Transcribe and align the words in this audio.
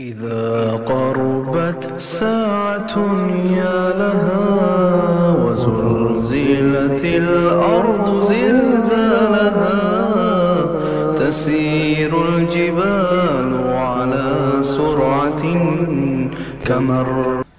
إذا 0.00 0.80
قربت 0.88 2.00
ساعة 2.00 2.94
يا 3.60 3.80
لها 4.00 4.40
وزلزلت 5.44 7.04
الأرض 7.04 8.06
زلزالها 8.32 9.76
تسير 11.20 12.12
الجبال 12.28 13.48
على 13.88 14.28
سرعة 14.62 15.42
كمر 16.64 17.08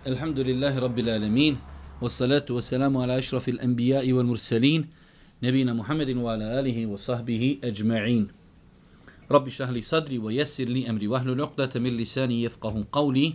الحمد 0.07 0.39
لله 0.39 0.79
رب 0.79 0.99
العالمين 0.99 1.57
والصلاة 2.01 2.45
والسلام 2.49 2.97
على 2.97 3.17
أشرف 3.17 3.49
الأنبياء 3.49 4.13
والمرسلين 4.13 4.85
نبينا 5.43 5.73
محمد 5.73 6.09
وعلى 6.17 6.59
آله 6.59 6.85
وصحبه 6.85 7.57
أجمعين. 7.63 8.40
Rabbi 9.31 9.51
šahli 9.51 9.83
sadri 9.83 10.19
wa 10.19 10.31
jesir 10.31 10.67
li 10.69 10.83
emri 10.87 11.07
vahlu 11.07 11.35
nuqdata 11.35 11.79
min 11.79 11.95
lisani 11.95 12.43
jefqahu 12.43 12.83
qavli. 12.91 13.33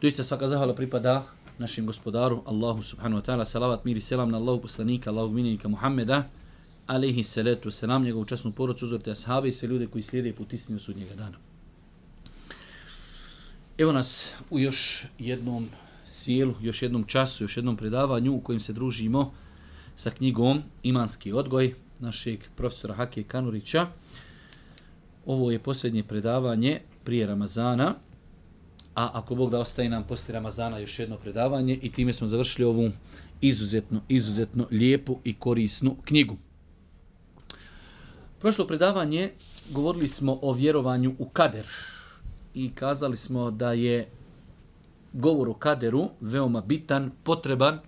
Doista 0.00 0.24
svaka 0.24 0.48
zahvala 0.48 0.74
pripada 0.74 1.26
našim 1.58 1.86
gospodaru 1.86 2.42
Allahu 2.46 2.82
subhanahu 2.82 3.20
wa 3.20 3.24
ta'ala 3.24 3.44
salavat 3.44 3.84
miri, 3.84 4.00
selam 4.00 4.30
na 4.30 4.38
Allahu 4.38 4.60
poslanika 4.62 5.10
Allahu 5.10 5.28
minenika 5.28 5.68
Muhammeda 5.68 6.30
alayhi 6.86 7.24
salatu 7.24 7.70
selam 7.70 8.02
njegovu 8.02 8.24
časnu 8.24 8.52
porodcu 8.52 8.84
uzorite 8.84 9.10
ashabi 9.10 9.48
i 9.48 9.52
sve 9.52 9.68
ljude 9.68 9.86
koji 9.86 10.02
slijede 10.02 10.32
put 10.32 10.52
istinu 10.52 10.78
sudnjega 10.78 11.14
dana. 11.14 11.36
Evo 13.78 13.92
nas 13.92 14.32
u 14.50 14.58
još 14.58 15.04
jednom 15.18 15.68
sjelu, 16.06 16.54
još 16.60 16.82
jednom 16.82 17.04
času, 17.04 17.44
još 17.44 17.56
jednom 17.56 17.76
predavanju 17.76 18.34
u 18.34 18.40
kojem 18.40 18.60
se 18.60 18.72
družimo 18.72 19.34
sa 19.96 20.10
knjigom 20.10 20.62
Imanski 20.82 21.32
odgoj 21.32 21.74
našeg 22.00 22.40
profesora 22.56 22.94
Hake 22.94 23.22
Kanurića. 23.22 23.86
Ovo 25.28 25.50
je 25.50 25.58
posljednje 25.58 26.02
predavanje 26.02 26.80
prije 27.04 27.26
Ramazana, 27.26 27.94
a 28.94 29.10
ako 29.12 29.34
Bog 29.34 29.50
da 29.50 29.60
ostaje 29.60 29.88
nam 29.88 30.04
poslije 30.04 30.34
Ramazana 30.34 30.78
još 30.78 30.98
jedno 30.98 31.16
predavanje 31.16 31.78
i 31.82 31.92
time 31.92 32.12
smo 32.12 32.26
završili 32.28 32.64
ovu 32.64 32.90
izuzetno, 33.40 34.00
izuzetno 34.08 34.66
lijepu 34.70 35.18
i 35.24 35.34
korisnu 35.34 35.96
knjigu. 36.04 36.36
Prošlo 38.40 38.66
predavanje 38.66 39.30
govorili 39.70 40.08
smo 40.08 40.38
o 40.42 40.52
vjerovanju 40.52 41.14
u 41.18 41.28
kader 41.28 41.66
i 42.54 42.70
kazali 42.74 43.16
smo 43.16 43.50
da 43.50 43.72
je 43.72 44.08
govor 45.12 45.48
o 45.48 45.54
kaderu 45.54 46.08
veoma 46.20 46.60
bitan, 46.60 47.10
potreban 47.24 47.78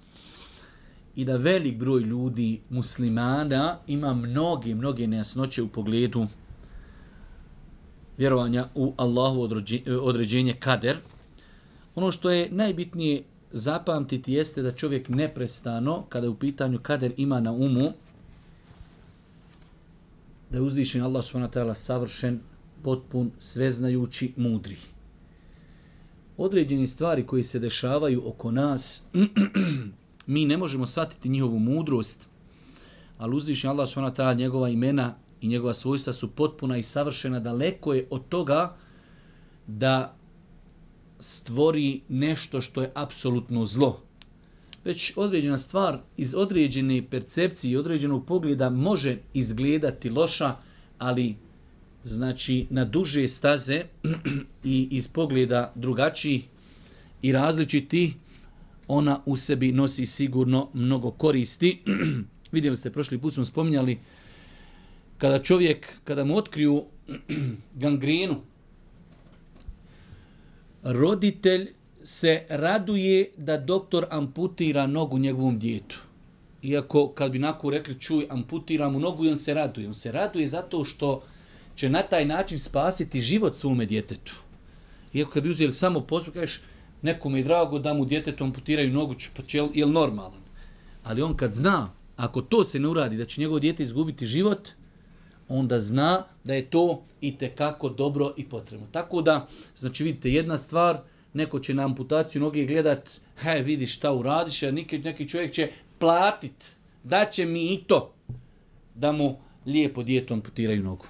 i 1.17 1.25
da 1.25 1.37
velik 1.37 1.79
broj 1.79 2.01
ljudi 2.01 2.61
muslimana 2.71 3.79
ima 3.87 4.15
mnoge, 4.15 4.75
mnoge 4.75 5.07
nejasnoće 5.07 5.63
u 5.63 5.69
pogledu 5.69 6.27
vjerovanja 8.21 8.69
u 8.75 8.95
Allahu 8.97 9.49
e, 9.87 9.97
određenje 9.97 10.55
kader. 10.61 10.97
Ono 11.95 12.13
što 12.13 12.31
je 12.31 12.49
najbitnije 12.51 13.23
zapamtiti 13.51 14.33
jeste 14.33 14.63
da 14.63 14.73
čovjek 14.73 15.09
neprestano, 15.09 16.05
kada 16.09 16.27
je 16.27 16.31
u 16.31 16.35
pitanju 16.35 16.79
kader, 16.83 17.13
ima 17.17 17.41
na 17.41 17.53
umu 17.53 17.93
da 20.51 20.59
je 20.59 20.63
uzvišen 20.63 21.03
Allah 21.03 21.25
s.w.t. 21.25 21.75
savršen, 21.75 22.41
potpun, 22.83 23.31
sveznajući, 23.39 24.33
mudri. 24.37 24.77
Određeni 26.37 26.87
stvari 26.87 27.27
koji 27.27 27.43
se 27.43 27.59
dešavaju 27.59 28.23
oko 28.29 28.51
nas, 28.51 29.09
mi 30.35 30.45
ne 30.45 30.57
možemo 30.57 30.87
shvatiti 30.87 31.29
njihovu 31.29 31.59
mudrost, 31.59 32.27
ali 33.19 33.37
uzvišen 33.37 33.71
Allah 33.71 33.89
s.w.t. 33.89 34.35
njegova 34.35 34.69
imena 34.69 35.15
i 35.41 35.49
njegova 35.49 35.75
svojstva 35.75 36.13
su 36.13 36.31
potpuna 36.31 36.77
i 36.77 36.83
savršena, 36.83 37.41
daleko 37.41 37.95
je 37.95 38.07
od 38.11 38.29
toga 38.29 38.77
da 39.67 40.17
stvori 41.19 42.01
nešto 42.09 42.61
što 42.61 42.83
je 42.83 42.93
apsolutno 42.95 43.67
zlo. 43.67 44.01
Već 44.85 45.13
određena 45.17 45.59
stvar 45.59 45.99
iz 46.17 46.35
određene 46.35 47.03
percepcije 47.11 47.71
i 47.71 47.77
određenog 47.77 48.27
pogleda 48.27 48.71
može 48.71 49.19
izgledati 49.35 50.11
loša, 50.11 50.57
ali 50.99 51.37
znači 52.05 52.67
na 52.71 52.85
duže 52.85 53.29
staze 53.29 53.85
i 54.65 54.89
iz 54.91 55.09
pogleda 55.09 55.73
drugačiji 55.75 56.43
i 57.23 57.33
različiti, 57.33 58.15
ona 58.89 59.21
u 59.27 59.37
sebi 59.37 59.73
nosi 59.73 60.07
sigurno 60.07 60.69
mnogo 60.75 61.11
koristi. 61.11 61.83
Vidjeli 62.53 62.77
ste, 62.77 62.91
prošli 62.91 63.19
put 63.19 63.35
smo 63.35 63.45
spominjali 63.45 63.99
kada 65.21 65.39
čovjek, 65.39 65.87
kada 66.05 66.25
mu 66.25 66.37
otkriju 66.37 66.85
gangrenu, 67.83 68.41
roditelj 70.83 71.69
se 72.05 72.47
raduje 72.49 73.31
da 73.37 73.59
doktor 73.59 74.07
amputira 74.11 74.87
nogu 74.87 75.19
njegovom 75.19 75.59
djetu. 75.59 76.01
Iako 76.63 77.09
kad 77.09 77.33
bi 77.33 77.39
nako 77.39 77.71
rekli 77.71 78.01
čuj 78.01 78.27
amputira 78.31 78.89
mu 78.89 79.01
nogu 79.01 79.25
i 79.25 79.29
on 79.29 79.37
se 79.37 79.55
raduje. 79.55 79.89
On 79.89 79.95
se 79.95 80.13
raduje 80.13 80.49
zato 80.49 80.85
što 80.85 81.23
će 81.75 81.91
na 81.91 82.03
taj 82.03 82.25
način 82.25 82.59
spasiti 82.59 83.21
život 83.21 83.57
svome 83.57 83.87
djetetu. 83.87 84.35
Iako 85.13 85.31
kad 85.31 85.43
bi 85.43 85.51
uzeli 85.51 85.75
samo 85.75 86.01
postup, 86.01 86.35
kažeš 86.35 86.63
nekom 87.03 87.37
je 87.37 87.45
drago 87.45 87.79
da 87.79 87.95
mu 87.95 88.05
djetetu 88.05 88.45
amputiraju 88.45 88.93
nogu, 88.93 89.15
pa 89.37 89.43
će, 89.43 89.69
je 89.75 89.87
normalan? 89.87 90.41
Ali 91.05 91.23
on 91.23 91.37
kad 91.37 91.53
zna, 91.53 91.93
ako 92.17 92.43
to 92.43 92.65
se 92.65 92.79
ne 92.79 92.89
uradi, 92.89 93.17
da 93.17 93.25
će 93.25 93.41
njegovo 93.41 93.59
djete 93.59 93.83
izgubiti 93.83 94.27
život, 94.27 94.69
onda 95.51 95.81
zna 95.81 96.25
da 96.45 96.55
je 96.55 96.71
to 96.71 97.03
i 97.21 97.37
te 97.37 97.49
kako 97.49 97.89
dobro 97.89 98.35
i 98.37 98.45
potrebno. 98.45 98.87
Tako 98.93 99.23
da, 99.23 99.47
znači 99.77 100.05
vidite, 100.05 100.31
jedna 100.31 100.59
stvar, 100.59 101.01
neko 101.35 101.61
će 101.61 101.75
na 101.75 101.85
amputaciju 101.85 102.43
noge 102.43 102.65
gledat, 102.65 103.21
hej, 103.39 103.63
vidi 103.63 103.87
šta 103.87 104.13
uradiš, 104.13 104.63
a 104.63 104.71
neki, 104.71 104.99
neki 104.99 105.29
čovjek 105.29 105.53
će 105.53 105.71
platit, 105.99 106.73
da 107.05 107.25
će 107.25 107.47
mi 107.47 107.75
i 107.75 107.85
to, 107.87 108.15
da 108.95 109.13
mu 109.13 109.39
lijepo 109.67 110.03
djetu 110.03 110.35
amputiraju 110.35 110.83
nogu. 110.83 111.07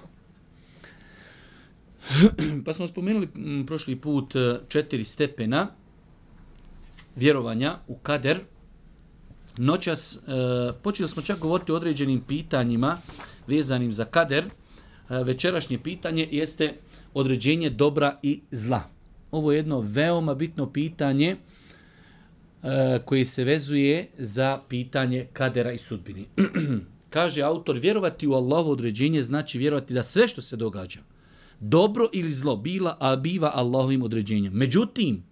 pa 2.65 2.73
smo 2.73 2.87
spomenuli 2.87 3.27
prošli 3.67 3.95
put 3.95 4.35
e, 4.35 4.59
četiri 4.67 5.03
stepena 5.03 5.67
vjerovanja 7.15 7.75
u 7.87 7.95
kader. 7.95 8.39
Noćas 9.57 10.15
e, 10.15 10.19
počeli 10.83 11.09
smo 11.09 11.21
čak 11.21 11.39
govoriti 11.39 11.71
o 11.71 11.75
određenim 11.75 12.21
pitanjima 12.21 12.97
vezanim 13.47 13.93
za 13.93 14.05
kader. 14.05 14.45
E, 14.45 15.23
večerašnje 15.23 15.79
pitanje 15.79 16.27
jeste 16.31 16.73
određenje 17.13 17.69
dobra 17.69 18.19
i 18.23 18.41
zla. 18.51 18.83
Ovo 19.31 19.51
je 19.51 19.57
jedno 19.57 19.79
veoma 19.79 20.35
bitno 20.35 20.71
pitanje 20.71 21.35
e, 22.63 22.99
koji 23.05 23.25
se 23.25 23.43
vezuje 23.43 24.07
za 24.17 24.59
pitanje 24.69 25.27
kadera 25.33 25.71
i 25.71 25.77
sudbini. 25.77 26.25
Kaže 27.09 27.41
autor, 27.41 27.77
vjerovati 27.77 28.27
u 28.27 28.33
Allahovo 28.33 28.71
određenje 28.71 29.21
znači 29.21 29.57
vjerovati 29.57 29.93
da 29.93 30.03
sve 30.03 30.27
što 30.27 30.41
se 30.41 30.55
događa, 30.55 30.99
dobro 31.59 32.09
ili 32.13 32.29
zlo, 32.29 32.55
bila, 32.55 32.97
a 32.99 33.15
biva 33.15 33.51
Allahovim 33.55 34.03
određenjem. 34.03 34.53
Međutim, 34.53 35.23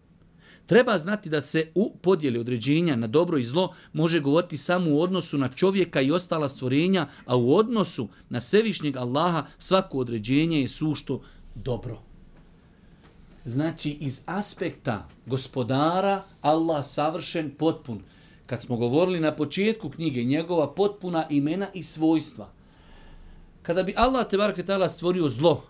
Treba 0.70 0.98
znati 0.98 1.30
da 1.30 1.42
se 1.42 1.72
u 1.76 1.96
podjeli 2.02 2.40
određenja 2.40 2.96
na 2.96 3.08
dobro 3.08 3.38
i 3.38 3.44
zlo 3.44 3.74
može 3.94 4.20
govoriti 4.20 4.58
samo 4.58 4.92
u 4.92 5.02
odnosu 5.02 5.38
na 5.38 5.48
čovjeka 5.48 6.02
i 6.02 6.12
ostala 6.12 6.48
stvorenja, 6.48 7.08
a 7.26 7.36
u 7.36 7.56
odnosu 7.56 8.08
na 8.30 8.40
svevišnjeg 8.40 8.98
Allaha 8.98 9.46
svako 9.60 9.98
određenje 9.98 10.62
je 10.62 10.68
sušto 10.68 11.22
dobro. 11.56 12.02
Znači, 13.46 13.98
iz 14.00 14.22
aspekta 14.26 15.08
gospodara, 15.26 16.24
Allah 16.42 16.86
savršen, 16.86 17.52
potpun. 17.58 18.04
Kad 18.46 18.62
smo 18.62 18.78
govorili 18.78 19.20
na 19.20 19.36
početku 19.36 19.90
knjige, 19.90 20.24
njegova 20.24 20.74
potpuna 20.74 21.26
imena 21.30 21.68
i 21.74 21.84
svojstva. 21.84 22.52
Kada 23.62 23.84
bi 23.84 23.94
Allah 23.98 24.28
te 24.30 24.38
bar 24.38 24.54
stvorio 24.90 25.30
zlo, 25.30 25.64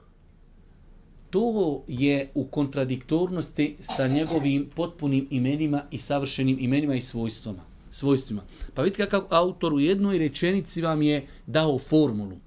to 1.30 1.84
je 1.88 2.32
u 2.34 2.46
kontradiktornosti 2.46 3.76
sa 3.80 4.08
njegovim 4.08 4.70
potpunim 4.76 5.28
imenima 5.30 5.84
i 5.92 5.98
savršenim 5.98 6.58
imenima 6.60 6.96
i 6.96 7.02
svojstvima. 7.02 7.70
svojstvima. 7.92 8.42
Pa 8.74 8.82
vidite 8.82 9.04
kakav 9.04 9.26
autor 9.30 9.74
u 9.74 9.80
jednoj 9.80 10.18
rečenici 10.18 10.82
vam 10.82 11.02
je 11.02 11.28
dao 11.48 11.80
formulu. 11.80 12.38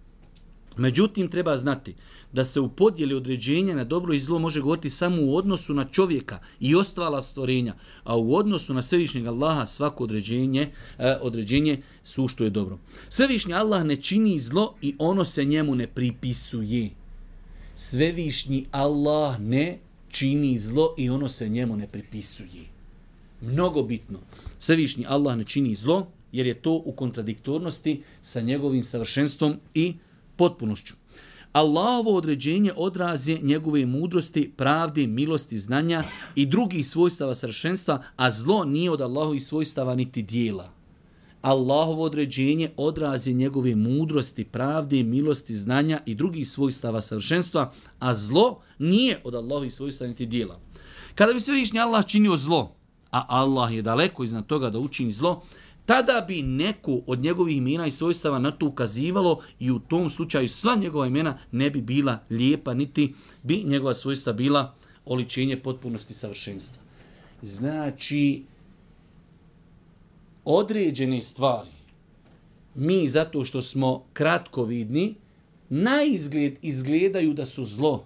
Međutim, 0.76 1.28
treba 1.28 1.56
znati 1.56 1.94
da 2.32 2.44
se 2.44 2.60
u 2.60 2.68
podjeli 2.68 3.14
određenja 3.14 3.74
na 3.74 3.84
dobro 3.84 4.14
i 4.14 4.20
zlo 4.20 4.38
može 4.38 4.60
govoriti 4.60 4.90
samo 4.90 5.22
u 5.22 5.36
odnosu 5.36 5.74
na 5.74 5.84
čovjeka 5.84 6.38
i 6.60 6.74
ostala 6.74 7.22
stvorenja, 7.22 7.74
a 8.04 8.16
u 8.16 8.34
odnosu 8.34 8.74
na 8.74 8.82
svevišnjeg 8.82 9.26
Allaha 9.26 9.66
svako 9.66 10.04
određenje, 10.04 10.70
e, 10.98 11.16
određenje 11.20 11.82
su 12.04 12.28
što 12.28 12.44
je 12.44 12.50
dobro. 12.50 12.78
Svevišnji 13.08 13.54
Allah 13.54 13.84
ne 13.84 13.96
čini 13.96 14.38
zlo 14.38 14.74
i 14.82 14.94
ono 14.98 15.24
se 15.24 15.44
njemu 15.44 15.74
ne 15.74 15.86
pripisuje 15.86 16.90
svevišnji 17.82 18.66
Allah 18.70 19.40
ne 19.40 19.78
čini 20.08 20.58
zlo 20.58 20.94
i 20.98 21.10
ono 21.10 21.28
se 21.28 21.48
njemu 21.48 21.76
ne 21.76 21.88
pripisuje. 21.88 22.64
Mnogo 23.40 23.82
bitno. 23.82 24.18
Svevišnji 24.58 25.04
Allah 25.08 25.36
ne 25.36 25.44
čini 25.44 25.74
zlo 25.74 26.06
jer 26.32 26.46
je 26.46 26.54
to 26.54 26.82
u 26.84 26.92
kontradiktornosti 26.92 28.02
sa 28.22 28.40
njegovim 28.40 28.82
savršenstvom 28.82 29.56
i 29.74 29.94
potpunošću. 30.36 30.94
Allahovo 31.52 32.16
određenje 32.16 32.72
odraz 32.76 33.28
je 33.28 33.38
njegove 33.42 33.86
mudrosti, 33.86 34.50
pravde, 34.56 35.06
milosti, 35.06 35.58
znanja 35.58 36.04
i 36.34 36.46
drugih 36.46 36.86
svojstava 36.86 37.34
savršenstva, 37.34 38.02
a 38.16 38.30
zlo 38.30 38.64
nije 38.64 38.90
od 38.90 39.00
Allahovih 39.00 39.44
svojstava 39.44 39.94
niti 39.94 40.22
dijela. 40.22 40.81
Allahovo 41.42 42.02
određenje 42.02 42.70
odraz 42.76 43.26
njegove 43.26 43.74
mudrosti, 43.74 44.44
pravde, 44.44 45.02
milosti, 45.02 45.54
znanja 45.54 46.00
i 46.06 46.14
drugih 46.14 46.48
svojstava 46.48 47.00
savršenstva, 47.00 47.72
a 47.98 48.14
zlo 48.14 48.60
nije 48.78 49.20
od 49.24 49.34
Allahovi 49.34 49.70
svojstva 49.70 50.06
niti 50.06 50.26
dijela. 50.26 50.60
Kada 51.14 51.32
bi 51.32 51.40
svevišnji 51.40 51.80
Allah 51.80 52.06
činio 52.06 52.36
zlo, 52.36 52.74
a 53.10 53.24
Allah 53.28 53.72
je 53.74 53.82
daleko 53.82 54.24
iznad 54.24 54.46
toga 54.46 54.70
da 54.70 54.78
učini 54.78 55.12
zlo, 55.12 55.42
tada 55.86 56.24
bi 56.28 56.42
neko 56.42 57.00
od 57.06 57.18
njegovih 57.20 57.56
imena 57.56 57.86
i 57.86 57.90
svojstava 57.90 58.38
na 58.38 58.50
to 58.50 58.66
ukazivalo 58.66 59.40
i 59.60 59.70
u 59.70 59.78
tom 59.78 60.10
slučaju 60.10 60.48
sva 60.48 60.74
njegova 60.74 61.06
imena 61.06 61.38
ne 61.52 61.70
bi 61.70 61.80
bila 61.80 62.18
lijepa, 62.30 62.74
niti 62.74 63.14
bi 63.42 63.62
njegova 63.64 63.94
svojstva 63.94 64.32
bila 64.32 64.74
oličenje 65.04 65.56
potpunosti 65.56 66.14
savršenstva. 66.14 66.82
Znači, 67.42 68.44
određene 70.44 71.22
stvari, 71.22 71.70
mi 72.74 73.08
zato 73.08 73.44
što 73.44 73.62
smo 73.62 74.04
kratkovidni, 74.12 75.14
na 75.68 76.02
izgled 76.02 76.58
izgledaju 76.62 77.34
da 77.34 77.46
su 77.46 77.64
zlo. 77.64 78.04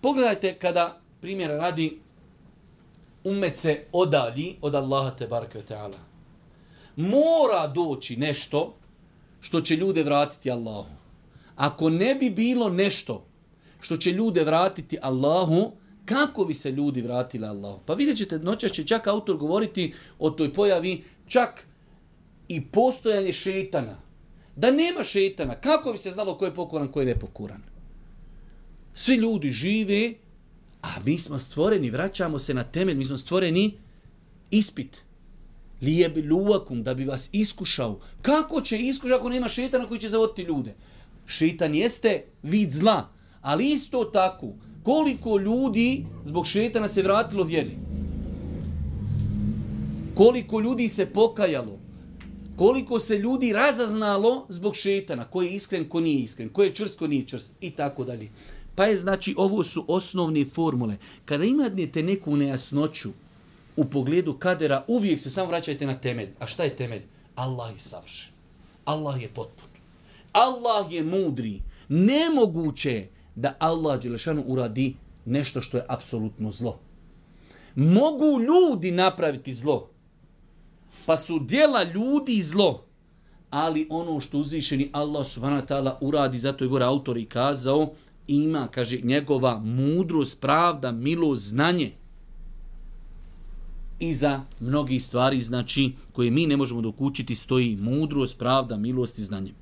Pogledajte 0.00 0.54
kada, 0.54 1.00
primjera 1.20 1.56
radi, 1.56 1.98
umet 3.24 3.56
se 3.56 3.84
odalji 3.92 4.56
od 4.60 4.74
Allaha 4.74 5.10
te 5.10 5.26
barke 5.26 5.62
ta'ala. 5.68 5.96
Mora 6.96 7.66
doći 7.66 8.16
nešto 8.16 8.74
što 9.40 9.60
će 9.60 9.76
ljude 9.76 10.02
vratiti 10.02 10.50
Allahu. 10.50 10.90
Ako 11.56 11.90
ne 11.90 12.14
bi 12.14 12.30
bilo 12.30 12.68
nešto 12.68 13.24
što 13.80 13.96
će 13.96 14.12
ljude 14.12 14.44
vratiti 14.44 14.98
Allahu, 15.02 15.72
kako 16.04 16.44
bi 16.44 16.54
se 16.54 16.70
ljudi 16.70 17.00
vratili 17.00 17.46
Allahu? 17.46 17.80
Pa 17.86 17.94
vidjet 17.94 18.18
ćete, 18.18 18.38
noćas 18.38 18.72
će 18.72 18.86
čak 18.86 19.06
autor 19.06 19.36
govoriti 19.36 19.94
o 20.18 20.30
toj 20.30 20.52
pojavi, 20.52 21.04
čak 21.26 21.66
i 22.48 22.64
postojanje 22.64 23.32
šetana. 23.32 23.96
Da 24.56 24.70
nema 24.70 25.04
šetana, 25.04 25.54
kako 25.54 25.92
bi 25.92 25.98
se 25.98 26.10
znalo 26.10 26.38
ko 26.38 26.44
je 26.44 26.54
pokoran, 26.54 26.88
ko 26.88 27.00
je 27.00 27.06
nepokoran? 27.06 27.62
Svi 28.92 29.14
ljudi 29.14 29.50
žive, 29.50 30.14
a 30.82 30.88
mi 31.04 31.18
smo 31.18 31.38
stvoreni, 31.38 31.90
vraćamo 31.90 32.38
se 32.38 32.54
na 32.54 32.64
temelj, 32.64 32.96
mi 32.96 33.04
smo 33.04 33.16
stvoreni 33.16 33.78
ispit. 34.50 35.00
Lijeb 35.82 36.16
luvakum, 36.30 36.82
da 36.82 36.94
bi 36.94 37.04
vas 37.04 37.28
iskušao. 37.32 38.00
Kako 38.22 38.60
će 38.60 38.78
iskušati 38.78 39.20
ako 39.20 39.28
nema 39.28 39.48
šetana 39.48 39.86
koji 39.86 40.00
će 40.00 40.08
zavoditi 40.08 40.42
ljude? 40.42 40.74
Šetan 41.26 41.74
jeste 41.74 42.24
vid 42.42 42.70
zla, 42.70 43.08
ali 43.40 43.72
isto 43.72 44.04
tako, 44.04 44.46
koliko 44.82 45.38
ljudi 45.38 46.06
zbog 46.24 46.46
šetana 46.46 46.88
se 46.88 47.02
vratilo 47.02 47.44
vjeri? 47.44 47.83
Koliko 50.14 50.60
ljudi 50.60 50.88
se 50.88 51.06
pokajalo? 51.06 51.78
Koliko 52.56 52.98
se 52.98 53.18
ljudi 53.18 53.52
razaznalo 53.52 54.46
zbog 54.48 54.76
šetana? 54.76 55.24
Ko 55.24 55.42
je 55.42 55.50
iskren, 55.50 55.88
ko 55.88 56.00
nije 56.00 56.22
iskren? 56.22 56.48
Ko 56.48 56.62
je 56.62 56.74
čvrst, 56.74 56.98
ko 56.98 57.06
nije 57.06 57.26
čvrst? 57.26 57.56
I 57.60 57.70
tako 57.70 58.04
dalje. 58.04 58.30
Pa 58.74 58.84
je 58.84 58.96
znači, 58.96 59.34
ovo 59.38 59.64
su 59.64 59.84
osnovne 59.88 60.44
formule. 60.44 60.96
Kada 61.24 61.44
imate 61.44 62.02
neku 62.02 62.36
nejasnoću 62.36 63.10
u 63.76 63.84
pogledu 63.84 64.34
kadera, 64.38 64.84
uvijek 64.88 65.20
se 65.20 65.30
samo 65.30 65.48
vraćajte 65.48 65.86
na 65.86 66.00
temelj. 66.00 66.28
A 66.38 66.46
šta 66.46 66.64
je 66.64 66.76
temelj? 66.76 67.02
Allah 67.34 67.74
je 67.74 67.80
savršen. 67.80 68.32
Allah 68.84 69.22
je 69.22 69.28
potpun. 69.28 69.68
Allah 70.32 70.92
je 70.92 71.04
mudri. 71.04 71.60
Nemoguće 71.88 73.06
da 73.34 73.56
Allah 73.58 74.00
Đelešanu 74.00 74.44
uradi 74.46 74.94
nešto 75.24 75.60
što 75.60 75.76
je 75.76 75.86
apsolutno 75.88 76.50
zlo. 76.50 76.78
Mogu 77.74 78.40
ljudi 78.40 78.90
napraviti 78.90 79.52
zlo. 79.52 79.93
Pa 81.06 81.16
su 81.16 81.38
dijela 81.38 81.82
ljudi 81.82 82.42
zlo. 82.42 82.84
Ali 83.50 83.86
ono 83.90 84.20
što 84.20 84.38
uzvišeni 84.38 84.90
Allah 84.92 85.26
subhanahu 85.26 85.66
wa 85.66 85.68
ta'ala 85.68 85.96
uradi, 86.00 86.38
zato 86.38 86.64
je 86.64 86.68
gore 86.68 86.84
autor 86.84 87.18
i 87.18 87.24
kazao, 87.24 87.92
ima, 88.26 88.68
kaže, 88.68 89.00
njegova 89.02 89.58
mudrost, 89.58 90.40
pravda, 90.40 90.92
milo, 90.92 91.36
znanje 91.36 91.92
i 93.98 94.14
za 94.14 94.42
mnogi 94.60 95.00
stvari, 95.00 95.40
znači, 95.40 95.92
koje 96.12 96.30
mi 96.30 96.46
ne 96.46 96.56
možemo 96.56 96.80
dokučiti, 96.80 97.34
stoji 97.34 97.76
mudrost, 97.80 98.38
pravda, 98.38 98.76
milost 98.76 99.18
i 99.18 99.24
znanje. 99.24 99.52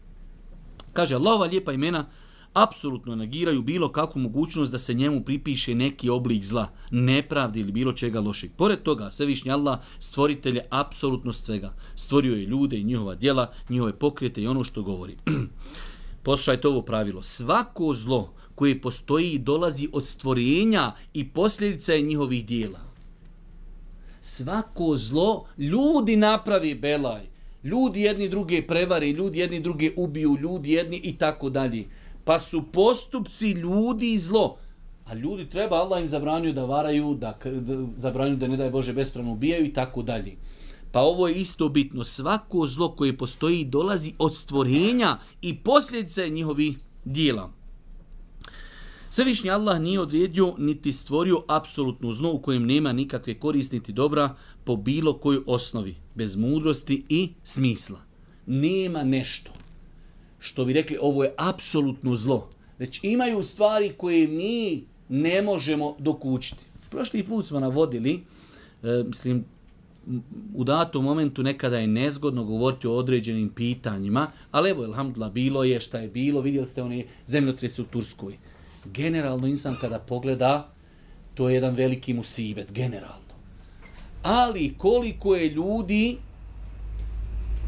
Kaže, 0.93 1.15
Allahova 1.15 1.47
lijepa 1.47 1.73
imena 1.73 2.07
apsolutno 2.55 3.15
negiraju 3.15 3.63
bilo 3.63 3.89
kakvu 3.89 4.21
mogućnost 4.21 4.73
da 4.73 4.79
se 4.79 4.95
njemu 4.95 5.25
pripiše 5.25 5.75
neki 5.75 6.09
oblik 6.09 6.45
zla, 6.45 6.69
nepravdi 6.91 7.61
ili 7.61 7.73
bilo 7.73 7.93
čega 7.93 8.21
lošeg. 8.21 8.51
Pored 8.57 8.83
toga, 8.83 9.11
Svevišnji 9.11 9.51
Allah 9.51 9.79
stvoritelj 9.99 10.57
je 10.57 10.67
apsolutno 10.71 11.33
svega. 11.33 11.75
Stvorio 11.95 12.37
je 12.37 12.47
ljude 12.47 12.77
i 12.77 12.85
njihova 12.85 13.15
djela, 13.15 13.53
njihove 13.69 13.99
pokrete 13.99 14.43
i 14.43 14.47
ono 14.47 14.65
što 14.65 14.83
govori. 14.83 15.17
Poslušajte 16.23 16.69
ovo 16.69 16.83
pravilo. 16.83 17.23
Svako 17.23 17.95
zlo 17.95 18.35
koje 18.55 18.81
postoji 18.81 19.39
dolazi 19.39 19.89
od 19.93 20.07
stvorenja 20.07 20.93
i 21.15 21.29
posljedica 21.29 21.93
je 21.93 22.03
njihovih 22.03 22.47
dijela. 22.47 22.81
Svako 24.21 24.97
zlo 24.97 25.45
ljudi 25.59 26.17
napravi 26.17 26.75
belaj. 26.75 27.33
Ljudi 27.65 28.01
jedni 28.01 28.29
druge 28.29 28.63
prevari, 28.63 29.11
ljudi 29.11 29.39
jedni 29.39 29.61
druge 29.61 29.91
ubiju, 29.97 30.37
ljudi 30.41 30.73
jedni 30.73 31.01
i 31.05 31.19
tako 31.19 31.51
dalje. 31.51 31.85
Pa 32.25 32.39
su 32.39 32.63
postupci 32.73 33.51
ljudi 33.51 34.19
zlo. 34.19 34.57
A 35.05 35.15
ljudi 35.15 35.47
treba, 35.51 35.77
Allah 35.77 36.03
im 36.03 36.09
zabranio 36.09 36.53
da 36.53 36.65
varaju, 36.65 37.15
da, 37.15 37.39
da 37.45 37.87
zabranio 37.97 38.37
da 38.37 38.49
ne 38.49 38.57
daje 38.57 38.71
Bože 38.71 38.93
bespravno 38.93 39.33
ubijaju 39.33 39.65
i 39.65 39.73
tako 39.73 40.03
dalje. 40.03 40.37
Pa 40.93 41.01
ovo 41.01 41.29
je 41.29 41.35
isto 41.35 41.69
bitno. 41.69 42.05
Svako 42.05 42.67
zlo 42.67 42.89
koje 42.97 43.17
postoji 43.19 43.65
dolazi 43.65 44.13
od 44.19 44.37
stvorenja 44.37 45.19
i 45.43 45.57
posljedice 45.57 46.29
njihovih 46.29 46.79
dijela. 47.05 47.51
Svevišnji 49.11 49.51
Allah 49.51 49.81
nije 49.81 50.01
odredio 50.01 50.55
niti 50.59 50.93
stvorio 50.93 51.45
apsolutnu 51.49 52.13
zlo 52.13 52.33
u 52.33 52.39
kojem 52.39 52.67
nema 52.67 52.93
nikakve 52.93 53.41
koristi 53.41 53.77
niti 53.77 53.93
dobra 53.93 54.37
po 54.65 54.77
bilo 54.77 55.13
kojoj 55.13 55.43
osnovi, 55.47 55.97
bez 56.15 56.37
mudrosti 56.37 57.05
i 57.09 57.33
smisla. 57.43 58.01
Nema 58.47 59.05
nešto 59.05 59.62
što 60.43 60.65
bi 60.65 60.73
rekli 60.73 60.99
ovo 61.01 61.25
je 61.25 61.35
apsolutno 61.37 62.15
zlo. 62.15 62.49
Već 62.79 63.01
imaju 63.03 63.43
stvari 63.43 63.93
koje 63.97 64.27
mi 64.27 64.85
ne 65.09 65.43
možemo 65.43 65.97
dokučiti. 65.99 66.65
Prošli 66.91 67.23
put 67.23 67.47
smo 67.47 67.61
navodili, 67.61 68.21
e, 68.83 69.03
mislim, 69.07 69.45
u 70.55 70.65
datom 70.65 71.05
momentu 71.05 71.43
nekada 71.43 71.79
je 71.79 71.87
nezgodno 71.87 72.45
govoriti 72.45 72.87
o 72.87 72.95
određenim 72.95 73.49
pitanjima, 73.49 74.27
ali 74.51 74.71
evo, 74.71 74.85
alhamdulillah, 74.85 75.33
bilo 75.33 75.65
je 75.65 75.81
šta 75.81 75.99
je 75.99 76.09
bilo, 76.09 76.41
vidjeli 76.41 76.67
ste 76.67 76.83
one 76.83 77.05
zemljotrese 77.27 77.83
u 77.83 77.85
Turskoj 77.85 78.39
generalno 78.85 79.47
insan 79.47 79.77
kada 79.81 79.99
pogleda, 79.99 80.69
to 81.35 81.49
je 81.49 81.55
jedan 81.55 81.75
veliki 81.75 82.15
musibet, 82.15 82.73
generalno. 82.73 83.33
Ali 84.23 84.75
koliko 84.79 85.35
je 85.35 85.49
ljudi, 85.49 86.17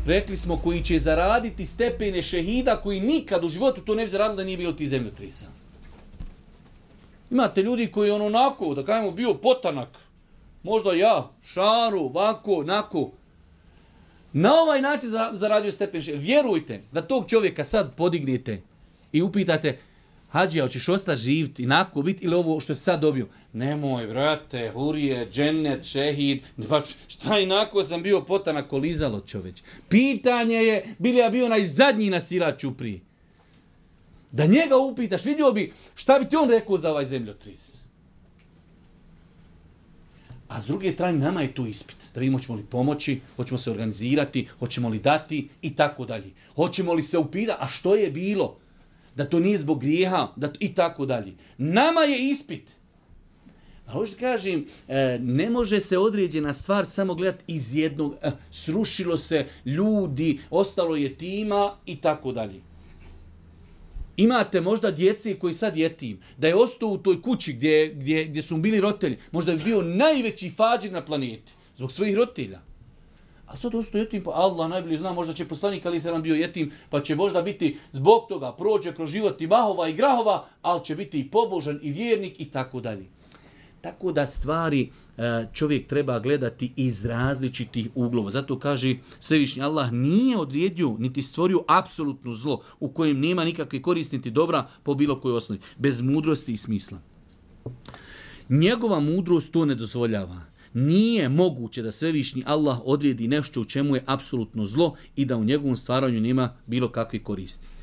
rekli 0.06 0.36
smo, 0.36 0.56
koji 0.56 0.82
će 0.82 0.98
zaraditi 0.98 1.66
stepene 1.66 2.22
šehida, 2.22 2.76
koji 2.76 3.00
nikad 3.00 3.44
u 3.44 3.48
životu 3.48 3.80
to 3.80 3.94
ne 3.94 4.02
bi 4.02 4.10
zaradili 4.10 4.36
da 4.36 4.44
nije 4.44 4.56
bilo 4.56 4.72
ti 4.72 4.88
zemljotrisa. 4.88 5.46
Imate 7.30 7.62
ljudi 7.62 7.86
koji 7.86 8.10
on 8.10 8.22
onako, 8.22 8.74
da 8.74 8.84
kajemo, 8.84 9.10
bio 9.10 9.34
potanak, 9.34 9.88
možda 10.62 10.92
ja, 10.92 11.30
šaru, 11.42 12.08
vako, 12.08 12.62
nako, 12.64 13.10
na 14.32 14.54
ovaj 14.54 14.80
način 14.80 15.10
zaradio 15.32 15.72
stepen 15.72 16.02
šehida. 16.02 16.22
Vjerujte 16.22 16.82
da 16.92 17.02
tog 17.02 17.28
čovjeka 17.28 17.64
sad 17.64 17.96
podignete 17.96 18.62
i 19.12 19.22
upitate, 19.22 19.78
Hadži, 20.34 20.60
hoćeš 20.60 20.88
ostati 20.88 21.22
živit 21.22 21.60
i 21.60 21.66
nakubit 21.66 22.14
biti 22.14 22.24
ili 22.24 22.34
ovo 22.34 22.60
što 22.60 22.74
si 22.74 22.82
sad 22.82 23.00
dobio? 23.00 23.28
Nemoj, 23.52 24.06
vrate, 24.06 24.70
hurije, 24.74 25.28
džennet, 25.30 25.84
šehid, 25.84 26.42
pa 26.68 26.80
šta 27.08 27.38
i 27.38 27.46
nako 27.46 27.84
sam 27.84 28.02
bio 28.02 28.20
potana 28.20 28.68
kolizalo 28.68 29.20
čoveć. 29.20 29.62
Pitanje 29.88 30.56
je, 30.56 30.94
bili 30.98 31.18
ja 31.18 31.30
bio 31.30 31.48
najzadnji 31.48 32.10
na 32.10 32.20
siraču 32.20 32.76
prije. 32.76 33.00
Da 34.32 34.46
njega 34.46 34.76
upitaš, 34.76 35.24
vidio 35.24 35.52
bi 35.52 35.72
šta 35.94 36.18
bi 36.18 36.28
ti 36.28 36.36
on 36.36 36.50
rekao 36.50 36.78
za 36.78 36.90
ovaj 36.90 37.04
zemljotris. 37.04 37.78
A 40.48 40.62
s 40.62 40.66
druge 40.66 40.90
strane, 40.90 41.18
nama 41.18 41.42
je 41.42 41.54
tu 41.54 41.66
ispit. 41.66 41.96
Da 42.14 42.20
vidimo 42.20 42.38
hoćemo 42.38 42.58
li 42.58 42.64
pomoći, 42.70 43.20
hoćemo 43.36 43.58
se 43.58 43.70
organizirati, 43.70 44.48
hoćemo 44.58 44.88
li 44.88 44.98
dati 44.98 45.48
i 45.62 45.74
tako 45.74 46.04
dalje. 46.04 46.30
Hoćemo 46.56 46.92
li 46.92 47.02
se 47.02 47.18
upita, 47.18 47.56
a 47.60 47.68
što 47.68 47.94
je 47.94 48.10
bilo? 48.10 48.63
Da 49.16 49.24
to 49.24 49.40
nije 49.40 49.58
zbog 49.58 49.80
grijeha, 49.80 50.28
da 50.36 50.48
to, 50.48 50.58
i 50.60 50.74
tako 50.74 51.06
dalje. 51.06 51.34
Nama 51.58 52.00
je 52.00 52.30
ispit. 52.30 52.74
A 53.86 53.92
hoću 53.92 54.12
kažem, 54.20 54.66
e, 54.88 55.18
ne 55.22 55.50
može 55.50 55.80
se 55.80 55.98
određena 55.98 56.52
stvar 56.52 56.86
samo 56.86 57.14
gledati 57.14 57.44
iz 57.46 57.74
jednog, 57.74 58.14
e, 58.22 58.30
srušilo 58.50 59.16
se 59.16 59.46
ljudi, 59.64 60.38
ostalo 60.50 60.96
je 60.96 61.16
tima 61.16 61.72
i 61.86 61.96
tako 61.96 62.32
dalje. 62.32 62.60
Imate 64.16 64.60
možda 64.60 64.90
djece 64.90 65.38
koji 65.38 65.54
sad 65.54 65.76
je 65.76 65.96
tim, 65.96 66.18
da 66.38 66.48
je 66.48 66.54
ostao 66.54 66.88
u 66.88 66.98
toj 66.98 67.22
kući 67.22 67.52
gdje, 67.52 67.88
gdje, 67.88 68.24
gdje 68.24 68.42
su 68.42 68.56
bili 68.56 68.80
roditelji, 68.80 69.16
možda 69.32 69.54
bi 69.54 69.64
bio 69.64 69.82
najveći 69.82 70.50
fađir 70.50 70.92
na 70.92 71.04
planeti, 71.04 71.52
zbog 71.76 71.92
svojih 71.92 72.16
roditelja. 72.16 72.60
A 73.46 73.56
sad 73.56 73.74
ostao 73.74 73.98
jetim, 73.98 74.22
pa 74.22 74.30
Allah 74.30 74.70
najbolje 74.70 74.98
zna, 74.98 75.12
možda 75.12 75.34
će 75.34 75.48
poslanik 75.48 75.86
ali 75.86 76.00
se 76.00 76.10
nam 76.10 76.22
bio 76.22 76.34
jetim, 76.34 76.72
pa 76.90 77.00
će 77.00 77.14
možda 77.14 77.42
biti 77.42 77.78
zbog 77.92 78.26
toga 78.28 78.52
prođe 78.52 78.94
kroz 78.94 79.10
život 79.10 79.40
i 79.40 79.46
mahova 79.46 79.88
i 79.88 79.92
grahova, 79.92 80.46
ali 80.62 80.84
će 80.84 80.96
biti 80.96 81.20
i 81.20 81.30
pobožan 81.30 81.78
i 81.82 81.92
vjernik 81.92 82.40
i 82.40 82.50
tako 82.50 82.80
dalje. 82.80 83.06
Tako 83.80 84.12
da 84.12 84.26
stvari 84.26 84.90
e, 85.16 85.46
čovjek 85.52 85.86
treba 85.86 86.18
gledati 86.18 86.72
iz 86.76 87.04
različitih 87.04 87.88
uglova. 87.94 88.30
Zato 88.30 88.58
kaže 88.58 88.96
Svevišnji 89.20 89.62
Allah 89.62 89.92
nije 89.92 90.38
odredio 90.38 90.96
niti 90.98 91.22
stvorio 91.22 91.64
apsolutno 91.68 92.34
zlo 92.34 92.62
u 92.80 92.88
kojem 92.88 93.20
nema 93.20 93.44
nikakve 93.44 93.82
koristi 93.82 94.16
niti 94.16 94.30
dobra 94.30 94.68
po 94.82 94.94
bilo 94.94 95.20
kojoj 95.20 95.36
osnovi. 95.36 95.60
Bez 95.78 96.00
mudrosti 96.00 96.52
i 96.52 96.56
smisla. 96.56 96.98
Njegova 98.48 99.00
mudrost 99.00 99.52
to 99.52 99.64
ne 99.64 99.74
dozvoljava. 99.74 100.53
Nije 100.73 101.29
moguće 101.29 101.81
da 101.81 101.91
Svevišnji 101.91 102.43
Allah 102.45 102.79
odredi 102.85 103.27
nešto 103.27 103.61
u 103.61 103.65
čemu 103.65 103.95
je 103.95 104.03
apsolutno 104.05 104.65
zlo 104.65 104.95
i 105.15 105.25
da 105.25 105.37
u 105.37 105.43
njegovom 105.43 105.77
stvaranju 105.77 106.21
nema 106.21 106.55
bilo 106.67 106.91
kakve 106.91 107.23
koristi 107.23 107.79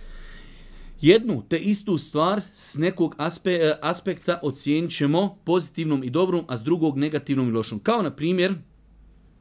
jednu 1.01 1.43
te 1.49 1.59
istu 1.59 1.99
stvar 1.99 2.41
s 2.53 2.77
nekog 2.77 3.15
aspe, 3.19 3.53
e, 3.53 3.75
aspekta 3.83 4.39
ocijenit 4.43 4.97
ćemo 4.97 5.39
pozitivnom 5.45 6.05
i 6.05 6.11
dobrom, 6.11 6.45
a 6.49 6.57
s 6.57 6.63
drugog 6.63 6.99
negativnom 6.99 7.49
i 7.49 7.53
lošom. 7.53 7.79
Kao 7.79 8.03
na 8.03 8.11
primjer, 8.11 8.55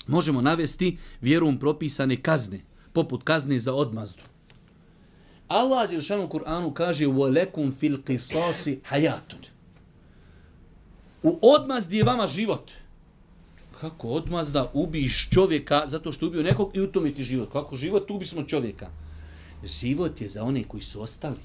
možemo 0.08 0.42
navesti 0.42 0.98
vjerom 1.22 1.60
propisane 1.60 2.22
kazne, 2.22 2.60
poput 2.94 3.24
kazne 3.24 3.60
za 3.60 3.74
odmazdu. 3.74 4.22
Allah 5.48 5.90
Đelšanu 5.90 6.26
u 6.26 6.28
Kur'anu 6.28 6.74
kaže 6.74 7.06
وَلَكُمْ 7.06 7.72
فِي 7.72 7.98
الْقِسَاسِ 7.98 8.78
حَيَاتٌ 8.90 9.36
U 11.24 11.40
odmazdi 11.42 11.98
je 11.98 12.04
vama 12.04 12.28
život. 12.28 12.72
Kako 13.81 14.09
odmazda 14.09 14.71
ubiš 14.75 15.29
čovjeka 15.31 15.83
zato 15.87 16.13
što 16.13 16.27
ubio 16.27 16.43
nekog 16.43 16.71
i 16.77 16.81
utomiti 16.81 17.23
život? 17.23 17.53
Kako 17.53 17.77
život 17.77 18.11
ubi 18.11 18.27
smo 18.27 18.43
čovjeka? 18.43 18.91
Život 19.65 20.21
je 20.21 20.29
za 20.29 20.45
one 20.45 20.65
koji 20.65 20.83
su 20.83 21.03
ostali. 21.03 21.37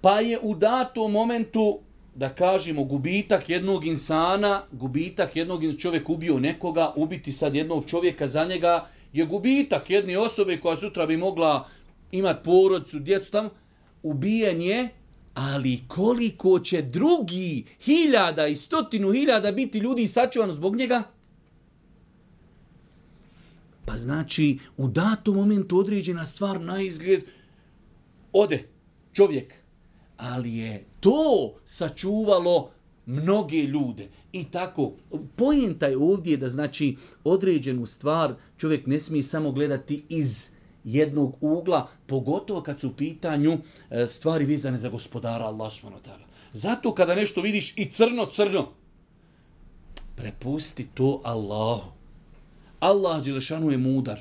Pa 0.00 0.20
je 0.20 0.38
u 0.42 0.54
datom 0.54 1.12
momentu, 1.12 1.78
da 2.14 2.28
kažemo, 2.28 2.84
gubitak 2.84 3.48
jednog 3.48 3.86
insana, 3.86 4.62
gubitak 4.72 5.36
jednog 5.36 5.64
insana, 5.64 5.80
čovjek 5.80 6.08
ubio 6.08 6.40
nekoga, 6.40 6.92
ubiti 6.96 7.32
sad 7.32 7.54
jednog 7.54 7.84
čovjeka 7.86 8.26
za 8.26 8.44
njega, 8.44 8.86
je 9.12 9.24
gubitak 9.24 9.90
jedne 9.90 10.18
osobe 10.18 10.60
koja 10.60 10.76
sutra 10.76 11.06
bi 11.06 11.16
mogla 11.16 11.68
imati 12.12 12.44
porodcu, 12.44 12.98
djecu 12.98 13.30
tamo, 13.30 13.50
ubijen 14.02 14.62
je, 14.62 14.88
ali 15.34 15.84
koliko 15.88 16.60
će 16.60 16.82
drugi 16.82 17.64
hiljada 17.80 18.46
i 18.46 18.56
stotinu 18.56 19.12
hiljada 19.12 19.52
biti 19.52 19.78
ljudi 19.78 20.06
sačuvano 20.06 20.54
zbog 20.54 20.76
njega? 20.76 21.02
Pa 23.84 23.96
znači, 23.96 24.58
u 24.76 24.88
datom 24.88 25.36
momentu 25.36 25.78
određena 25.78 26.24
stvar 26.24 26.60
na 26.60 26.82
izgled, 26.82 27.22
ode 28.32 28.68
čovjek, 29.12 29.54
ali 30.16 30.54
je 30.54 30.84
to 31.00 31.54
sačuvalo 31.64 32.70
mnoge 33.06 33.62
ljude. 33.62 34.08
I 34.32 34.44
tako, 34.44 34.92
pojenta 35.36 35.86
je 35.86 35.96
ovdje 35.96 36.36
da 36.36 36.48
znači 36.48 36.96
određenu 37.24 37.86
stvar 37.86 38.34
čovjek 38.56 38.86
ne 38.86 38.98
smije 38.98 39.22
samo 39.22 39.52
gledati 39.52 40.04
iz 40.08 40.48
jednog 40.84 41.36
ugla, 41.40 41.88
pogotovo 42.06 42.62
kad 42.62 42.80
su 42.80 42.88
u 42.88 42.92
pitanju 42.92 43.58
e, 43.90 44.06
stvari 44.06 44.44
vezane 44.44 44.78
za 44.78 44.88
gospodara 44.88 45.44
Allah 45.44 45.72
taala. 46.02 46.24
Zato 46.52 46.94
kada 46.94 47.14
nešto 47.14 47.40
vidiš 47.40 47.74
i 47.76 47.84
crno, 47.84 48.26
crno, 48.26 48.68
prepusti 50.16 50.88
to 50.94 51.20
Allahu. 51.24 51.90
Allah 52.80 53.24
Đelešanu 53.24 53.70
je 53.70 53.78
mudar. 53.78 54.20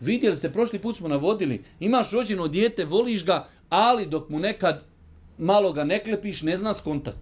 Vidjeli 0.00 0.36
ste, 0.36 0.52
prošli 0.52 0.78
put 0.78 0.96
smo 0.96 1.08
navodili, 1.08 1.64
imaš 1.80 2.10
rođeno 2.10 2.48
dijete, 2.48 2.84
voliš 2.84 3.24
ga, 3.24 3.48
ali 3.68 4.06
dok 4.06 4.28
mu 4.28 4.38
nekad 4.38 4.84
malo 5.38 5.72
ga 5.72 5.84
ne 5.84 6.04
klepiš, 6.04 6.42
ne 6.42 6.56
zna 6.56 6.74
skontat. 6.74 7.16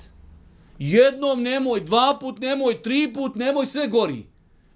Jednom 0.79 1.43
nemoj, 1.43 1.81
dva 1.81 2.19
put 2.21 2.39
nemoj, 2.41 2.83
tri 2.83 3.13
put 3.15 3.35
nemoj, 3.35 3.67
sve 3.67 3.89
gori. 3.89 4.27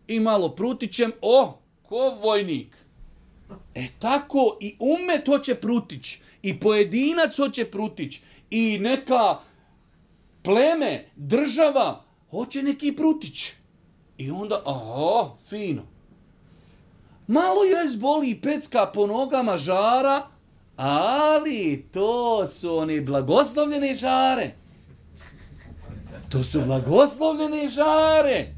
I 0.09 0.21
malo 0.21 0.49
prutićem, 0.49 1.13
o, 1.21 1.43
oh, 1.43 1.55
ko 1.83 2.19
vojnik. 2.23 2.77
E 3.75 3.89
tako 3.99 4.59
i 4.61 4.77
umet 4.79 5.27
hoće 5.27 5.55
prutić, 5.55 6.19
i 6.43 6.61
pojedinac 6.61 7.37
hoće 7.37 7.65
prutić, 7.65 8.21
i 8.51 8.79
neka 8.79 9.39
pleme, 10.43 11.05
država, 11.17 12.05
hoće 12.31 12.63
neki 12.63 12.97
prutić. 12.97 13.53
I 14.19 14.31
onda, 14.31 14.61
aha, 14.67 15.31
fino. 15.49 15.83
Malo 17.27 17.65
je 17.65 17.89
zboli 17.89 18.41
pecka 18.41 18.91
po 18.95 19.07
nogama 19.07 19.57
žara, 19.57 20.33
Ali 20.77 21.89
to 21.93 22.47
su 22.47 22.77
oni 22.77 23.01
blagoslovljene 23.01 23.95
žare. 23.95 24.55
To 26.29 26.43
su 26.43 26.61
blagoslovljene 26.65 27.69
žare. 27.69 28.55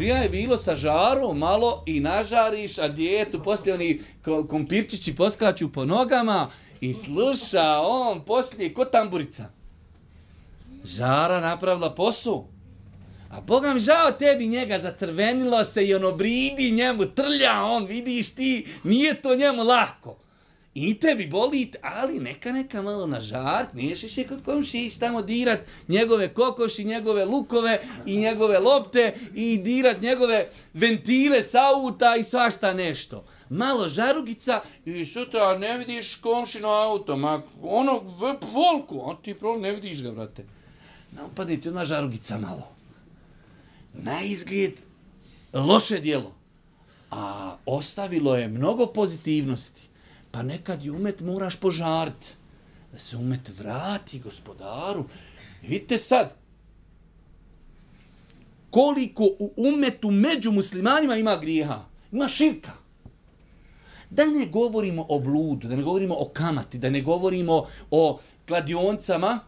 Prija 0.00 0.16
je 0.16 0.28
bilo 0.28 0.56
sa 0.56 0.76
žarom, 0.76 1.38
malo 1.38 1.82
i 1.86 2.00
nažariš, 2.00 2.78
a 2.78 2.88
djetu 2.88 3.42
poslije 3.42 3.74
oni 3.74 4.00
kompirčići 4.48 5.16
poskaču 5.16 5.72
po 5.72 5.84
nogama 5.84 6.48
i 6.80 6.94
sluša 6.94 7.80
on 7.84 8.24
poslije 8.24 8.74
ko 8.74 8.84
tamburica. 8.84 9.44
Žara 10.84 11.40
napravila 11.40 11.94
posu. 11.94 12.44
A 13.30 13.40
Boga 13.40 13.74
mi 13.74 13.80
žao 13.80 14.12
tebi 14.12 14.48
njega 14.48 14.78
zacrvenilo 14.78 15.64
se 15.64 15.86
i 15.86 15.94
ono 15.94 16.12
bridi 16.12 16.70
njemu, 16.70 17.06
trlja 17.06 17.62
on, 17.62 17.86
vidiš 17.86 18.34
ti, 18.34 18.66
nije 18.84 19.22
to 19.22 19.34
njemu 19.34 19.62
lahko. 19.62 20.16
I 20.74 20.98
tebi 20.98 21.26
boli, 21.26 21.70
ali 21.82 22.20
neka 22.20 22.52
neka 22.52 22.82
malo 22.82 23.06
na 23.06 23.20
žart, 23.20 23.74
niješ 23.74 24.02
više 24.02 24.24
kod 24.24 24.42
komšić 24.44 24.96
tamo 24.98 25.22
dirat 25.22 25.60
njegove 25.88 26.34
kokoši, 26.34 26.84
njegove 26.84 27.24
lukove 27.24 27.80
i 28.06 28.16
njegove 28.16 28.58
lopte 28.58 29.14
i 29.34 29.58
dirat 29.58 30.00
njegove 30.00 30.48
ventile 30.74 31.42
sa 31.42 31.58
auta 31.74 32.16
i 32.16 32.24
svašta 32.24 32.72
nešto. 32.72 33.24
Malo 33.48 33.88
žarugica 33.88 34.60
i 34.84 35.04
sutra 35.04 35.58
ne 35.58 35.78
vidiš 35.78 36.14
komšino 36.14 36.68
auto, 36.68 37.16
ma 37.16 37.42
ono 37.62 38.02
volku, 38.52 39.00
on 39.02 39.16
ti 39.22 39.34
problem 39.34 39.62
ne 39.62 39.72
vidiš 39.72 40.02
ga, 40.02 40.10
brate. 40.10 40.44
Napadni 41.12 41.60
ti 41.60 41.68
ona 41.68 41.84
žarugica 41.84 42.38
malo. 42.38 42.68
Na 43.92 44.22
izgled 44.22 44.72
loše 45.52 46.00
dijelo, 46.00 46.34
a 47.10 47.56
ostavilo 47.66 48.36
je 48.36 48.48
mnogo 48.48 48.86
pozitivnosti. 48.86 49.89
Pa 50.30 50.42
nekad 50.42 50.84
i 50.84 50.90
umet 50.90 51.20
moraš 51.20 51.56
požariti. 51.56 52.34
Da 52.92 52.98
se 52.98 53.16
umet 53.16 53.58
vrati 53.58 54.18
gospodaru. 54.18 55.04
Vidite 55.62 55.98
sad, 55.98 56.34
koliko 58.70 59.24
u 59.24 59.52
umetu 59.56 60.10
među 60.10 60.52
muslimanima 60.52 61.16
ima 61.16 61.36
grijeha. 61.36 61.84
Ima 62.12 62.28
širka. 62.28 62.72
Da 64.10 64.24
ne 64.24 64.46
govorimo 64.46 65.06
o 65.08 65.18
bludu, 65.18 65.68
da 65.68 65.76
ne 65.76 65.82
govorimo 65.82 66.14
o 66.18 66.28
kamati, 66.32 66.78
da 66.78 66.90
ne 66.90 67.00
govorimo 67.00 67.66
o 67.90 68.18
kladioncama, 68.48 69.38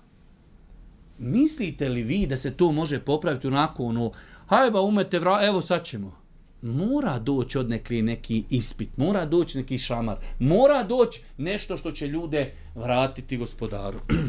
mislite 1.19 1.89
li 1.89 2.03
vi 2.03 2.27
da 2.27 2.37
se 2.37 2.57
to 2.57 2.73
može 2.73 3.05
popraviti 3.05 3.47
onako 3.47 3.85
ono, 3.85 4.13
hajba 4.47 4.81
umete 4.81 5.19
vra, 5.19 5.39
evo 5.43 5.63
sad 5.63 5.85
ćemo 5.85 6.22
mora 6.63 7.19
doći 7.19 7.59
od 7.59 7.69
neki, 7.69 8.03
neki 8.03 8.45
ispit, 8.51 8.97
mora 8.97 9.27
doći 9.27 9.59
neki 9.59 9.79
šamar, 9.79 10.17
mora 10.39 10.83
doći 10.83 11.23
nešto 11.37 11.77
što 11.77 11.91
će 11.91 12.09
ljude 12.09 12.55
vratiti 12.75 13.37
gospodaru. 13.37 14.01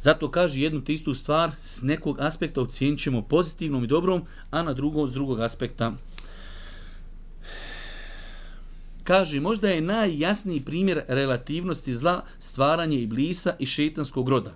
Zato 0.00 0.30
kaže 0.30 0.60
jednu 0.60 0.84
te 0.84 0.92
istu 0.92 1.14
stvar, 1.14 1.50
s 1.60 1.82
nekog 1.82 2.20
aspekta 2.20 2.60
ocijenit 2.60 3.00
ćemo 3.00 3.22
pozitivnom 3.22 3.84
i 3.84 3.86
dobrom, 3.86 4.22
a 4.50 4.62
na 4.62 4.72
drugom, 4.72 5.08
s 5.08 5.12
drugog 5.12 5.40
aspekta 5.40 5.92
kaže, 9.08 9.40
možda 9.40 9.68
je 9.68 9.80
najjasniji 9.80 10.60
primjer 10.60 11.02
relativnosti 11.08 11.96
zla 11.96 12.24
stvaranje 12.38 12.98
iblisa 12.98 13.54
i 13.58 13.66
šetanskog 13.66 14.28
roda. 14.28 14.52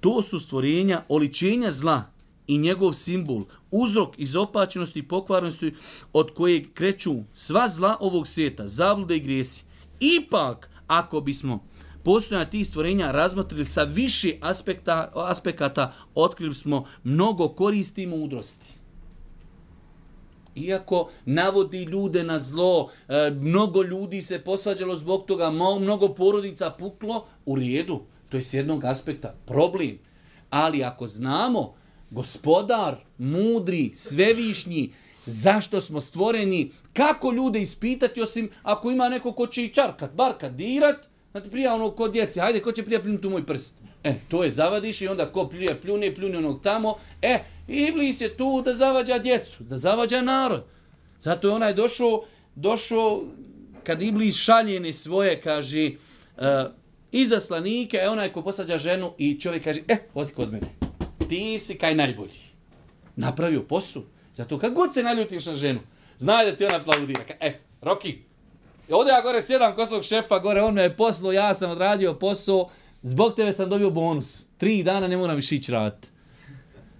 To 0.00 0.22
su 0.22 0.40
stvorenja 0.40 1.02
oličenja 1.08 1.70
zla 1.70 2.02
i 2.50 2.58
njegov 2.58 2.92
simbol, 2.92 3.42
uzrok 3.70 4.18
izopačenosti 4.18 4.98
i 4.98 5.08
pokvarnosti 5.08 5.74
od 6.12 6.34
kojeg 6.34 6.72
kreću 6.74 7.14
sva 7.32 7.68
zla 7.68 7.96
ovog 8.00 8.26
svijeta, 8.26 8.68
zablude 8.68 9.16
i 9.16 9.20
grijesi. 9.20 9.64
Ipak, 10.00 10.70
ako 10.86 11.20
bismo 11.20 11.64
postojanje 12.04 12.50
tih 12.50 12.66
stvorenja 12.66 13.10
razmotrili 13.10 13.64
sa 13.64 13.82
više 13.82 14.34
aspekta, 14.40 15.12
aspekata, 15.14 15.92
otkrili 16.14 16.54
smo 16.54 16.86
mnogo 17.04 17.48
koristi 17.48 18.02
i 18.02 18.06
mudrosti. 18.06 18.72
Iako 20.54 21.10
navodi 21.24 21.84
ljude 21.84 22.24
na 22.24 22.38
zlo, 22.38 22.90
e, 23.08 23.30
mnogo 23.30 23.82
ljudi 23.82 24.22
se 24.22 24.38
posađalo 24.38 24.96
zbog 24.96 25.24
toga, 25.26 25.50
mnogo 25.80 26.08
porodica 26.14 26.70
puklo, 26.70 27.26
u 27.46 27.56
redu. 27.56 28.00
To 28.28 28.36
je 28.36 28.44
s 28.44 28.54
jednog 28.54 28.84
aspekta 28.84 29.34
problem. 29.46 29.98
Ali 30.50 30.84
ako 30.84 31.06
znamo, 31.06 31.79
gospodar, 32.10 32.96
mudri, 33.18 33.90
svevišnji, 33.94 34.92
zašto 35.26 35.80
smo 35.80 36.00
stvoreni, 36.00 36.70
kako 36.92 37.32
ljude 37.32 37.60
ispitati, 37.60 38.22
osim 38.22 38.50
ako 38.62 38.90
ima 38.90 39.08
neko 39.08 39.32
ko 39.32 39.46
će 39.46 39.64
i 39.64 39.72
čarkat, 39.72 40.12
barkat, 40.14 40.52
dirat, 40.52 41.10
Znate, 41.30 41.50
prija 41.50 41.74
ono 41.74 41.90
kod 41.90 42.12
djeci, 42.12 42.40
hajde, 42.40 42.60
ko 42.60 42.72
će 42.72 42.82
prija 42.82 43.00
pljunuti 43.00 43.26
u 43.26 43.30
moj 43.30 43.46
prst? 43.46 43.78
E, 44.04 44.14
to 44.28 44.44
je 44.44 44.50
zavadiš 44.50 45.00
i 45.00 45.08
onda 45.08 45.32
ko 45.32 45.48
prija 45.48 45.74
pljune, 45.82 46.14
pljune 46.14 46.38
onog 46.38 46.62
tamo. 46.62 46.94
E, 47.22 47.38
Iblis 47.68 48.20
je 48.20 48.36
tu 48.36 48.62
da 48.62 48.74
zavađa 48.74 49.18
djecu, 49.18 49.64
da 49.64 49.76
zavađa 49.76 50.22
narod. 50.22 50.64
Zato 51.20 51.48
je 51.48 51.54
onaj 51.54 51.74
došao, 51.74 52.24
došao, 52.54 53.22
kad 53.84 54.02
Iblis 54.02 54.36
šaljene 54.36 54.92
svoje, 54.92 55.40
kaže, 55.40 55.84
e, 55.86 55.92
uh, 56.36 56.70
izaslanike, 57.12 57.96
e 57.96 58.08
onaj 58.08 58.32
ko 58.32 58.42
posađa 58.42 58.78
ženu 58.78 59.12
i 59.18 59.40
čovjek 59.40 59.64
kaže, 59.64 59.80
e, 59.88 59.96
odi 60.14 60.32
kod 60.32 60.52
mene. 60.52 60.89
Ti 61.30 61.58
si 61.58 61.78
kaj 61.78 61.94
najbolji. 61.94 62.40
Napravio 63.16 63.62
posu. 63.62 64.02
Zato 64.36 64.58
kad 64.58 64.74
god 64.74 64.94
se 64.94 65.02
naljutiš 65.02 65.46
na 65.46 65.54
ženu, 65.54 65.80
znaj 66.18 66.46
da 66.46 66.56
ti 66.56 66.64
ona 66.64 66.76
aplaudira. 66.76 67.20
E, 67.40 67.58
Roki, 67.82 68.18
ovdje 68.90 69.10
ja 69.10 69.22
gore 69.22 69.42
sjedam 69.42 69.74
kod 69.74 69.88
svog 69.88 70.04
šefa, 70.04 70.38
gore 70.38 70.62
on 70.62 70.74
me 70.74 70.82
je 70.82 70.96
poslao, 70.96 71.32
ja 71.32 71.54
sam 71.54 71.70
odradio 71.70 72.14
posao, 72.14 72.68
zbog 73.02 73.34
tebe 73.36 73.52
sam 73.52 73.70
dobio 73.70 73.90
bonus. 73.90 74.46
Tri 74.58 74.82
dana 74.82 75.08
ne 75.08 75.16
moram 75.16 75.36
više 75.36 75.56
ići 75.56 75.72
rad. 75.72 76.08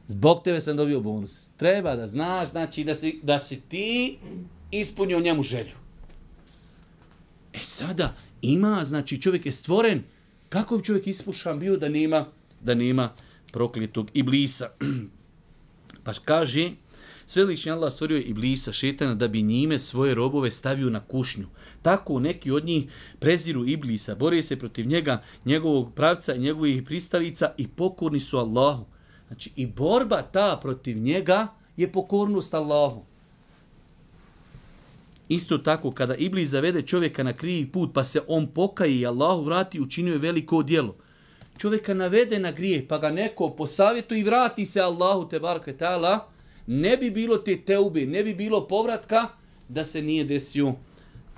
Zbog 0.07 0.43
tebe 0.45 0.61
sam 0.61 0.77
dobio 0.77 1.01
bonus. 1.01 1.49
Treba 1.57 1.97
da 1.97 2.07
znaš, 2.07 2.49
znači 2.49 2.85
da 2.85 2.95
si, 2.95 3.21
da 3.23 3.39
si 3.39 3.61
ti 3.61 4.19
ispunio 4.71 5.21
njemu 5.21 5.43
želju. 5.43 5.77
E 7.53 7.59
sada, 7.59 8.15
ima, 8.43 8.85
znači 8.85 9.23
čovjek 9.23 9.47
je 9.47 9.53
stvoren, 9.53 10.03
kako 10.49 10.77
bi 10.79 10.85
čovjek 10.85 11.07
ispušan 11.07 11.59
bio 11.59 11.77
da 11.77 11.89
nema, 11.89 12.27
da 12.61 12.75
nema 12.75 13.13
prokletog 13.53 14.11
iblisa. 14.15 14.69
pa 16.05 16.13
kaže, 16.25 16.71
Svelični 17.31 17.73
Allah 17.73 17.93
stvorio 17.93 18.17
je 18.17 18.23
Iblisa, 18.23 18.73
šetana, 18.73 19.15
da 19.15 19.29
bi 19.29 19.43
njime 19.43 19.79
svoje 19.79 20.15
robove 20.15 20.51
stavio 20.51 20.91
na 20.91 21.01
kušnju. 21.01 21.47
Tako 21.83 22.21
neki 22.21 22.51
od 22.51 22.65
njih 22.65 22.85
preziru 23.19 23.67
Iblisa, 23.67 24.15
bore 24.15 24.43
se 24.43 24.57
protiv 24.57 24.87
njega, 24.87 25.23
njegovog 25.45 25.95
pravca 25.95 26.35
i 26.35 26.39
njegovih 26.39 26.83
pristalica 26.83 27.53
i 27.59 27.69
pokorni 27.69 28.21
su 28.21 28.39
Allahu. 28.39 28.87
Znači 29.29 29.51
i 29.57 29.67
borba 29.67 30.23
ta 30.23 30.59
protiv 30.63 30.99
njega 30.99 31.49
je 31.77 31.93
pokornost 31.93 32.55
Allahu. 32.55 33.05
Isto 35.29 35.59
tako, 35.59 35.91
kada 35.91 36.15
Iblis 36.15 36.49
zavede 36.49 36.83
čovjeka 36.83 37.23
na 37.23 37.33
krivi 37.33 37.67
put, 37.73 37.91
pa 37.95 38.05
se 38.05 38.21
on 38.29 38.47
pokaje 38.47 38.97
i 38.97 39.07
Allahu 39.07 39.45
vrati, 39.45 39.81
učinio 39.81 40.13
je 40.13 40.19
veliko 40.19 40.63
djelo. 40.63 40.97
Čovjeka 41.61 41.95
navede 41.95 42.39
na 42.39 42.51
grije, 42.51 42.89
pa 42.89 42.99
ga 42.99 43.11
neko 43.11 43.51
po 43.51 43.67
savjetu 43.67 44.15
i 44.15 44.23
vrati 44.23 44.67
se 44.67 44.81
Allahu 44.81 45.29
te 45.29 45.41
barke 45.41 45.77
ta'ala, 45.77 46.19
ne 46.67 46.97
bi 46.97 47.11
bilo 47.11 47.37
te 47.37 47.57
teube, 47.61 48.07
ne 48.07 48.23
bi 48.23 48.35
bilo 48.35 48.69
povratka 48.69 49.29
da 49.69 49.85
se 49.85 50.03
nije 50.03 50.25
desio 50.25 50.73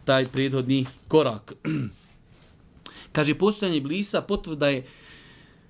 taj 0.05 0.26
prethodni 0.26 0.87
korak. 1.09 1.52
Kaže, 3.12 3.35
postojanje 3.35 3.81
blisa 3.81 4.21
potvrda 4.23 4.69
je 4.69 4.85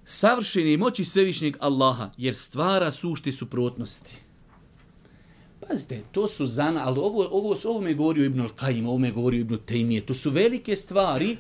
savršene 0.05 0.77
moći 0.77 1.05
svevišnjeg 1.05 1.57
Allaha, 1.61 2.11
jer 2.17 2.35
stvara 2.35 2.91
sušte 2.91 3.33
suprotnosti. 3.33 4.21
Pazite, 5.69 6.03
to 6.13 6.27
su 6.27 6.47
zana, 6.47 6.83
ali 6.85 6.99
ovo, 6.99 7.29
ovo, 7.31 7.57
ovo 7.65 7.81
me 7.81 7.95
govorio 7.95 8.25
Ibn 8.25 8.41
Al-Qaim, 8.41 8.87
ovo 8.87 8.99
me 8.99 9.11
govorio 9.11 9.41
Ibn 9.41 9.57
Tejmije, 9.67 10.07
to 10.07 10.15
su 10.15 10.31
velike 10.31 10.77
stvari, 10.77 11.37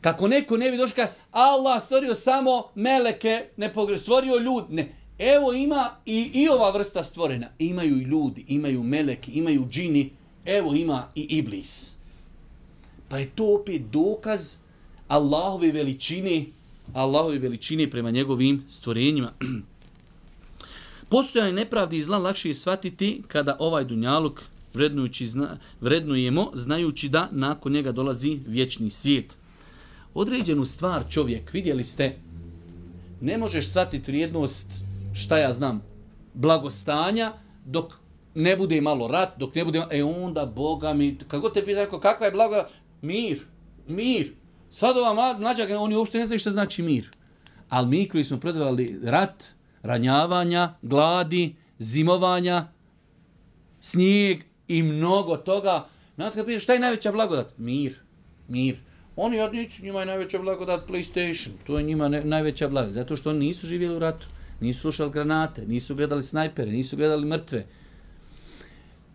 kako 0.00 0.28
neko 0.28 0.56
ne 0.56 0.70
bi 0.70 0.76
došao 0.76 0.94
kada 0.94 1.12
Allah 1.30 1.82
stvorio 1.82 2.14
samo 2.14 2.62
meleke, 2.74 3.48
ne 3.56 3.72
pogre, 3.72 3.98
stvorio 3.98 4.38
ljud, 4.38 4.64
ne. 4.70 4.92
Evo 5.18 5.52
ima 5.52 5.90
i, 6.06 6.30
i 6.34 6.48
ova 6.48 6.70
vrsta 6.70 7.02
stvorena. 7.02 7.46
Imaju 7.58 7.96
i 7.96 8.04
ljudi, 8.04 8.44
imaju 8.48 8.82
meleki, 8.82 9.30
imaju 9.32 9.66
džini, 9.70 10.10
evo 10.44 10.74
ima 10.74 11.08
i 11.14 11.20
iblis. 11.20 11.92
Pa 13.08 13.18
je 13.18 13.30
to 13.34 13.54
opet 13.54 13.82
dokaz 13.82 14.54
Allahove 15.08 15.72
veličine, 15.72 16.44
Allahove 16.94 17.38
veličine 17.38 17.90
prema 17.90 18.10
njegovim 18.10 18.64
stvorenjima. 18.68 19.32
Postojanje 21.10 21.52
nepravdi 21.52 21.96
i 21.96 22.02
zla 22.02 22.18
lakše 22.18 22.48
je 22.48 22.54
shvatiti 22.54 23.22
kada 23.28 23.56
ovaj 23.58 23.84
dunjaluk 23.84 24.42
vrednujući 24.74 25.26
zna, 25.26 25.58
vrednujemo, 25.80 26.50
znajući 26.54 27.08
da 27.08 27.28
nakon 27.32 27.72
njega 27.72 27.92
dolazi 27.92 28.38
vječni 28.46 28.90
svijet. 28.90 29.37
Određenu 30.14 30.64
stvar 30.64 31.04
čovjek, 31.10 31.52
vidjeli 31.52 31.84
ste, 31.84 32.16
ne 33.20 33.38
možeš 33.38 33.68
shvatiti 33.68 34.10
vrijednost, 34.10 34.72
šta 35.12 35.38
ja 35.38 35.52
znam, 35.52 35.82
blagostanja, 36.34 37.32
dok 37.64 37.94
ne 38.34 38.56
bude 38.56 38.80
malo 38.80 39.08
rat, 39.08 39.38
dok 39.38 39.54
ne 39.54 39.64
bude, 39.64 39.82
e 39.90 40.04
onda, 40.04 40.46
Boga 40.46 40.92
mi, 40.92 41.18
kako 41.28 41.48
te 41.48 41.64
pita, 41.64 42.00
kakva 42.00 42.26
je 42.26 42.32
blagodat? 42.32 42.70
Mir, 43.02 43.38
mir. 43.88 44.32
Sad 44.70 44.96
ova 44.96 45.34
mlađa, 45.38 45.80
oni 45.80 45.96
uopšte 45.96 46.18
ne 46.18 46.26
znaju 46.26 46.38
šta 46.38 46.50
znači 46.50 46.82
mir. 46.82 47.10
Ali 47.68 47.88
mi 47.88 48.08
koji 48.08 48.24
smo 48.24 48.40
predavali 48.40 49.00
rat, 49.02 49.44
ranjavanja, 49.82 50.74
gladi, 50.82 51.56
zimovanja, 51.78 52.68
snijeg 53.80 54.42
i 54.68 54.82
mnogo 54.82 55.36
toga. 55.36 55.86
Nas 56.16 56.34
kad 56.34 56.46
pita 56.46 56.60
šta 56.60 56.72
je 56.72 56.80
najveća 56.80 57.12
blagodat? 57.12 57.58
Mir. 57.58 57.94
Mir. 58.48 58.78
Oni 59.20 59.36
jadnici, 59.36 59.82
njima 59.82 60.00
je 60.00 60.06
najveća 60.06 60.38
blagodat 60.38 60.88
PlayStation. 60.88 61.50
To 61.66 61.78
je 61.78 61.84
njima 61.84 62.08
ne, 62.08 62.24
najveća 62.24 62.68
blagodat. 62.68 62.94
Zato 62.94 63.16
što 63.16 63.30
oni 63.30 63.38
nisu 63.38 63.66
živjeli 63.66 63.96
u 63.96 63.98
ratu. 63.98 64.26
Nisu 64.60 64.80
slušali 64.80 65.10
granate, 65.10 65.66
nisu 65.66 65.94
gledali 65.94 66.22
snajpere, 66.22 66.70
nisu 66.70 66.96
gledali 66.96 67.26
mrtve. 67.26 67.66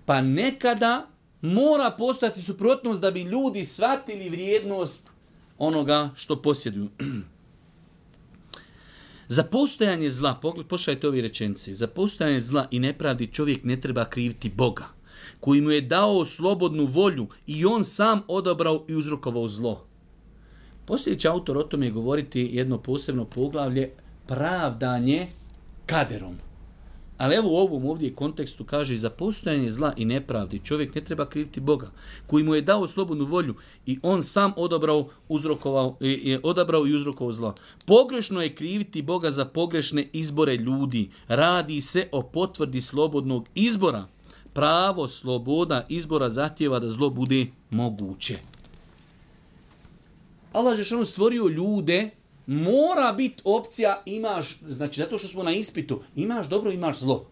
Pa 0.05 0.21
nekada 0.21 1.07
mora 1.41 1.91
postati 1.97 2.41
suprotnost 2.41 3.01
da 3.01 3.11
bi 3.11 3.21
ljudi 3.21 3.63
shvatili 3.63 4.29
vrijednost 4.29 5.09
onoga 5.57 6.09
što 6.15 6.41
posjeduju. 6.41 6.89
Za 9.27 9.43
postojanje 9.43 10.09
zla, 10.09 10.35
pogled, 10.41 10.67
pošajte 10.67 11.07
ovi 11.07 11.21
rečenci, 11.21 11.73
za 11.73 11.87
postojanje 11.87 12.41
zla 12.41 12.67
i 12.71 12.79
nepravdi 12.79 13.27
čovjek 13.27 13.63
ne 13.63 13.81
treba 13.81 14.05
kriviti 14.05 14.49
Boga, 14.49 14.85
koji 15.39 15.61
mu 15.61 15.71
je 15.71 15.81
dao 15.81 16.25
slobodnu 16.25 16.85
volju 16.85 17.27
i 17.47 17.65
on 17.65 17.83
sam 17.83 18.21
odabrao 18.27 18.85
i 18.87 18.95
uzrokovao 18.95 19.47
zlo. 19.47 19.92
Posljedeći 20.85 21.27
autor 21.27 21.57
o 21.57 21.63
tome 21.63 21.91
govoriti 21.91 22.49
jedno 22.53 22.77
posebno 22.77 23.25
poglavlje, 23.25 23.91
pravdanje 24.27 25.27
kaderom. 25.85 26.37
Ali 27.17 27.35
evo 27.35 27.49
u 27.49 27.55
ovom 27.55 27.85
ovdje 27.85 28.13
kontekstu 28.13 28.63
kaže 28.63 28.97
za 28.97 29.09
postojanje 29.09 29.69
zla 29.69 29.93
i 29.97 30.05
nepravdi 30.05 30.61
čovjek 30.63 30.95
ne 30.95 31.01
treba 31.01 31.25
kriviti 31.25 31.59
Boga 31.59 31.91
koji 32.27 32.43
mu 32.43 32.55
je 32.55 32.61
dao 32.61 32.87
slobodnu 32.87 33.25
volju 33.25 33.55
i 33.85 33.99
on 34.01 34.23
sam 34.23 34.53
odabrao, 34.55 35.07
uzrokovao, 35.29 35.97
je 35.99 36.39
odabrao 36.43 36.87
i 36.87 36.95
uzrokovao 36.95 37.31
zlo. 37.31 37.55
Pogrešno 37.85 38.41
je 38.41 38.55
kriviti 38.55 39.01
Boga 39.01 39.31
za 39.31 39.45
pogrešne 39.45 40.07
izbore 40.13 40.55
ljudi. 40.55 41.09
Radi 41.27 41.81
se 41.81 42.07
o 42.11 42.23
potvrdi 42.23 42.81
slobodnog 42.81 43.47
izbora. 43.55 44.05
Pravo 44.53 45.07
sloboda 45.07 45.85
izbora 45.89 46.29
zahtjeva 46.29 46.79
da 46.79 46.89
zlo 46.89 47.09
bude 47.09 47.47
moguće. 47.71 48.37
Allah 50.53 50.79
je 50.79 51.05
stvorio 51.05 51.47
ljude 51.47 52.09
mora 52.47 53.13
biti 53.13 53.41
opcija 53.45 54.03
imaš, 54.05 54.59
znači 54.61 55.01
zato 55.01 55.19
što 55.19 55.27
smo 55.27 55.43
na 55.43 55.51
ispitu, 55.51 56.01
imaš 56.15 56.49
dobro, 56.49 56.71
imaš 56.71 56.99
zlo. 56.99 57.29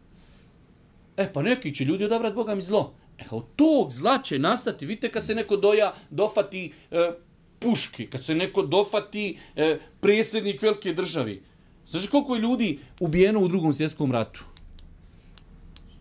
E 1.17 1.33
pa 1.33 1.41
neki 1.41 1.73
će 1.75 1.85
ljudi 1.85 2.05
odabrati 2.05 2.35
Boga 2.35 2.55
mi 2.55 2.61
zlo. 2.61 2.93
E 3.19 3.23
od 3.31 3.43
tog 3.55 3.91
zla 3.91 4.21
će 4.23 4.39
nastati, 4.39 4.85
vidite 4.85 5.09
kad 5.09 5.25
se 5.25 5.35
neko 5.35 5.57
doja, 5.57 5.93
dofati 6.09 6.73
e, 6.91 7.11
puške, 7.59 8.07
kad 8.09 8.23
se 8.23 8.35
neko 8.35 8.61
dofati 8.61 9.37
e, 9.55 9.79
presjednik 9.99 10.61
velike 10.61 10.93
državi. 10.93 11.43
Znači 11.87 12.07
koliko 12.07 12.35
je 12.35 12.41
ljudi 12.41 12.79
ubijeno 12.99 13.39
u 13.39 13.47
drugom 13.47 13.73
svjetskom 13.73 14.11
ratu? 14.11 14.43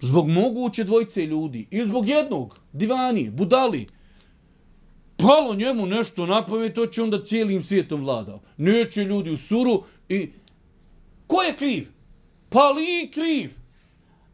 Zbog 0.01 0.29
moguće 0.29 0.85
dvojice 0.85 1.27
ljudi. 1.27 1.67
Ili 1.71 1.89
zbog 1.89 2.09
jednog, 2.09 2.59
divani, 2.73 3.31
budali 3.31 3.87
palo 5.23 5.55
njemu 5.55 5.87
nešto 5.87 6.27
na 6.27 6.45
pamet, 6.45 6.75
to 6.75 6.87
će 6.87 7.03
onda 7.03 7.25
cijelim 7.25 7.63
svijetom 7.63 8.01
vladao. 8.01 8.41
Neće 8.57 9.05
ljudi 9.05 9.31
u 9.31 9.37
suru 9.37 9.83
i... 10.09 10.31
Ko 11.27 11.43
je 11.43 11.57
kriv? 11.57 11.89
Pa 12.49 12.71
li 12.71 13.11
kriv? 13.15 13.51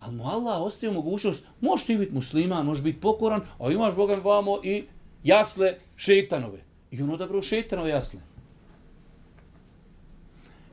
Ali 0.00 0.16
mu 0.16 0.24
Allah 0.24 0.62
ostaje 0.62 0.92
mogućnost, 0.92 1.44
možeš 1.60 1.86
ti 1.86 1.96
biti 1.96 2.14
musliman, 2.14 2.66
možeš 2.66 2.84
biti 2.84 3.00
pokoran, 3.00 3.40
a 3.58 3.72
imaš 3.72 3.94
Boga 3.94 4.14
vamo 4.14 4.58
i 4.64 4.82
jasle 5.24 5.74
šetanove. 5.96 6.58
I 6.90 7.02
on 7.02 7.10
odabrao 7.10 7.42
šetanove 7.42 7.90
jasle. 7.90 8.20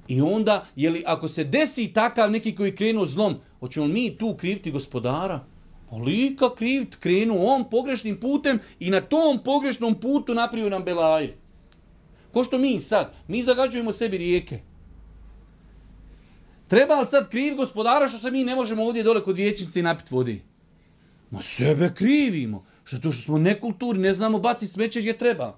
I 0.08 0.21
onda, 0.21 0.65
jeli, 0.76 1.04
ako 1.06 1.28
se 1.28 1.43
desi 1.43 1.93
takav 1.93 2.32
neki 2.32 2.56
koji 2.56 2.76
krenuo 2.76 3.06
zlom, 3.06 3.36
hoćemo 3.60 3.88
mi 3.88 4.17
tu 4.17 4.36
kriviti 4.38 4.71
gospodara? 4.71 5.45
Lika 5.97 6.56
kriv, 6.56 6.86
krenuo 6.99 7.45
on 7.45 7.69
pogrešnim 7.69 8.19
putem 8.19 8.60
i 8.79 8.89
na 8.89 9.01
tom 9.01 9.43
pogrešnom 9.43 9.99
putu 9.99 10.34
napravio 10.34 10.69
nam 10.69 10.84
belaje. 10.84 11.38
Ko 12.34 12.43
što 12.43 12.58
mi 12.58 12.79
sad? 12.79 13.13
Mi 13.27 13.43
zagađujemo 13.43 13.91
sebi 13.91 14.17
rijeke. 14.17 14.60
Treba 16.67 16.99
li 16.99 17.08
sad 17.10 17.29
kriv 17.29 17.56
gospodara 17.56 18.08
što 18.08 18.17
se 18.17 18.32
mi 18.32 18.43
ne 18.43 18.56
možemo 18.56 18.84
ovdje 18.84 19.03
dole 19.03 19.23
kod 19.23 19.38
vječnice 19.38 19.79
i 19.79 19.84
napiti 19.84 20.15
vodi? 20.15 20.41
Ma 21.32 21.41
sebe 21.41 21.91
krivimo. 21.95 22.65
Što 22.84 22.97
to 22.97 23.12
što 23.12 23.21
smo 23.21 23.38
nekulturni, 23.38 24.01
ne 24.01 24.13
znamo 24.13 24.39
baci 24.39 24.67
smeće 24.67 24.99
gdje 24.99 25.17
treba. 25.17 25.58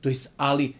To 0.00 0.08
jest, 0.08 0.34
ali 0.36 0.74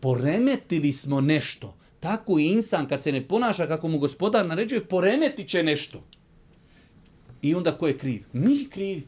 poremetili 0.00 0.92
smo 0.92 1.20
nešto. 1.20 1.76
Tako 2.00 2.38
i 2.38 2.46
insan 2.46 2.86
kad 2.86 3.02
se 3.02 3.12
ne 3.12 3.28
ponaša 3.28 3.66
kako 3.66 3.88
mu 3.88 3.98
gospodar 3.98 4.46
naređuje, 4.46 4.84
poremetit 4.84 5.48
će 5.48 5.62
nešto. 5.62 6.02
I 7.42 7.54
onda 7.54 7.72
ko 7.72 7.86
je 7.86 7.98
kriv? 7.98 8.24
Mi 8.32 8.68
krivi. 8.70 9.06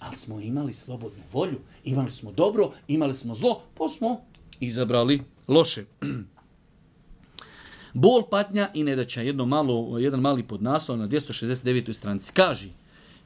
Ali 0.00 0.16
smo 0.16 0.40
imali 0.40 0.72
slobodnu 0.72 1.22
volju, 1.32 1.58
imali 1.84 2.10
smo 2.10 2.32
dobro, 2.32 2.70
imali 2.88 3.14
smo 3.14 3.34
zlo, 3.34 3.62
pa 3.74 3.88
smo 3.88 4.20
izabrali 4.60 5.22
loše. 5.48 5.84
Bol, 7.94 8.22
patnja 8.30 8.70
i 8.74 8.84
nedaća. 8.84 9.22
Jedno 9.22 9.46
malo, 9.46 9.98
jedan 9.98 10.20
mali 10.20 10.42
podnaslov 10.42 10.98
na 10.98 11.08
269. 11.08 11.92
stranici. 11.92 12.32
Kaži, 12.32 12.68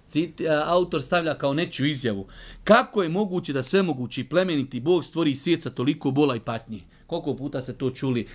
cit, 0.08 0.40
autor 0.66 1.02
stavlja 1.02 1.34
kao 1.38 1.54
nečiju 1.54 1.86
izjavu. 1.86 2.26
Kako 2.64 3.02
je 3.02 3.08
moguće 3.08 3.52
da 3.52 3.62
svemogući 3.62 4.24
plemeniti 4.24 4.80
Bog 4.80 5.04
stvori 5.04 5.36
svijet 5.36 5.62
sa 5.62 5.70
toliko 5.70 6.10
bola 6.10 6.36
i 6.36 6.40
patnje? 6.40 6.80
Koliko 7.06 7.36
puta 7.36 7.60
se 7.60 7.78
to 7.78 7.90
čuli? 7.90 8.26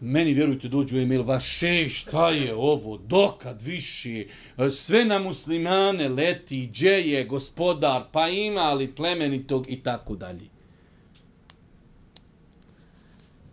Meni, 0.00 0.34
vjerujte, 0.34 0.68
dođu 0.68 0.98
e-mail, 0.98 1.22
vaše, 1.22 1.88
šta 1.88 2.30
je 2.30 2.54
ovo, 2.54 2.98
dokad 2.98 3.62
više, 3.62 4.26
e, 4.58 4.70
sve 4.70 5.04
na 5.04 5.18
muslimane 5.18 6.08
leti, 6.08 6.66
gdje 6.66 6.90
je 6.90 7.24
gospodar, 7.24 8.02
pa 8.12 8.28
ima 8.28 8.72
li 8.72 8.94
plemenitog 8.94 9.66
i 9.68 9.82
tako 9.82 10.16
dalje. 10.16 10.48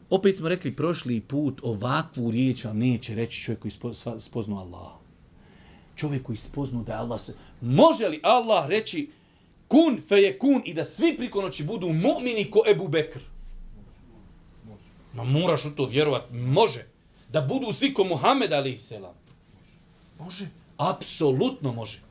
Opet 0.09 0.37
smo 0.37 0.49
rekli 0.49 0.75
prošli 0.75 1.19
put, 1.19 1.59
ovakvu 1.63 2.31
riječ 2.31 2.63
vam 2.63 2.77
neće 2.77 3.15
reći 3.15 3.41
čovjek 3.41 3.59
koji 3.59 3.71
spoznu 4.19 4.59
Allah. 4.59 4.91
Čovjek 5.95 6.23
koji 6.23 6.37
spoznu 6.37 6.83
da 6.83 6.99
Allah 6.99 7.21
se... 7.21 7.35
Može 7.61 8.07
li 8.07 8.19
Allah 8.23 8.67
reći 8.67 9.09
kun 9.67 10.01
fe 10.07 10.15
je 10.15 10.39
kun 10.39 10.61
i 10.65 10.73
da 10.73 10.85
svi 10.85 11.17
priko 11.17 11.41
noći 11.41 11.63
budu 11.63 11.87
mu'mini 11.87 12.49
ko 12.49 12.61
Ebu 12.71 12.87
Bekr? 12.87 13.19
Ma 15.17 15.23
moraš 15.23 15.65
u 15.65 15.71
to 15.75 15.85
vjerovat. 15.85 16.23
Može. 16.31 16.85
Da 17.29 17.41
budu 17.41 17.73
svi 17.73 17.93
ko 17.93 18.03
Muhammed 18.03 18.53
ali 18.53 18.77
selam. 18.77 19.15
Može. 20.19 20.47
Apsolutno 20.77 21.71
može. 21.71 22.01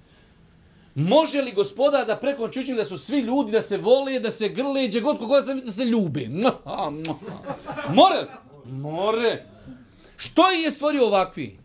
Može 0.95 1.43
li 1.43 1.53
gospoda 1.53 2.05
da 2.05 2.17
preko 2.17 2.49
da 2.77 2.85
su 2.85 2.99
svi 2.99 3.21
ljudi, 3.21 3.53
da 3.53 3.63
se 3.63 3.77
vole, 3.77 4.21
da 4.21 4.31
se 4.31 4.49
grle, 4.49 4.89
gdje 4.89 5.01
god 5.01 5.19
kogoda 5.19 5.43
se 5.43 5.55
vidi, 5.55 5.67
da 5.67 5.73
se 5.73 5.85
ljube? 5.85 6.29
More. 7.95 8.27
More. 8.65 9.47
Što 10.17 10.51
je 10.51 10.71
stvorio 10.71 11.07
ovakvi? 11.07 11.59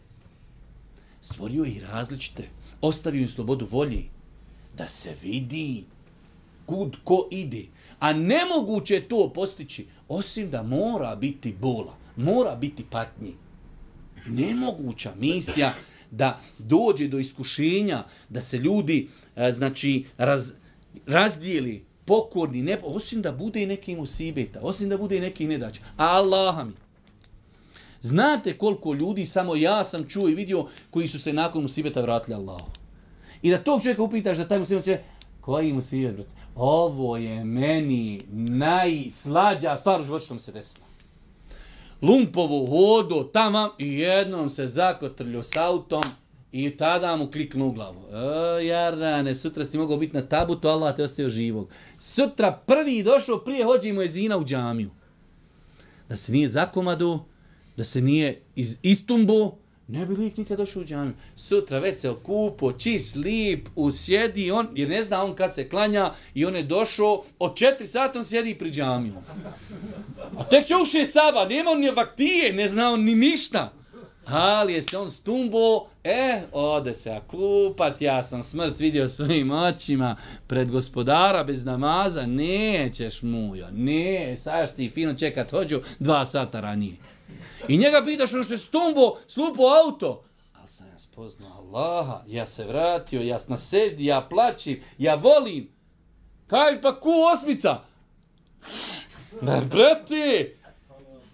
Stvorio 1.22 1.66
i 1.66 1.80
različite. 1.80 2.50
Ostavio 2.82 3.22
im 3.22 3.28
slobodu 3.28 3.68
volji. 3.72 4.10
Da 4.78 4.88
se 4.88 5.16
vidi 5.22 5.86
kud 6.66 6.98
ko 7.04 7.28
ide. 7.32 7.66
A 8.02 8.14
nemoguće 8.14 8.94
je 8.94 9.10
to 9.10 9.32
postići, 9.34 9.88
osim 10.08 10.50
da 10.50 10.64
mora 10.64 11.16
biti 11.16 11.56
bola, 11.60 11.94
mora 12.16 12.56
biti 12.56 12.86
patnji. 12.90 13.34
Nemoguća 14.28 15.14
misija 15.20 15.74
da 16.12 16.40
dođe 16.58 17.08
do 17.08 17.20
iskušenja, 17.20 18.04
da 18.30 18.42
se 18.42 18.58
ljudi 18.58 19.10
e, 19.36 19.54
znači 19.54 20.06
raz, 20.18 20.52
razdijeli, 21.06 21.86
pokorni, 22.06 22.62
ne, 22.62 22.78
osim 22.84 23.22
da 23.22 23.32
bude 23.32 23.64
i 23.64 23.66
neki 23.66 23.96
musibeta, 23.96 24.60
osim 24.62 24.90
da 24.90 24.98
bude 24.98 25.18
i 25.18 25.22
neki 25.22 25.48
nedaća. 25.48 25.82
Allah 25.98 26.66
mi. 26.66 26.74
Znate 28.02 28.58
koliko 28.58 28.94
ljudi, 28.94 29.26
samo 29.26 29.56
ja 29.56 29.84
sam 29.84 30.08
čuo 30.08 30.30
i 30.30 30.36
vidio, 30.36 30.66
koji 30.90 31.08
su 31.08 31.20
se 31.20 31.34
nakon 31.34 31.62
musibeta 31.62 32.02
vratili 32.02 32.36
Allahu. 32.36 32.72
I 33.42 33.52
da 33.52 33.64
tog 33.64 33.82
čovjeka 33.82 34.04
upitaš 34.04 34.38
da 34.38 34.48
taj 34.48 34.60
musibet 34.60 34.86
će, 34.86 35.00
koji 35.42 35.74
musibet, 35.74 36.16
brate? 36.16 36.41
Ovo 36.56 37.18
je 37.18 37.44
meni 37.44 38.22
najslađa 38.32 39.78
stvar 39.78 40.02
u 40.02 40.04
životu 40.04 40.26
što 40.26 40.34
mi 40.34 40.40
se 40.40 40.52
desila. 40.52 40.86
Lumpovo 42.02 42.66
hodo 42.66 43.24
tamo 43.24 43.70
i 43.78 44.00
jednom 44.00 44.50
se 44.50 44.68
zakotrlio 44.68 45.44
s 45.44 45.56
autom 45.56 46.04
i 46.52 46.78
tada 46.78 47.16
mu 47.16 47.32
kliknu 47.32 47.68
u 47.68 47.72
glavu. 47.72 48.02
E, 48.12 48.66
jarane, 48.66 49.36
sutra 49.36 49.66
si 49.66 49.78
mogao 49.78 49.98
biti 49.98 50.18
na 50.18 50.26
tabutu, 50.26 50.68
Allah 50.68 50.96
te 50.96 51.04
ostavio 51.04 51.30
živog. 51.30 51.70
Sutra 52.00 52.62
prvi 52.66 53.04
došao 53.04 53.38
prije 53.38 53.66
hođi 53.66 53.90
je 53.90 54.08
zina 54.08 54.38
u 54.38 54.46
džamiju. 54.46 54.90
Da 56.10 56.18
se 56.18 56.32
nije 56.32 56.50
zakomadu, 56.50 57.20
da 57.78 57.84
se 57.84 58.02
nije 58.02 58.42
iz 58.56 58.78
istumbo, 58.82 59.52
Ne 59.92 60.06
bi 60.06 60.16
lik 60.16 60.38
nikad 60.38 60.58
došao 60.58 60.82
u 60.82 60.86
džamiju. 60.86 61.14
Sutra 61.36 61.80
već 61.80 62.00
se 62.00 62.10
okupo, 62.10 62.72
čist, 62.72 63.16
lip, 63.16 63.70
usjedi, 63.76 64.52
on, 64.52 64.68
jer 64.76 64.90
ne 64.90 65.04
zna 65.04 65.24
on 65.24 65.36
kad 65.36 65.56
se 65.56 65.70
klanja 65.70 66.14
i 66.34 66.46
on 66.46 66.56
je 66.56 66.64
došao, 66.64 67.24
od 67.40 67.56
četiri 67.56 67.88
sata 67.88 68.20
on 68.20 68.26
sjedi 68.26 68.56
pri 68.56 68.72
džamiju. 68.72 69.14
A 70.38 70.44
tek 70.44 70.66
će 70.66 70.76
uši 70.76 71.06
saba, 71.06 71.46
nema 71.50 71.72
on 71.72 71.80
ni 71.80 71.92
vaktije, 71.92 72.54
ne 72.54 72.68
zna 72.68 72.92
on 72.92 73.04
ni 73.04 73.16
ništa. 73.16 73.72
Ali 74.26 74.74
je 74.74 74.84
se 74.84 74.98
on 74.98 75.12
stumbo, 75.12 75.88
e, 76.04 76.42
ode 76.52 76.94
se 76.94 77.12
akupat, 77.12 78.02
ja 78.02 78.24
sam 78.24 78.44
smrt 78.44 78.80
vidio 78.80 79.08
svojim 79.08 79.52
očima 79.52 80.16
pred 80.48 80.72
gospodara 80.72 81.44
bez 81.44 81.66
namaza, 81.66 82.26
nećeš 82.26 83.22
mujo, 83.22 83.68
ne, 83.72 84.38
sad 84.38 84.76
ti 84.76 84.90
fino 84.90 85.14
čekat 85.14 85.52
hođu 85.52 85.82
dva 86.00 86.26
sata 86.26 86.60
ranije. 86.60 86.96
I 87.68 87.78
njega 87.78 88.02
pitaš 88.06 88.34
ono 88.34 88.44
što 88.44 88.54
je 88.54 88.58
stumbo, 88.58 89.18
slupo 89.28 89.62
auto. 89.86 90.24
Ali 90.60 90.70
sam 90.70 90.88
ja 90.88 91.00
spoznao 91.00 91.52
Allaha, 91.52 92.24
ja 92.28 92.46
se 92.46 92.66
vratio, 92.66 93.22
ja 93.22 93.40
na 93.48 93.58
seždi, 93.58 94.06
ja 94.06 94.22
plaćim, 94.22 94.84
ja 94.98 95.16
volim. 95.16 95.70
Kaj 96.48 96.82
pa 96.82 97.00
ku 97.00 97.10
osmica? 97.34 97.82
Ma 99.42 99.62
brate, 99.72 100.56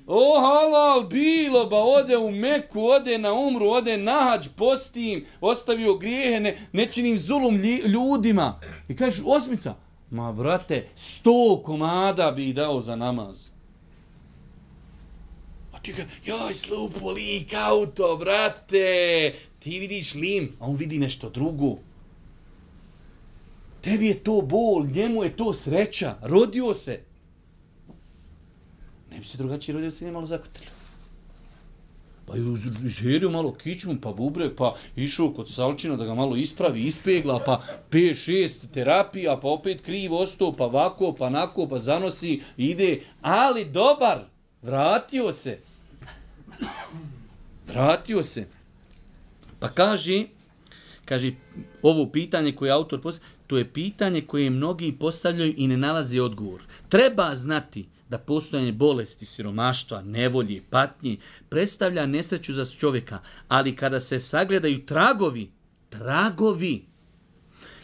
o 0.07 0.39
halal, 0.41 1.03
bilo, 1.03 1.65
ba 1.65 1.77
ode 1.77 2.17
u 2.17 2.31
Meku, 2.31 2.81
ode 2.81 3.17
na 3.17 3.33
umru, 3.33 3.69
ode 3.69 3.97
na 3.97 4.11
hađ, 4.11 4.47
postim, 4.55 5.25
ostavio 5.41 5.95
grijehe, 5.95 6.39
ne, 6.39 6.57
ne 6.71 6.85
činim 6.85 7.17
zulum 7.17 7.55
ljudima. 7.85 8.59
I 8.87 8.95
kažeš, 8.95 9.23
osmica? 9.25 9.75
Ma, 10.09 10.31
brate, 10.31 10.87
sto 10.95 11.61
komada 11.65 12.31
bi 12.31 12.53
dao 12.53 12.81
za 12.81 12.95
namaz. 12.95 13.56
Ti 15.87 15.93
ga, 15.93 16.03
joj, 16.25 16.53
slupo 16.53 17.11
lik, 17.11 17.53
auto, 17.53 18.17
brate, 18.19 19.33
ti 19.59 19.79
vidiš 19.79 20.13
lim, 20.15 20.49
a 20.59 20.65
on 20.65 20.75
vidi 20.75 20.97
nešto 20.99 21.29
drugo. 21.29 21.77
Tebi 23.81 24.07
je 24.07 24.23
to 24.23 24.41
bol, 24.41 24.85
njemu 24.85 25.23
je 25.23 25.37
to 25.37 25.53
sreća, 25.53 26.15
rodio 26.21 26.73
se. 26.73 26.99
Ne 29.11 29.19
bi 29.19 29.25
se 29.25 29.37
drugačije 29.37 29.75
rodio 29.75 29.91
se 29.91 30.05
nije 30.05 30.13
malo 30.13 30.25
zakotrljio. 30.25 30.69
Pa 32.25 32.35
je 32.35 32.43
izherio 32.85 33.29
malo 33.29 33.53
kičmu, 33.53 33.95
pa 34.01 34.11
bubre, 34.11 34.55
pa 34.55 34.75
išao 34.95 35.33
kod 35.33 35.51
Salčina 35.51 35.95
da 35.95 36.05
ga 36.05 36.13
malo 36.13 36.35
ispravi, 36.35 36.83
ispegla, 36.83 37.43
pa 37.43 37.61
5-6 37.91 38.71
terapija, 38.73 39.39
pa 39.39 39.47
opet 39.47 39.81
kriv 39.81 40.13
ostao, 40.13 40.51
pa 40.51 40.65
vako, 40.65 41.15
pa 41.19 41.29
nako, 41.29 41.67
pa 41.67 41.79
zanosi, 41.79 42.41
ide, 42.57 43.01
ali 43.21 43.65
dobar, 43.65 44.25
vratio 44.61 45.31
se. 45.31 45.66
Vratio 47.67 48.23
se. 48.23 48.47
Pa 49.59 49.69
kaže, 49.69 50.23
kaže, 51.05 51.31
ovo 51.81 52.11
pitanje 52.11 52.51
koje 52.51 52.71
autor 52.71 53.01
postavlja, 53.01 53.27
to 53.47 53.57
je 53.57 53.73
pitanje 53.73 54.21
koje 54.21 54.49
mnogi 54.49 54.91
postavljaju 54.99 55.53
i 55.57 55.67
ne 55.67 55.77
nalaze 55.77 56.21
odgovor. 56.21 56.63
Treba 56.89 57.35
znati 57.35 57.87
da 58.09 58.17
postojanje 58.17 58.71
bolesti, 58.71 59.25
siromaštva, 59.25 60.01
nevolje, 60.01 60.61
patnje 60.69 61.17
predstavlja 61.49 62.05
nesreću 62.05 62.53
za 62.53 62.65
čovjeka, 62.65 63.19
ali 63.47 63.75
kada 63.75 63.99
se 63.99 64.19
sagledaju 64.19 64.85
tragovi, 64.85 65.51
tragovi, 65.89 66.85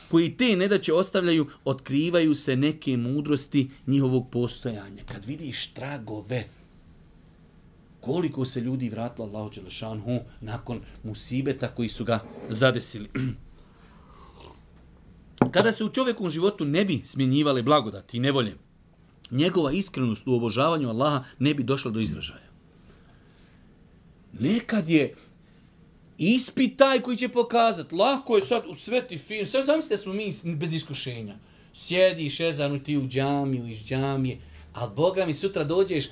koji 0.09 0.37
te 0.37 0.55
nedaće 0.55 0.93
ostavljaju, 0.93 1.47
otkrivaju 1.65 2.35
se 2.35 2.55
neke 2.55 2.97
mudrosti 2.97 3.69
njihovog 3.87 4.29
postojanja. 4.31 5.03
Kad 5.13 5.25
vidiš 5.25 5.73
tragove, 5.73 6.43
koliko 8.05 8.45
se 8.45 8.61
ljudi 8.61 8.89
vratilo 8.89 9.27
Allahu 9.27 9.49
Đelešanhu 9.49 10.19
nakon 10.41 10.81
musibeta 11.03 11.67
koji 11.67 11.89
su 11.89 12.05
ga 12.05 12.19
zadesili. 12.49 13.09
Kada 15.51 15.71
se 15.71 15.83
u 15.83 15.89
čovjekom 15.89 16.29
životu 16.29 16.65
ne 16.65 16.85
bi 16.85 17.01
smjenjivale 17.03 17.63
blagodati 17.63 18.17
i 18.17 18.19
nevolje, 18.19 18.55
njegova 19.31 19.71
iskrenost 19.71 20.27
u 20.27 20.35
obožavanju 20.35 20.89
Allaha 20.89 21.23
ne 21.39 21.53
bi 21.53 21.63
došla 21.63 21.91
do 21.91 21.99
izražaja. 21.99 22.53
Nekad 24.39 24.89
je 24.89 25.13
Ispit 26.17 26.77
taj 26.77 26.99
koji 26.99 27.17
će 27.17 27.29
pokazati. 27.29 27.95
Lako 27.95 28.35
je 28.35 28.41
sad 28.41 28.63
u 28.67 28.75
sveti 28.75 29.17
film. 29.17 29.45
Sad 29.45 29.65
zamislite 29.65 29.97
smo 29.97 30.13
mi 30.13 30.31
bez 30.55 30.73
iskušenja. 30.73 31.35
Sjediš, 31.73 32.39
Ezanu, 32.39 32.79
ti 32.79 32.97
u 32.97 33.07
džamiju, 33.07 33.67
iz 33.67 33.77
džamije. 33.77 34.37
Ali 34.73 34.91
Boga 34.95 35.25
mi 35.25 35.33
sutra 35.33 35.63
dođeš, 35.63 36.05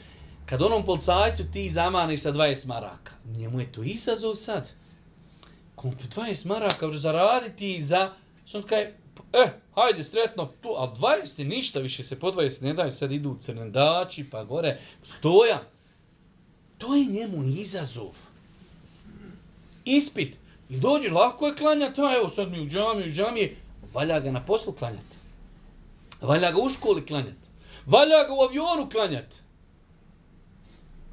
kad 0.52 0.62
onom 0.62 0.86
policajcu 0.86 1.44
ti 1.54 1.70
zamaniš 1.70 2.22
sa 2.22 2.32
20 2.32 2.68
maraka. 2.68 3.12
Njemu 3.38 3.60
je 3.60 3.72
to 3.72 3.84
izazov 3.84 4.36
sad. 4.36 4.70
Kom 5.76 5.96
20 6.16 6.48
maraka 6.48 6.92
zaraditi 6.94 7.84
za... 7.84 8.14
Sad 8.46 8.66
kaj, 8.66 8.82
e, 9.34 9.48
hajde 9.76 10.04
sretno 10.04 10.50
tu, 10.62 10.70
a 10.78 10.94
20 10.96 11.40
je 11.40 11.46
ništa 11.46 11.80
više 11.80 12.04
se 12.04 12.20
po 12.20 12.32
20 12.32 12.64
ne 12.64 12.74
daj, 12.74 12.92
sad 12.92 13.12
idu 13.12 13.38
crnendači 13.40 14.30
pa 14.30 14.44
gore, 14.44 14.80
stoja. 15.04 15.64
To 16.78 16.96
je 16.96 17.06
njemu 17.06 17.44
izazov. 17.44 18.16
Ispit. 19.86 20.38
I 20.70 20.78
dođe, 20.78 21.10
lako 21.10 21.48
je 21.48 21.56
klanjati, 21.56 22.02
a 22.02 22.16
evo 22.16 22.30
sad 22.30 22.52
mi 22.52 22.62
u 22.62 22.68
džami, 22.68 23.04
u 23.04 23.12
džami, 23.12 23.56
valja 23.94 24.20
ga 24.20 24.32
na 24.32 24.46
poslu 24.46 24.74
klanjati. 24.74 25.18
Valja 26.22 26.52
ga 26.52 26.62
u 26.62 26.70
školi 26.70 27.06
klanjati. 27.06 27.50
Valja 27.86 28.24
ga 28.28 28.34
u 28.34 28.42
avionu 28.42 28.90
klanjati. 28.90 29.36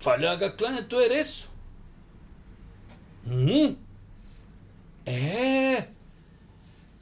Valja 0.09 0.37
ga 0.37 0.57
klanjati, 0.57 0.89
to 0.89 1.01
je 1.01 1.09
resu. 1.09 1.49
Mm. 3.27 3.77
E, 5.07 5.83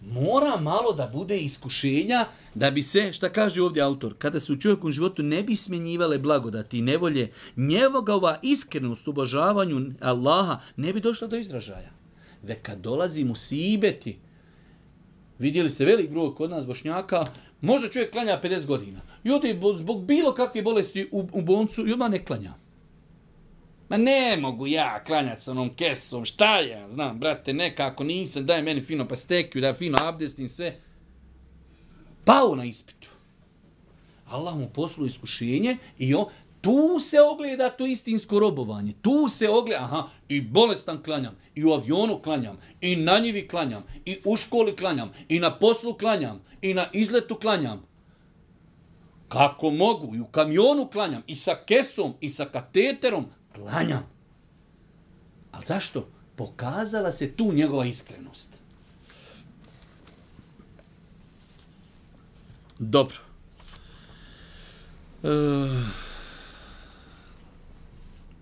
mora 0.01 0.57
malo 0.61 0.92
da 0.92 1.11
bude 1.12 1.38
iskušenja 1.38 2.25
da 2.55 2.71
bi 2.71 2.83
se, 2.83 3.12
šta 3.12 3.29
kaže 3.33 3.62
ovdje 3.62 3.83
autor, 3.83 4.14
kada 4.19 4.40
se 4.40 4.53
u 4.53 4.57
čovjekom 4.57 4.92
životu 4.92 5.23
ne 5.23 5.42
bi 5.42 5.57
smjenjivale 5.57 6.19
blagodati 6.19 6.79
i 6.79 6.83
nevolje, 6.83 7.33
ova 8.09 8.38
iskrenost 8.42 9.09
u 9.09 9.11
obožavanju 9.11 9.92
Allaha 10.01 10.61
ne 10.77 10.92
bi 10.92 11.01
došla 11.01 11.29
do 11.29 11.37
izražaja. 11.37 11.90
Ve 12.42 12.55
kad 12.55 12.79
dolazi 12.79 13.25
mu 13.25 13.35
sibeti, 13.35 14.19
vidjeli 15.38 15.71
ste 15.71 15.85
velik 15.85 16.11
broj 16.11 16.35
kod 16.35 16.51
nas 16.51 16.66
bošnjaka, 16.66 17.27
možda 17.61 17.88
čovjek 17.88 18.12
klanja 18.12 18.40
50 18.42 18.66
godina. 18.66 19.01
I 19.25 19.31
ode 19.31 19.61
zbog 19.75 20.05
bilo 20.05 20.35
kakve 20.35 20.62
bolesti 20.62 21.09
u, 21.12 21.29
u 21.33 21.42
boncu 21.42 21.87
i 21.88 21.92
odmah 21.92 22.11
ne 22.11 22.25
klanja. 22.25 22.65
Ma 23.88 23.96
ne 23.96 24.37
mogu 24.40 24.66
ja 24.66 25.05
klanjati 25.05 25.42
sa 25.42 25.51
onom 25.51 25.77
kesom, 25.77 26.25
šta 26.25 26.59
ja, 26.59 26.88
znam, 26.88 27.20
brate, 27.20 27.53
nekako 27.53 28.05
nisam, 28.05 28.46
daj 28.46 28.62
meni 28.62 28.81
fino 28.81 29.09
pastekiju, 29.09 29.62
da 29.62 29.75
fino 29.75 29.99
abdestim 30.01 30.49
sve. 30.49 30.81
Pao 32.25 32.55
na 32.57 32.64
ispitu. 32.64 33.09
Allah 34.27 34.57
mu 34.57 34.68
poslu 34.75 35.07
iskušenje 35.07 35.77
i 35.99 36.14
on, 36.14 36.27
tu 36.61 37.01
se 37.01 37.20
ogleda 37.20 37.70
to 37.70 37.87
istinsko 37.87 38.38
robovanje. 38.38 38.92
Tu 39.03 39.29
se 39.29 39.49
ogleda, 39.49 39.83
aha, 39.83 40.09
i 40.29 40.40
bolestan 40.40 41.03
klanjam, 41.03 41.37
i 41.55 41.64
u 41.64 41.72
avionu 41.72 42.18
klanjam, 42.18 42.59
i 42.81 42.96
na 42.96 43.18
njivi 43.18 43.49
klanjam, 43.49 43.83
i 44.05 44.18
u 44.25 44.37
školi 44.37 44.77
klanjam, 44.77 45.12
i 45.29 45.38
na 45.38 45.59
poslu 45.59 45.94
klanjam, 45.94 46.42
i 46.62 46.75
na 46.75 46.87
izletu 46.92 47.35
klanjam. 47.35 47.83
Kako 49.29 49.70
mogu? 49.70 50.14
I 50.14 50.20
u 50.20 50.25
kamionu 50.25 50.88
klanjam, 50.92 51.22
i 51.27 51.37
sa 51.37 51.55
kesom, 51.66 52.14
i 52.20 52.31
sa 52.31 52.44
kateterom, 52.44 53.27
klanjam. 53.57 54.07
Ali 55.53 55.64
zašto? 55.66 56.09
Pokazala 56.37 57.12
se 57.12 57.33
tu 57.33 57.53
njegova 57.53 57.87
iskrenost. 57.87 58.61
Dobro. 62.79 63.16
E, 65.23 65.29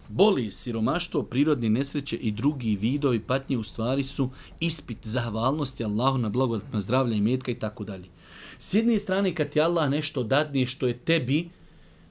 boli, 0.09 0.51
siromaštvo, 0.51 1.23
prirodne 1.23 1.71
nesreće 1.71 2.17
i 2.17 2.33
drugi 2.33 2.77
vidovi 2.77 3.21
patnje 3.21 3.59
u 3.59 3.63
stvari 3.63 4.03
su 4.03 4.31
ispit 4.61 4.99
zahvalnosti 5.03 5.85
Allahu 5.85 6.19
na 6.19 6.29
blagodatno 6.29 6.81
zdravlje 6.81 7.17
i 7.17 7.21
metka 7.21 7.51
i 7.51 7.59
tako 7.59 7.85
dalje. 7.85 8.09
S 8.59 8.75
jedne 8.75 8.99
strane, 8.99 9.35
kad 9.35 9.51
ti 9.51 9.61
Allah 9.61 9.91
nešto 9.91 10.23
dadne 10.23 10.67
što 10.67 10.87
je 10.87 10.99
tebi, 10.99 11.49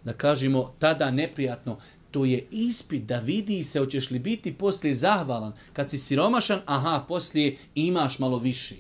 da 0.04 0.14
kažemo, 0.14 0.74
tada 0.80 1.12
neprijatno, 1.12 1.78
to 2.14 2.26
je 2.26 2.48
ispit 2.52 3.04
da 3.04 3.20
vidi 3.20 3.64
se 3.64 3.80
hoćeš 3.80 4.12
li 4.12 4.20
biti 4.20 4.54
poslije 4.54 4.96
zahvalan. 4.96 5.54
Kad 5.74 5.90
si 5.90 5.98
siromašan, 5.98 6.60
aha, 6.66 7.06
poslije 7.08 7.58
imaš 7.76 8.20
malo 8.20 8.38
više. 8.38 8.76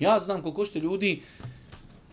Ja 0.00 0.20
znam 0.20 0.42
koliko 0.42 0.64
što 0.64 0.78
ljudi 0.78 1.22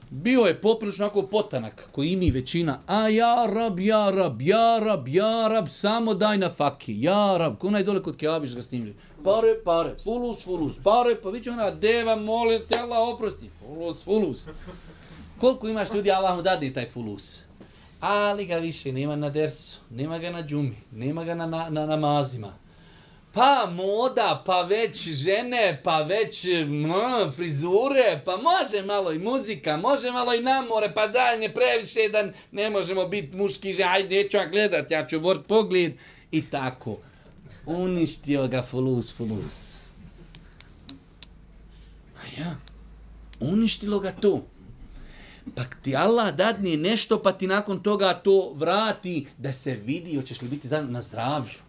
bio 0.10 0.42
je 0.42 0.62
poprilično 0.62 1.06
onako 1.06 1.22
potanak 1.22 1.90
koji 1.92 2.10
imi 2.10 2.32
većina. 2.32 2.80
A 2.88 3.08
ja 3.08 3.46
rab, 3.54 3.80
ja 3.80 4.10
rab, 4.10 4.42
ja 4.42 4.80
rab, 4.80 5.08
ja 5.08 5.48
rab, 5.48 5.68
samo 5.70 6.14
daj 6.14 6.38
na 6.38 6.50
faki. 6.50 7.02
Ja 7.02 7.38
rab, 7.38 7.58
ko 7.58 7.70
dole 7.86 8.04
kod 8.04 8.18
Keabiš 8.18 8.56
ga 8.56 8.62
snimlju. 8.62 8.94
Pare, 9.24 9.56
pare, 9.66 9.96
fulus, 10.04 10.44
fulus, 10.44 10.76
pare, 10.84 11.16
pa 11.24 11.30
vidio 11.30 11.54
ona 11.54 11.72
deva, 11.72 12.16
molim 12.16 12.62
tela, 12.68 13.00
oprosti. 13.00 13.50
Fulus, 13.60 14.04
fulus. 14.04 14.48
Koliko 15.40 15.68
imaš 15.68 15.94
ljudi, 15.94 16.12
Allah 16.12 16.36
mu 16.36 16.42
dadne 16.42 16.74
taj 16.74 16.90
fulus 16.90 17.44
ali 18.00 18.46
ga 18.46 18.58
više 18.58 18.92
nema 18.92 19.16
na 19.16 19.30
dersu, 19.30 19.80
nema 19.90 20.20
ga 20.20 20.30
na 20.30 20.44
džumi, 20.44 20.76
nema 20.92 21.24
ga 21.24 21.36
na, 21.36 21.46
na, 21.46 21.70
na 21.70 21.86
namazima. 21.86 22.66
Pa 23.36 23.70
moda, 23.72 24.44
pa 24.46 24.62
već 24.62 25.08
žene, 25.08 25.82
pa 25.84 26.02
već 26.02 26.44
mm, 26.44 27.32
frizure, 27.36 28.22
pa 28.26 28.38
može 28.38 28.86
malo 28.86 29.12
i 29.12 29.20
muzika, 29.20 29.78
može 29.78 30.12
malo 30.12 30.34
i 30.34 30.42
namore, 30.42 30.94
pa 30.94 31.08
daj 31.08 31.40
ne 31.40 31.54
previše 31.54 32.10
da 32.12 32.32
ne 32.52 32.70
možemo 32.70 33.08
biti 33.08 33.38
muški, 33.38 33.74
že 33.74 33.84
ajde, 33.84 34.16
neću 34.16 34.38
ja 34.38 34.48
gledat, 34.48 34.92
ja 34.92 35.08
ću 35.08 35.20
vrt 35.20 35.48
pogled 35.48 35.94
i 36.32 36.42
tako. 36.42 36.98
Uništio 37.66 38.48
ga 38.48 38.62
fulus, 38.62 39.18
fulus. 39.18 39.76
A 42.18 42.42
ja, 42.42 42.56
uništilo 43.40 44.00
ga 44.00 44.12
to 44.12 44.46
pa 45.56 45.64
ti 45.82 45.96
Allah 45.96 46.36
dadne 46.36 46.78
nešto 46.78 47.22
pa 47.22 47.32
ti 47.32 47.48
nakon 47.48 47.84
toga 47.84 48.14
to 48.14 48.54
vrati 48.56 49.28
da 49.38 49.54
se 49.54 49.76
vidi 49.76 50.16
hoćeš 50.16 50.42
li 50.42 50.48
biti 50.48 50.68
na 50.68 51.02
zdravlju. 51.02 51.60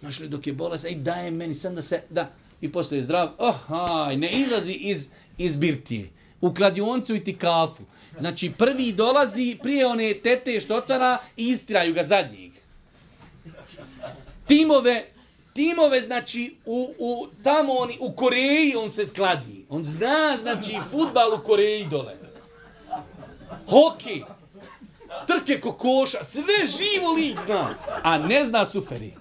Znaš 0.00 0.20
li 0.20 0.28
dok 0.28 0.46
je 0.46 0.52
bolest, 0.52 0.84
ej 0.84 0.94
daj 0.94 1.30
meni 1.30 1.54
sam 1.54 1.74
da 1.74 1.82
se, 1.82 2.02
da, 2.10 2.30
i 2.60 2.72
posle 2.72 2.98
je 2.98 3.02
zdrav, 3.02 3.30
oh, 3.38 3.72
aj, 3.72 4.16
ne 4.16 4.30
izlazi 4.32 4.72
iz, 4.72 5.08
iz 5.38 5.56
birtije. 5.56 6.10
U 6.40 6.54
kladioncu 6.54 7.14
i 7.14 7.24
ti 7.24 7.36
kafu. 7.36 7.82
Znači 8.18 8.52
prvi 8.58 8.92
dolazi 8.92 9.58
prije 9.62 9.86
one 9.86 10.14
tete 10.14 10.60
što 10.60 10.76
otvara 10.76 11.18
i 11.36 11.48
istiraju 11.48 11.94
ga 11.94 12.02
zadnjeg. 12.02 12.52
Timove 14.46 15.13
timove, 15.54 16.00
znači, 16.00 16.56
u, 16.66 16.94
u, 16.98 17.26
tamo 17.42 17.72
oni, 17.72 17.96
u 18.00 18.12
Koreji 18.12 18.74
on 18.76 18.90
se 18.90 19.06
skladi. 19.06 19.66
On 19.70 19.84
zna, 19.84 20.36
znači, 20.42 20.72
futbal 20.90 21.34
u 21.34 21.44
Koreji 21.44 21.86
dole. 21.90 22.16
Hoki, 23.68 24.22
trke 25.26 25.60
kokoša, 25.60 26.24
sve 26.24 26.66
živo 26.66 27.12
lik 27.12 27.38
zna, 27.38 27.74
a 28.02 28.18
ne 28.18 28.44
zna 28.44 28.66
suferi. 28.66 29.14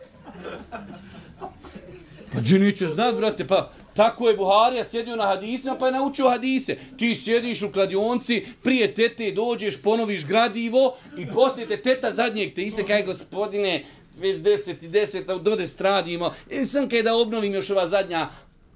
Pa 2.34 2.40
Džiniće 2.40 2.88
zna, 2.88 3.12
brate, 3.12 3.48
pa 3.48 3.70
tako 3.94 4.30
je 4.30 4.38
Buharija 4.38 4.84
sjedio 4.84 5.16
na 5.16 5.26
hadisima, 5.26 5.76
pa 5.76 5.86
je 5.86 5.92
naučio 5.92 6.30
hadise. 6.30 6.78
Ti 6.98 7.16
sjediš 7.16 7.62
u 7.62 7.72
kladionci, 7.72 8.46
prije 8.64 8.94
tete 8.94 9.32
dođeš, 9.32 9.82
ponoviš 9.82 10.26
gradivo 10.26 10.96
i 11.18 11.28
poslije 11.32 11.68
te 11.68 11.78
teta 11.78 12.12
zadnjeg 12.12 12.54
te 12.54 12.62
iste 12.62 12.86
kaj 12.86 13.04
gospodine, 13.04 13.86
već 14.18 14.42
deset 14.42 14.84
i 14.84 14.88
deset, 14.88 15.30
a 15.30 15.38
dode 15.38 15.68
radimo. 15.80 16.32
I 16.52 16.56
e, 16.56 16.66
sam 16.66 16.90
kaj 16.90 17.04
da 17.04 17.16
obnovim 17.16 17.54
još 17.54 17.70
ova 17.70 17.88
zadnja 17.88 18.30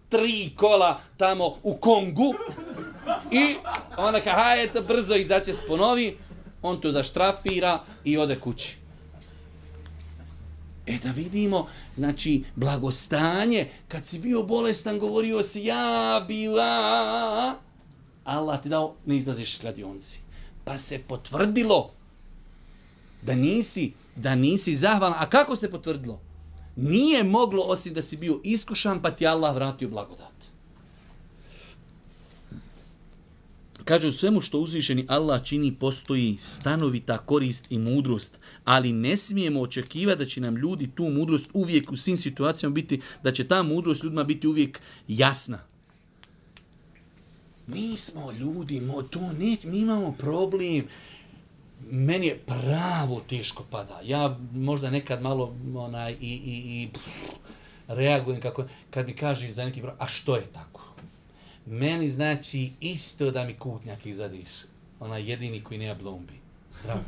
tri 0.10 0.52
kola 0.56 1.00
tamo 1.18 1.56
u 1.64 1.78
Kongu. 1.78 2.34
I 3.32 3.56
ona 3.98 4.20
ka, 4.20 4.32
hajde, 4.32 4.82
brzo 4.82 5.16
izaće 5.16 5.54
s 5.54 5.62
ponovi. 5.68 6.18
On 6.62 6.82
to 6.82 6.92
zaštrafira 6.92 7.80
i 8.04 8.18
ode 8.18 8.40
kući. 8.40 8.78
E 10.88 10.98
da 11.04 11.12
vidimo, 11.12 11.68
znači, 11.96 12.44
blagostanje, 12.56 13.68
kad 13.88 14.06
si 14.06 14.20
bio 14.20 14.44
bolestan, 14.44 15.00
govorio 15.00 15.44
si, 15.44 15.64
ja 15.64 16.26
bila, 16.28 17.56
Allah 18.24 18.62
ti 18.62 18.70
dao, 18.70 18.96
ne 19.06 19.18
izlaziš 19.18 19.54
iz 19.54 19.60
kladionci. 19.60 20.20
Pa 20.64 20.78
se 20.78 21.00
potvrdilo 21.08 21.92
da 23.22 23.36
nisi 23.36 23.94
da 24.18 24.36
nisi 24.36 24.76
zahvalan. 24.76 25.16
A 25.18 25.30
kako 25.30 25.56
se 25.56 25.72
potvrdilo? 25.72 26.22
Nije 26.76 27.24
moglo 27.24 27.64
osim 27.64 27.94
da 27.94 28.02
si 28.02 28.18
bio 28.18 28.42
iskušan, 28.44 29.02
pa 29.02 29.12
ti 29.12 29.28
Allah 29.28 29.56
vratio 29.56 29.90
blagodat. 29.90 30.38
Kaže, 33.88 34.08
u 34.08 34.12
svemu 34.12 34.42
što 34.42 34.60
uzvišeni 34.60 35.06
Allah 35.08 35.44
čini 35.44 35.76
postoji 35.76 36.38
stanovita 36.40 37.18
korist 37.18 37.72
i 37.72 37.78
mudrost, 37.78 38.40
ali 38.64 38.92
ne 38.92 39.18
smijemo 39.18 39.62
očekivati 39.62 40.20
da 40.20 40.26
će 40.26 40.42
nam 40.42 40.58
ljudi 40.58 40.90
tu 40.96 41.10
mudrost 41.10 41.50
uvijek 41.54 41.92
u 41.92 41.98
svim 41.98 42.18
situacijama 42.18 42.74
biti, 42.74 43.02
da 43.24 43.32
će 43.32 43.48
ta 43.48 43.64
mudrost 43.64 44.04
ljudima 44.04 44.24
biti 44.24 44.48
uvijek 44.48 44.82
jasna. 45.08 45.60
Mi 47.68 47.98
smo 47.98 48.32
ljudi, 48.32 48.82
mo, 48.82 49.02
to 49.02 49.34
ne, 49.40 49.58
mi 49.64 49.80
imamo 49.80 50.12
problem, 50.12 50.88
meni 51.92 52.28
je 52.28 52.38
pravo 52.38 53.22
teško 53.30 53.64
pada. 53.72 54.00
Ja 54.04 54.38
možda 54.54 54.90
nekad 54.90 55.22
malo 55.22 55.56
onaj 55.76 56.12
i, 56.12 56.16
i, 56.22 56.84
i 56.84 56.90
pff, 56.94 57.08
reagujem 57.88 58.42
kako, 58.42 58.66
kad 58.90 59.08
mi 59.08 59.16
kaže 59.16 59.52
za 59.52 59.66
neki 59.66 59.82
broj, 59.82 59.94
a 60.00 60.08
što 60.08 60.36
je 60.36 60.46
tako? 60.54 60.82
Meni 61.66 62.10
znači 62.10 62.72
isto 62.80 63.32
da 63.32 63.46
mi 63.46 63.54
kutnjak 63.54 64.06
izadiš. 64.06 64.50
Ona 65.00 65.18
jedini 65.18 65.64
koji 65.64 65.78
nema 65.78 65.96
blombi. 65.96 66.34
Zdravo. 66.72 67.00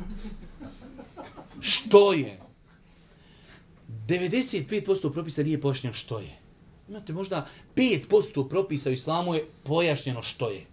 što 1.60 2.12
je? 2.12 2.38
95% 4.08 5.12
propisa 5.12 5.42
nije 5.42 5.60
pojašnjeno 5.60 5.94
što 5.94 6.18
je. 6.18 6.38
Imate 6.88 7.12
možda 7.12 7.46
5% 7.76 8.48
propisa 8.48 8.90
u 8.90 8.92
islamu 8.92 9.34
je 9.34 9.46
pojašnjeno 9.64 10.22
što 10.22 10.50
je. 10.50 10.66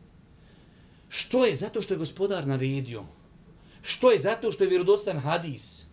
Što 1.10 1.46
je? 1.46 1.56
Zato 1.56 1.82
što 1.82 1.94
je 1.94 1.98
gospodar 1.98 2.48
naredio. 2.48 3.04
Što 3.88 4.12
je? 4.12 4.20
Zato 4.20 4.52
što 4.52 4.64
je 4.64 4.70
vjerodostan 4.70 5.20
hadis. 5.20 5.86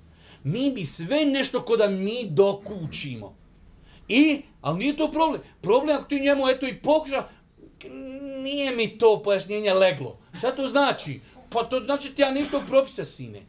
Mi 0.45 0.71
bi 0.71 0.85
sve 0.85 1.25
nešto 1.25 1.63
ko 1.63 1.77
da 1.77 1.89
mi 1.89 2.27
dokučimo. 2.31 3.37
I, 4.09 4.43
ali 4.61 4.79
nije 4.79 4.97
to 4.97 5.11
problem. 5.11 5.43
Problem 5.61 5.97
ako 5.97 6.09
ti 6.09 6.21
njemu 6.21 6.49
eto 6.49 6.67
i 6.67 6.83
pokuša, 6.83 7.29
nije 8.43 8.77
mi 8.77 8.99
to 8.99 9.23
pojašnjenje 9.23 9.75
leglo. 9.75 10.19
Šta 10.39 10.57
to 10.57 10.69
znači? 10.69 11.21
Pa 11.51 11.63
to 11.63 11.81
znači 11.81 12.15
ti 12.15 12.23
ja 12.23 12.31
nešto 12.31 12.63
propisa 12.69 13.05
sine. 13.05 13.43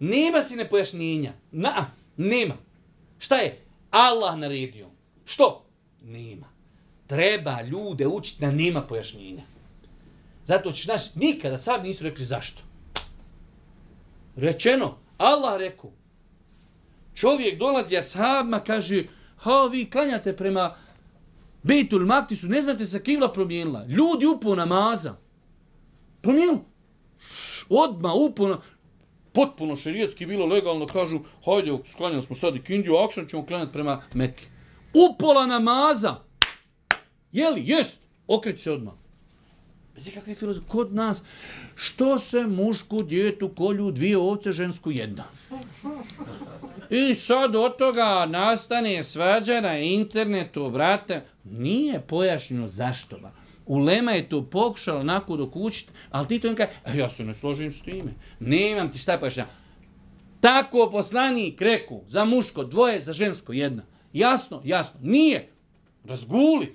Nema 0.00 0.42
sine 0.42 0.68
pojašnjenja. 0.68 1.32
Na, 1.52 1.86
nema. 2.16 2.54
Šta 3.18 3.36
je? 3.36 3.64
Allah 3.90 4.36
naredio. 4.36 4.86
Što? 5.24 5.66
Nema. 6.02 6.46
Treba 7.06 7.62
ljude 7.62 8.06
učiti 8.06 8.40
da 8.40 8.50
nema 8.50 8.82
pojašnjenja. 8.82 9.42
Zato 10.44 10.72
ćeš 10.72 10.86
naš 10.86 11.14
nikada 11.14 11.58
sad 11.58 11.84
nisu 11.84 12.04
rekli 12.04 12.24
zašto. 12.24 12.65
Rečeno, 14.36 14.98
Allah 15.18 15.56
rekao, 15.58 15.92
čovjek 17.14 17.58
dolazi 17.58 17.96
ashabima, 17.96 18.60
kaže, 18.60 19.04
ha, 19.36 19.68
vi 19.70 19.90
klanjate 19.90 20.36
prema 20.36 20.76
Betul 21.62 22.06
Maktisu, 22.06 22.46
ne 22.46 22.62
znate 22.62 22.86
se 22.86 23.02
kivla 23.02 23.32
promijenila. 23.32 23.84
Ljudi 23.86 24.26
upo 24.26 24.54
namaza. 24.54 25.14
Promijenilo. 26.22 26.64
Odma 27.68 28.14
upo 28.14 28.48
na... 28.48 28.58
Potpuno 29.32 29.76
šerijetski 29.76 30.26
bilo 30.26 30.46
legalno, 30.46 30.86
kažu, 30.86 31.20
hajde, 31.44 31.78
sklanjali 31.84 32.22
smo 32.22 32.36
sad 32.36 32.56
i 32.56 32.62
kindiju, 32.62 32.96
akšan 32.96 33.26
ćemo 33.28 33.46
klanjati 33.46 33.72
prema 33.72 34.02
Mekke. 34.14 34.44
Upola 34.94 35.46
namaza. 35.46 36.14
Jeli? 37.32 37.62
Jest. 37.64 38.00
Okreći 38.26 38.58
se 38.58 38.72
odmah. 38.72 38.94
Bez 39.96 40.08
ikakve 40.08 40.34
filozofije. 40.34 40.68
Kod 40.68 40.94
nas, 40.94 41.22
što 41.74 42.18
se 42.18 42.46
mušku 42.46 43.02
djetu 43.02 43.48
kolju 43.48 43.90
dvije 43.90 44.18
ovce, 44.18 44.52
žensku 44.52 44.90
jedna? 44.90 45.24
I 46.90 47.14
sad 47.14 47.56
od 47.56 47.76
toga 47.76 48.26
nastane 48.28 49.02
svađa 49.02 49.60
na 49.60 49.78
internetu, 49.78 50.70
brate. 50.70 51.22
Nije 51.44 52.00
pojašnjeno 52.00 52.68
zašto 52.68 53.18
ba. 53.18 53.30
Ulema 53.66 54.10
je 54.12 54.28
to 54.28 54.42
pokušala 54.42 55.00
onako 55.00 55.36
dok 55.36 55.56
učiti, 55.56 55.92
ali 56.10 56.28
ti 56.28 56.38
to 56.38 56.48
im 56.48 56.56
kaže, 56.56 56.70
ja 56.94 57.10
se 57.10 57.24
ne 57.24 57.34
složim 57.34 57.70
s 57.70 57.82
time. 57.82 58.14
Nemam 58.40 58.92
ti 58.92 58.98
šta 58.98 59.12
je. 59.12 59.46
Tako 60.40 60.88
poslani 60.92 61.56
kreku 61.56 62.02
za 62.08 62.24
muško, 62.24 62.64
dvoje, 62.64 63.00
za 63.00 63.12
žensko, 63.12 63.52
jedna. 63.52 63.82
Jasno, 64.12 64.60
jasno. 64.64 65.00
Nije. 65.02 65.48
Razguli. 66.04 66.74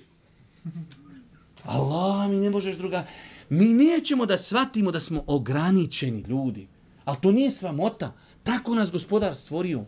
Allah 1.64 2.30
mi 2.30 2.36
ne 2.36 2.50
možeš 2.50 2.76
druga. 2.76 3.06
Mi 3.48 3.64
nećemo 3.64 4.26
da 4.26 4.38
shvatimo 4.38 4.90
da 4.90 5.00
smo 5.00 5.24
ograničeni 5.26 6.20
ljudi. 6.20 6.68
Ali 7.04 7.16
to 7.22 7.32
nije 7.32 7.50
sramota. 7.50 8.12
Tako 8.42 8.74
nas 8.74 8.92
gospodar 8.92 9.36
stvorio. 9.36 9.84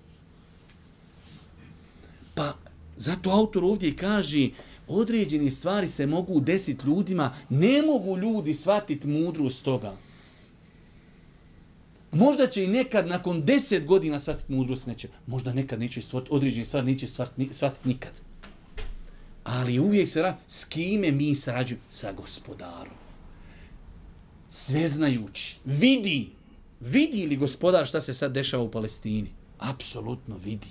Pa 2.35 2.55
zato 2.97 3.31
autor 3.31 3.65
ovdje 3.65 3.97
kaže 3.97 4.49
određene 4.89 5.51
stvari 5.51 5.89
se 5.89 6.07
mogu 6.07 6.41
desiti 6.41 6.87
ljudima, 6.87 7.35
ne 7.49 7.83
mogu 7.83 8.19
ljudi 8.19 8.55
shvatiti 8.55 9.09
mudrost 9.09 9.65
toga. 9.65 9.97
Možda 12.13 12.47
će 12.47 12.65
i 12.65 12.69
nekad 12.69 13.07
nakon 13.07 13.45
deset 13.45 13.87
godina 13.87 14.21
shvatiti 14.21 14.53
mudrost, 14.53 14.87
neće. 14.87 15.09
Možda 15.27 15.53
nekad 15.53 15.81
neće 15.81 16.03
shvatiti, 16.03 16.35
određene 16.35 16.65
stvari 16.65 16.87
neće 16.87 17.07
shvatiti 17.51 17.89
nikad. 17.89 18.13
Ali 19.45 19.79
uvijek 19.79 20.09
se 20.09 20.23
ra... 20.23 20.37
s 20.49 20.65
kime 20.65 21.11
mi 21.11 21.35
sarađujemo? 21.35 21.85
Sa 21.91 22.13
gospodarom. 22.13 22.95
Sveznajući. 24.49 25.57
Vidi. 25.65 26.31
Vidi 26.81 27.27
li 27.27 27.37
gospodar 27.37 27.87
šta 27.87 28.01
se 28.01 28.15
sad 28.15 28.33
dešava 28.33 28.63
u 28.63 28.71
Palestini? 28.71 29.31
Apsolutno 29.59 30.37
vidi. 30.37 30.69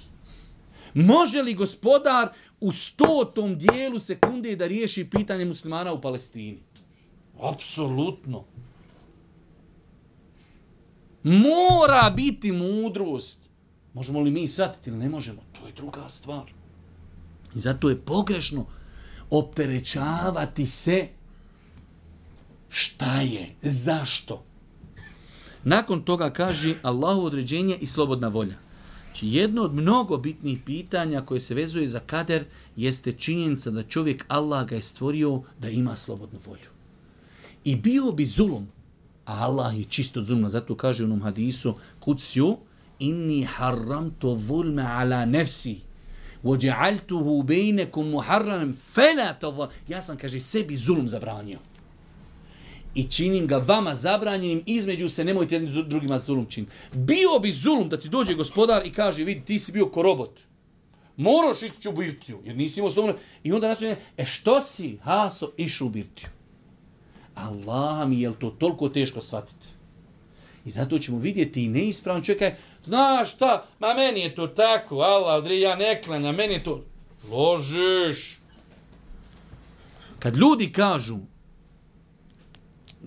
Može 0.94 1.42
li 1.42 1.54
gospodar 1.54 2.30
u 2.60 2.72
stotom 2.72 3.58
dijelu 3.58 4.00
sekunde 4.00 4.56
da 4.56 4.68
riješi 4.68 5.10
pitanje 5.10 5.46
muslimana 5.46 5.94
u 5.94 6.02
Palestini? 6.02 6.60
Apsolutno. 7.42 8.46
Mora 11.24 12.14
biti 12.16 12.52
mudrost. 12.52 13.40
Možemo 13.94 14.20
li 14.20 14.32
mi 14.32 14.48
shvatiti 14.48 14.90
ili 14.90 15.00
ne 15.00 15.10
možemo? 15.10 15.42
To 15.60 15.68
je 15.68 15.74
druga 15.74 16.10
stvar. 16.10 16.63
I 17.56 17.60
zato 17.60 17.90
je 17.90 18.00
pogrešno 18.00 18.66
opterećavati 19.30 20.68
se 20.68 21.08
šta 22.70 23.22
je, 23.22 23.56
zašto. 23.62 24.44
Nakon 25.64 26.02
toga 26.02 26.30
kaže 26.30 26.76
Allahu 26.84 27.22
određenje 27.22 27.78
i 27.82 27.86
slobodna 27.86 28.28
volja. 28.28 28.56
Znači, 29.06 29.28
jedno 29.28 29.62
od 29.62 29.74
mnogo 29.74 30.18
bitnih 30.18 30.60
pitanja 30.66 31.22
koje 31.22 31.40
se 31.40 31.54
vezuje 31.54 31.88
za 31.88 32.00
kader 32.00 32.46
jeste 32.76 33.12
činjenica 33.12 33.72
da 33.72 33.84
čovjek 33.84 34.26
Allah 34.28 34.68
ga 34.68 34.76
je 34.76 34.82
stvorio 34.82 35.42
da 35.60 35.70
ima 35.70 35.96
slobodnu 35.96 36.40
volju. 36.46 36.70
I 37.64 37.76
bio 37.76 38.12
bi 38.12 38.26
zulum, 38.26 38.68
a 39.26 39.34
Allah 39.34 39.80
je 39.80 39.86
čisto 39.90 40.24
zulma, 40.24 40.50
zato 40.50 40.76
kaže 40.76 41.04
u 41.04 41.06
onom 41.06 41.22
hadisu, 41.22 41.76
kudsju, 42.00 42.58
inni 43.00 43.44
haram 43.44 44.12
to 44.20 44.34
vulme 44.34 44.84
ala 44.84 45.26
nefsi, 45.26 45.80
وَجَعَلْتُهُ 46.45 47.43
بَيْنَكُمْ 47.43 48.15
مُحَرَّنًا 48.15 48.75
فَلَا 48.95 49.39
تَظَلْ 49.41 49.69
Ja 49.89 50.03
sam, 50.03 50.17
kaže, 50.17 50.41
sebi 50.41 50.77
zulum 50.77 51.09
zabranio. 51.09 51.59
I 52.95 53.05
činim 53.05 53.47
ga 53.47 53.57
vama 53.59 53.95
zabranjenim, 53.95 54.63
između 54.67 55.09
se 55.09 55.25
nemojte 55.25 55.55
jednim 55.55 55.89
drugima 55.89 56.19
zulum 56.19 56.47
činiti. 56.47 56.73
Bio 56.93 57.39
bi 57.43 57.53
zulum 57.53 57.89
da 57.89 57.97
ti 57.97 58.09
dođe 58.09 58.35
gospodar 58.35 58.87
i 58.87 58.93
kaže, 58.93 59.25
vidi, 59.25 59.45
ti 59.45 59.59
si 59.59 59.73
bio 59.73 59.87
ko 59.87 60.03
robot. 60.03 60.41
Moraš 61.17 61.63
ići 61.63 61.89
u 61.89 61.93
birtiju, 61.93 62.41
jer 62.45 62.57
nisi 62.57 62.81
imao 62.81 62.91
slobodno. 62.91 63.21
I 63.43 63.53
onda 63.53 63.69
nas 63.69 63.83
e 64.17 64.25
što 64.25 64.61
si, 64.61 64.99
Haso, 65.03 65.53
išao 65.57 65.87
u 65.87 65.91
birtiju? 65.91 66.29
Allah 67.35 68.09
mi, 68.09 68.21
je 68.21 68.33
to 68.39 68.51
toliko 68.51 68.89
teško 68.89 69.21
shvatiti? 69.21 69.67
I 70.66 70.72
zato 70.72 71.00
ćemo 71.00 71.20
vidjeti 71.20 71.64
i 71.64 71.68
neispravan 71.68 72.24
čovjek 72.24 72.42
je, 72.42 72.58
znaš 72.86 73.34
šta, 73.34 73.66
ma 73.80 73.94
meni 73.94 74.22
je 74.22 74.36
to 74.36 74.48
tako, 74.48 74.96
Allah, 75.00 75.36
odri, 75.36 75.62
ja 75.62 75.76
ne 75.76 76.02
klanjam, 76.02 76.36
meni 76.36 76.54
je 76.54 76.64
to... 76.64 76.84
Ložiš. 77.30 78.40
Kad 80.20 80.36
ljudi 80.36 80.72
kažu, 80.72 81.18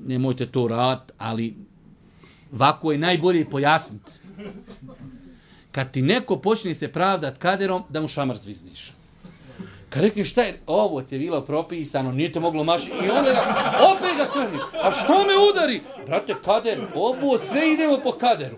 nemojte 0.07 0.47
to 0.47 0.69
rad, 0.69 1.13
ali 1.19 1.57
vako 2.53 2.93
je 2.93 2.99
najbolje 2.99 3.51
pojasniti. 3.51 4.13
Kad 5.73 5.91
ti 5.91 6.03
neko 6.03 6.37
počne 6.37 6.75
se 6.75 6.93
pravdat 6.93 7.39
kaderom, 7.39 7.83
da 7.89 8.01
mu 8.01 8.09
šamar 8.09 8.37
zvizniš. 8.37 8.93
Kad 9.91 10.03
rekli 10.03 10.25
šta 10.25 10.43
je, 10.43 10.61
ovo 10.67 11.03
ti 11.03 11.15
je 11.15 11.19
bilo 11.19 11.41
propisano, 11.41 12.13
nije 12.13 12.33
te 12.33 12.41
moglo 12.41 12.65
maši, 12.65 12.91
i 12.91 13.11
onda 13.11 13.33
ga, 13.33 13.43
opet 13.95 14.17
ga 14.17 14.31
kreni, 14.33 14.59
a 14.83 14.93
što 14.93 15.13
me 15.13 15.33
udari? 15.53 15.81
Brate, 16.07 16.35
kader, 16.45 16.79
ovo 16.95 17.39
sve 17.39 17.73
idemo 17.73 17.99
po 18.05 18.13
kaderu. 18.13 18.57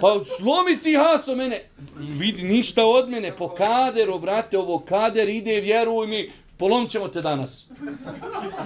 Pa 0.00 0.20
slomi 0.36 0.78
ti 0.82 0.94
haso 0.94 1.36
mene, 1.36 1.68
vidi 1.98 2.42
ništa 2.42 2.86
od 2.86 3.08
mene, 3.10 3.32
po 3.38 3.48
kaderu, 3.48 4.18
brate, 4.18 4.58
ovo 4.58 4.78
kader 4.78 5.28
ide, 5.28 5.60
vjeruj 5.60 6.06
mi, 6.06 6.30
polom 6.56 6.88
ćemo 6.88 7.08
te 7.08 7.20
danas. 7.20 7.66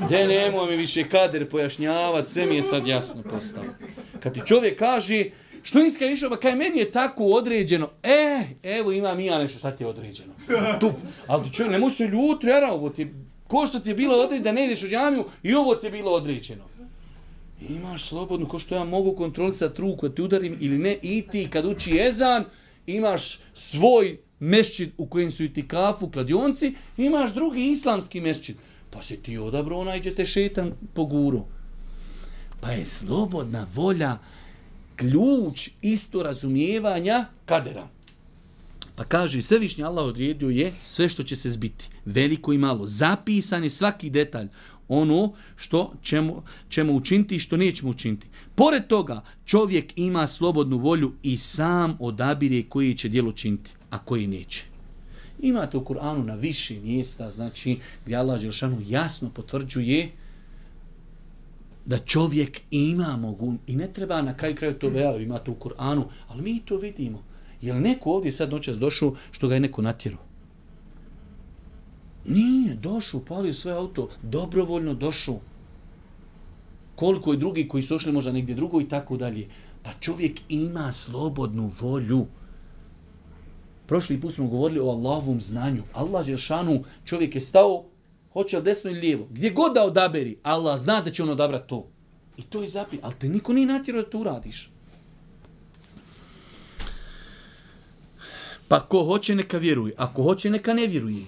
De 0.08 0.26
nemoj 0.26 0.70
mi 0.70 0.76
više 0.76 1.08
kader 1.08 1.48
pojašnjavati, 1.48 2.30
sve 2.32 2.46
mi 2.46 2.56
je 2.56 2.62
sad 2.62 2.86
jasno 2.86 3.22
postalo. 3.22 3.66
Kad 4.20 4.34
ti 4.34 4.40
čovjek 4.46 4.78
kaže, 4.78 5.24
Što 5.66 5.78
nisi 5.78 5.98
kaj 5.98 6.12
išao, 6.12 6.30
ba 6.30 6.36
kaj 6.36 6.54
meni 6.54 6.78
je 6.78 6.90
tako 6.90 7.24
određeno. 7.24 7.88
E, 8.02 8.42
evo 8.62 8.92
imam 8.92 9.20
i 9.20 9.26
ja 9.26 9.38
nešto 9.38 9.58
sad 9.58 9.78
ti 9.78 9.84
je 9.84 9.88
određeno. 9.88 10.32
Tu. 10.80 10.92
Ali 11.26 11.44
ti 11.44 11.54
čovjek, 11.54 11.72
ne 11.72 11.78
možeš 11.78 11.98
se 11.98 12.06
ljutri, 12.06 12.50
jara, 12.50 12.72
ovo 12.72 12.90
ti 12.90 13.06
ko 13.46 13.66
što 13.66 13.80
ti 13.80 13.90
je 13.90 13.94
bilo 13.94 14.16
određeno 14.16 14.44
da 14.44 14.52
ne 14.52 14.66
ideš 14.66 14.82
u 14.82 14.88
džamiju 14.88 15.24
i 15.42 15.54
ovo 15.54 15.74
ti 15.74 15.86
je 15.86 15.90
bilo 15.90 16.12
određeno. 16.12 16.64
Imaš 17.68 18.08
slobodno, 18.08 18.48
ko 18.48 18.58
što 18.58 18.74
ja 18.74 18.84
mogu 18.84 19.16
kontrolisati 19.16 19.82
ruku, 19.82 20.08
ti 20.08 20.22
udarim 20.22 20.56
ili 20.60 20.78
ne, 20.78 20.96
i 21.02 21.24
ti 21.30 21.48
kad 21.50 21.66
uči 21.66 21.98
ezan, 22.00 22.44
imaš 22.86 23.38
svoj 23.54 24.18
mešćid 24.38 24.92
u 24.98 25.06
kojem 25.06 25.30
su 25.30 25.44
i 25.44 25.52
ti 25.52 25.68
kafu, 25.68 26.10
kladionci, 26.10 26.74
imaš 26.96 27.34
drugi 27.34 27.70
islamski 27.70 28.20
mešćid. 28.20 28.56
Pa 28.90 29.02
se 29.02 29.16
ti 29.16 29.38
odabro, 29.38 29.76
onaj 29.76 30.02
će 30.02 30.14
te 30.14 30.26
šetan 30.26 30.72
po 30.94 31.04
guru. 31.04 31.44
Pa 32.60 32.70
je 32.70 32.84
slobodna 32.84 33.66
volja, 33.74 34.18
ključ 34.96 35.68
isto 35.82 36.22
razumijevanja 36.22 37.24
kadera. 37.46 37.88
Pa 38.96 39.04
kaže, 39.04 39.42
svevišnji 39.42 39.84
Allah 39.84 40.06
odredio 40.06 40.50
je 40.50 40.72
sve 40.82 41.08
što 41.08 41.22
će 41.22 41.36
se 41.36 41.50
zbiti. 41.50 41.88
Veliko 42.04 42.52
i 42.52 42.58
malo. 42.58 42.86
Zapisan 42.86 43.64
je 43.64 43.70
svaki 43.70 44.10
detalj. 44.10 44.48
Ono 44.88 45.32
što 45.56 45.92
ćemo, 46.02 46.42
ćemo 46.68 46.92
učiniti 46.92 47.36
i 47.36 47.38
što 47.38 47.56
nećemo 47.56 47.90
učiniti. 47.90 48.26
Pored 48.54 48.86
toga, 48.86 49.22
čovjek 49.44 49.92
ima 49.96 50.26
slobodnu 50.26 50.78
volju 50.78 51.12
i 51.22 51.36
sam 51.36 51.96
odabire 52.00 52.62
koji 52.62 52.94
će 52.94 53.08
dijelo 53.08 53.32
činiti, 53.32 53.70
a 53.90 53.98
koji 53.98 54.26
neće. 54.26 54.64
Imate 55.40 55.76
u 55.76 55.84
Kur'anu 55.84 56.24
na 56.24 56.34
više 56.34 56.80
mjesta, 56.80 57.30
znači, 57.30 57.78
gdje 58.04 58.16
Allah 58.16 58.40
Đelšanu 58.40 58.82
jasno 58.86 59.30
potvrđuje 59.30 60.10
da 61.86 61.98
čovjek 61.98 62.60
ima 62.70 63.16
mogu 63.16 63.54
i 63.66 63.76
ne 63.76 63.92
treba 63.92 64.22
na 64.22 64.36
kraju 64.36 64.54
kraju 64.54 64.74
to 64.74 64.88
vejali, 64.88 65.22
imate 65.22 65.50
u 65.50 65.54
Kur'anu, 65.54 66.04
ali 66.28 66.42
mi 66.42 66.60
to 66.60 66.76
vidimo. 66.76 67.22
Je 67.60 67.72
li 67.72 67.80
neko 67.80 68.10
ovdje 68.10 68.32
sad 68.32 68.50
noćas 68.50 68.78
došao 68.78 69.14
što 69.30 69.48
ga 69.48 69.54
je 69.54 69.60
neko 69.60 69.82
natjerao? 69.82 70.20
Nije, 72.24 72.74
došao, 72.74 73.20
palio 73.20 73.54
svoje 73.54 73.76
auto, 73.76 74.08
dobrovoljno 74.22 74.94
došao. 74.94 75.40
Koliko 76.94 77.32
je 77.32 77.38
drugi 77.38 77.68
koji 77.68 77.82
su 77.82 77.96
ošli 77.96 78.12
možda 78.12 78.32
negdje 78.32 78.54
drugo 78.54 78.80
i 78.80 78.88
tako 78.88 79.16
dalje. 79.16 79.48
Pa 79.82 79.90
čovjek 80.00 80.40
ima 80.48 80.92
slobodnu 80.92 81.70
volju. 81.80 82.26
Prošli 83.86 84.20
put 84.20 84.34
smo 84.34 84.48
govorili 84.48 84.80
o 84.80 84.90
Allahovom 84.90 85.40
znanju. 85.40 85.82
Allah 85.92 86.26
Žešanu, 86.26 86.84
čovjek 87.04 87.34
je 87.34 87.40
stao, 87.40 87.84
hoće 88.36 88.56
li 88.56 88.62
desno 88.62 88.90
ili 88.90 89.00
lijevo. 89.00 89.26
Gdje 89.30 89.50
god 89.50 89.74
da 89.74 89.84
odaberi, 89.84 90.36
Allah 90.42 90.78
zna 90.78 91.00
da 91.00 91.10
će 91.10 91.22
on 91.22 91.30
odabrati 91.30 91.68
to. 91.68 91.88
I 92.36 92.42
to 92.42 92.62
je 92.62 92.68
zapis, 92.68 93.00
Ali 93.02 93.14
te 93.18 93.28
niko 93.28 93.52
nije 93.52 93.66
natjerao 93.66 94.02
da 94.02 94.10
to 94.10 94.18
uradiš. 94.18 94.70
Pa 98.68 98.80
ko 98.80 99.04
hoće 99.04 99.34
neka 99.34 99.58
vjeruje, 99.58 99.94
ako 99.96 100.22
hoće 100.22 100.50
neka 100.50 100.74
ne 100.74 100.86
vjeruje. 100.86 101.24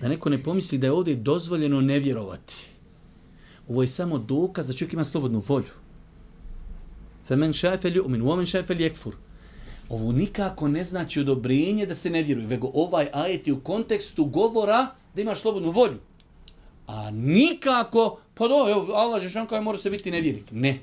Da 0.00 0.08
neko 0.08 0.30
ne 0.30 0.42
pomisli 0.42 0.78
da 0.78 0.86
je 0.86 0.92
ovdje 0.92 1.14
dozvoljeno 1.14 1.80
ne 1.80 1.98
vjerovati. 1.98 2.56
Ovo 3.68 3.82
je 3.82 3.88
samo 3.88 4.18
dokaz 4.18 4.66
da 4.66 4.72
čovjek 4.72 4.92
ima 4.92 5.04
slobodnu 5.04 5.42
volju. 5.48 5.74
Femen 7.24 7.52
šajfel 7.52 8.02
umin, 8.04 8.22
uomen 8.22 8.46
šafe 8.46 8.74
li 8.74 8.84
ekfur. 8.84 9.14
Ovo 9.88 10.12
nikako 10.12 10.68
ne 10.68 10.84
znači 10.84 11.20
odobrenje 11.20 11.86
da 11.86 11.94
se 11.94 12.10
ne 12.10 12.22
vjeruje, 12.22 12.46
vego 12.46 12.70
ovaj 12.74 13.08
ajet 13.12 13.46
je 13.46 13.52
u 13.52 13.60
kontekstu 13.60 14.24
govora 14.24 14.99
da 15.14 15.22
imaš 15.22 15.40
slobodnu 15.40 15.70
volju. 15.70 15.98
A 16.86 17.10
nikako, 17.10 18.20
pa 18.34 18.48
do, 18.48 18.70
evo, 18.70 18.92
Allah 18.94 19.22
Žešan 19.22 19.46
kao 19.46 19.62
mora 19.62 19.78
se 19.78 19.90
biti 19.90 20.10
nevjernik. 20.10 20.44
Ne. 20.50 20.78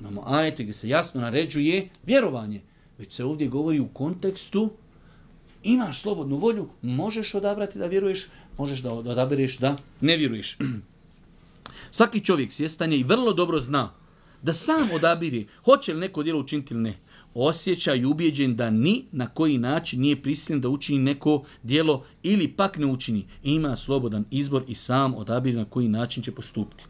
Imamo 0.00 0.24
ajete 0.26 0.62
gdje 0.62 0.74
se 0.74 0.88
jasno 0.88 1.20
naređuje 1.20 1.88
vjerovanje. 2.06 2.60
Već 2.98 3.12
se 3.12 3.24
ovdje 3.24 3.48
govori 3.48 3.80
u 3.80 3.88
kontekstu 3.88 4.70
imaš 5.62 6.02
slobodnu 6.02 6.36
volju, 6.36 6.68
možeš 6.82 7.34
odabrati 7.34 7.78
da 7.78 7.86
vjeruješ, 7.86 8.26
možeš 8.58 8.78
da 8.78 8.92
odabereš 8.92 9.58
da 9.58 9.76
ne 10.00 10.16
vjeruješ. 10.16 10.58
Svaki 11.90 12.24
čovjek 12.24 12.52
svjestan 12.52 12.92
je 12.92 12.98
i 12.98 13.04
vrlo 13.04 13.32
dobro 13.32 13.60
zna 13.60 13.94
da 14.42 14.52
sam 14.52 14.90
odabiri 14.94 15.46
hoće 15.64 15.94
li 15.94 16.00
neko 16.00 16.22
djelo 16.22 16.40
učiniti 16.40 16.74
ili 16.74 16.82
ne. 16.82 16.98
Osjeća 17.40 17.94
i 17.94 18.04
ubjeđen 18.04 18.56
da 18.56 18.70
ni 18.70 19.04
na 19.12 19.26
koji 19.26 19.58
način 19.58 20.00
nije 20.00 20.22
prisiljen 20.22 20.60
da 20.60 20.68
učini 20.68 20.98
neko 20.98 21.44
djelo 21.62 22.04
ili 22.22 22.48
pak 22.48 22.78
ne 22.78 22.86
učini. 22.86 23.26
Ima 23.42 23.76
slobodan 23.76 24.24
izbor 24.30 24.64
i 24.68 24.74
sam 24.74 25.14
odabir 25.14 25.54
na 25.54 25.64
koji 25.64 25.88
način 25.88 26.22
će 26.22 26.32
postupiti. 26.32 26.84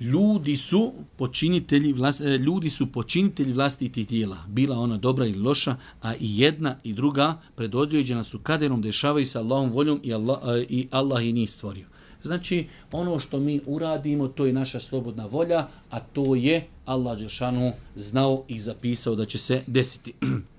Ljudi 0.00 0.56
su 0.56 0.92
počinitelji 1.16 1.92
vlas, 1.92 2.20
eh, 2.20 2.24
ljudi 2.24 2.70
su 2.70 2.92
počinitelji 2.92 3.52
vlastitih 3.52 4.08
djela, 4.08 4.38
bila 4.48 4.78
ona 4.78 4.96
dobra 4.96 5.26
ili 5.26 5.38
loša, 5.38 5.76
a 6.02 6.14
i 6.14 6.38
jedna 6.40 6.76
i 6.84 6.92
druga 6.92 7.40
predodređena 7.56 8.24
su 8.24 8.38
kaderom 8.38 8.82
dešavaju 8.82 9.26
sa 9.26 9.38
Allahom 9.40 9.70
voljom 9.70 10.00
i 10.02 10.14
Allah, 10.14 10.38
eh, 10.44 10.66
i 10.68 10.88
Allah 10.90 11.24
i 11.24 11.32
njih 11.32 11.50
stvorio. 11.50 11.97
Znači, 12.22 12.68
ono 12.92 13.18
što 13.18 13.40
mi 13.40 13.60
uradimo, 13.66 14.28
to 14.28 14.46
je 14.46 14.52
naša 14.52 14.80
slobodna 14.80 15.26
volja, 15.26 15.66
a 15.90 16.00
to 16.00 16.34
je 16.34 16.66
Allah 16.84 17.18
Đelšanu 17.18 17.72
znao 17.94 18.44
i 18.48 18.60
zapisao 18.60 19.14
da 19.14 19.24
će 19.24 19.38
se 19.38 19.62
desiti. 19.66 20.14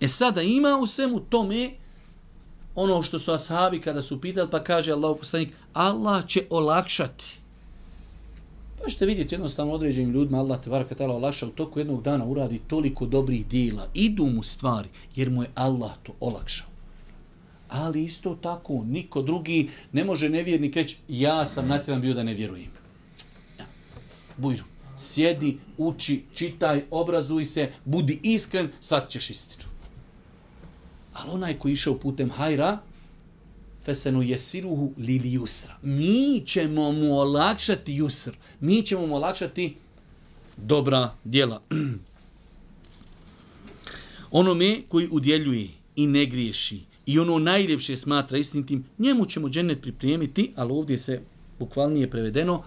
E 0.00 0.08
sada 0.08 0.42
ima 0.42 0.78
u 0.82 0.86
svemu 0.86 1.20
tome 1.20 1.70
ono 2.74 3.02
što 3.02 3.18
su 3.18 3.32
ashabi 3.32 3.80
kada 3.80 4.02
su 4.02 4.20
pitali, 4.20 4.50
pa 4.50 4.64
kaže 4.64 4.92
Allah 4.92 5.16
poslanik, 5.18 5.52
Allah 5.72 6.26
će 6.26 6.44
olakšati. 6.50 7.24
Pa 8.82 8.88
ćete 8.88 9.06
vidjeti 9.06 9.34
jednostavno 9.34 9.72
određenim 9.72 10.10
ljudima, 10.10 10.38
Allah 10.38 10.60
te 10.60 10.70
varka 10.70 10.94
tala 10.94 11.14
olakša 11.14 11.46
u 11.46 11.50
toku 11.50 11.78
jednog 11.78 12.02
dana 12.02 12.24
uradi 12.24 12.58
toliko 12.58 13.06
dobrih 13.06 13.46
dijela, 13.46 13.86
idu 13.94 14.26
mu 14.26 14.42
stvari, 14.42 14.88
jer 15.16 15.30
mu 15.30 15.42
je 15.42 15.50
Allah 15.54 15.90
to 16.02 16.12
olakšao. 16.20 16.77
Ali 17.68 18.04
isto 18.04 18.34
tako, 18.34 18.84
niko 18.86 19.22
drugi 19.22 19.68
ne 19.92 20.04
može 20.04 20.28
nevjernik 20.28 20.76
reći, 20.76 20.96
ja 21.08 21.46
sam 21.46 21.68
natjeran 21.68 22.00
bio 22.00 22.14
da 22.14 22.22
ne 22.22 22.34
vjerujem. 22.34 22.70
Ja. 23.58 23.66
Bujru, 24.36 24.64
sjedi, 24.96 25.58
uči, 25.78 26.22
čitaj, 26.34 26.84
obrazuj 26.90 27.44
se, 27.44 27.70
budi 27.84 28.20
iskren, 28.22 28.68
sad 28.80 29.10
ćeš 29.10 29.30
istinu. 29.30 29.70
Ali 31.12 31.30
onaj 31.30 31.58
koji 31.58 31.72
išao 31.72 31.98
putem 31.98 32.30
hajra, 32.30 32.78
fesenu 33.84 34.22
jesiruhu 34.22 34.92
lili 34.98 35.32
jusra. 35.32 35.76
Mi 35.82 36.42
ćemo 36.46 36.92
mu 36.92 37.18
olakšati 37.18 37.94
jusr. 37.94 38.32
Mi 38.60 38.82
ćemo 38.82 39.06
mu 39.06 39.16
olakšati 39.16 39.76
dobra 40.56 41.14
djela. 41.24 41.62
ono 44.30 44.54
me 44.54 44.82
koji 44.88 45.08
udjeljuje 45.10 45.68
i 45.96 46.06
ne 46.06 46.26
griješi 46.26 46.87
i 47.08 47.18
ono 47.18 47.38
najljepše 47.38 47.96
smatra 47.96 48.38
istinitim, 48.38 48.84
njemu 48.98 49.26
ćemo 49.26 49.48
džennet 49.48 49.82
pripremiti, 49.82 50.52
ali 50.56 50.72
ovdje 50.72 50.98
se 50.98 51.20
bukvalnije 51.58 52.10
prevedeno, 52.10 52.62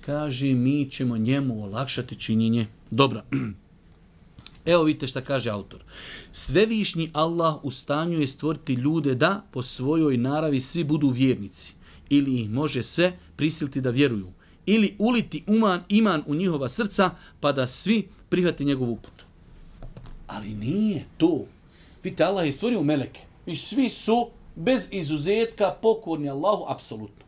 kaže 0.00 0.46
mi 0.46 0.90
ćemo 0.90 1.16
njemu 1.16 1.64
olakšati 1.64 2.20
činjenje 2.20 2.66
dobra. 2.90 3.24
Evo 4.72 4.82
vidite 4.82 5.06
šta 5.06 5.20
kaže 5.20 5.50
autor. 5.50 5.80
Svevišnji 6.32 7.10
Allah 7.12 7.64
u 7.64 7.70
stanju 7.70 8.20
je 8.20 8.26
stvoriti 8.26 8.74
ljude 8.74 9.14
da 9.14 9.44
po 9.52 9.62
svojoj 9.62 10.16
naravi 10.16 10.60
svi 10.60 10.84
budu 10.84 11.08
vjernici. 11.08 11.74
Ili 12.08 12.40
ih 12.40 12.50
može 12.50 12.82
sve 12.82 13.18
prisiliti 13.36 13.80
da 13.80 13.90
vjeruju. 13.90 14.28
Ili 14.66 14.94
uliti 14.98 15.44
uman, 15.46 15.82
iman 15.88 16.22
u 16.26 16.34
njihova 16.34 16.68
srca 16.68 17.10
pa 17.40 17.52
da 17.52 17.66
svi 17.66 18.08
prihvati 18.28 18.64
njegovu 18.64 18.92
uputu. 18.92 19.24
Ali 20.26 20.48
nije 20.48 21.04
to. 21.16 21.44
Vidite, 22.04 22.24
Allah 22.24 22.46
je 22.46 22.52
stvorio 22.52 22.82
meleke. 22.82 23.25
I 23.46 23.56
svi 23.56 23.90
su 23.90 24.30
bez 24.54 24.88
izuzetka 24.92 25.76
pokorni 25.82 26.30
Allahu, 26.30 26.64
apsolutno. 26.68 27.24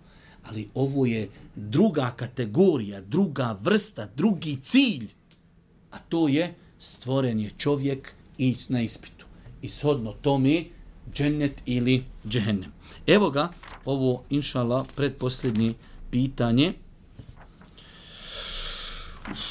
Ali 0.49 0.69
ovo 0.75 1.07
je 1.07 1.29
druga 1.57 2.11
kategorija, 2.17 3.01
druga 3.01 3.59
vrsta, 3.61 4.09
drugi 4.17 4.57
cilj. 4.57 5.09
A 5.91 5.99
to 5.99 6.29
je 6.29 6.55
stvoren 6.79 7.41
je 7.41 7.51
čovjek 7.59 8.15
i 8.39 8.57
na 8.69 8.81
ispitu. 8.81 9.27
I 9.63 9.69
shodno 9.69 10.13
tome 10.13 10.65
džennet 11.15 11.63
ili 11.67 12.05
džehennem. 12.29 12.73
Evo 13.07 13.31
ga, 13.31 13.49
ovo, 13.85 14.23
inšala 14.31 14.85
predposljednje 14.97 15.75
pitanje. 16.11 16.73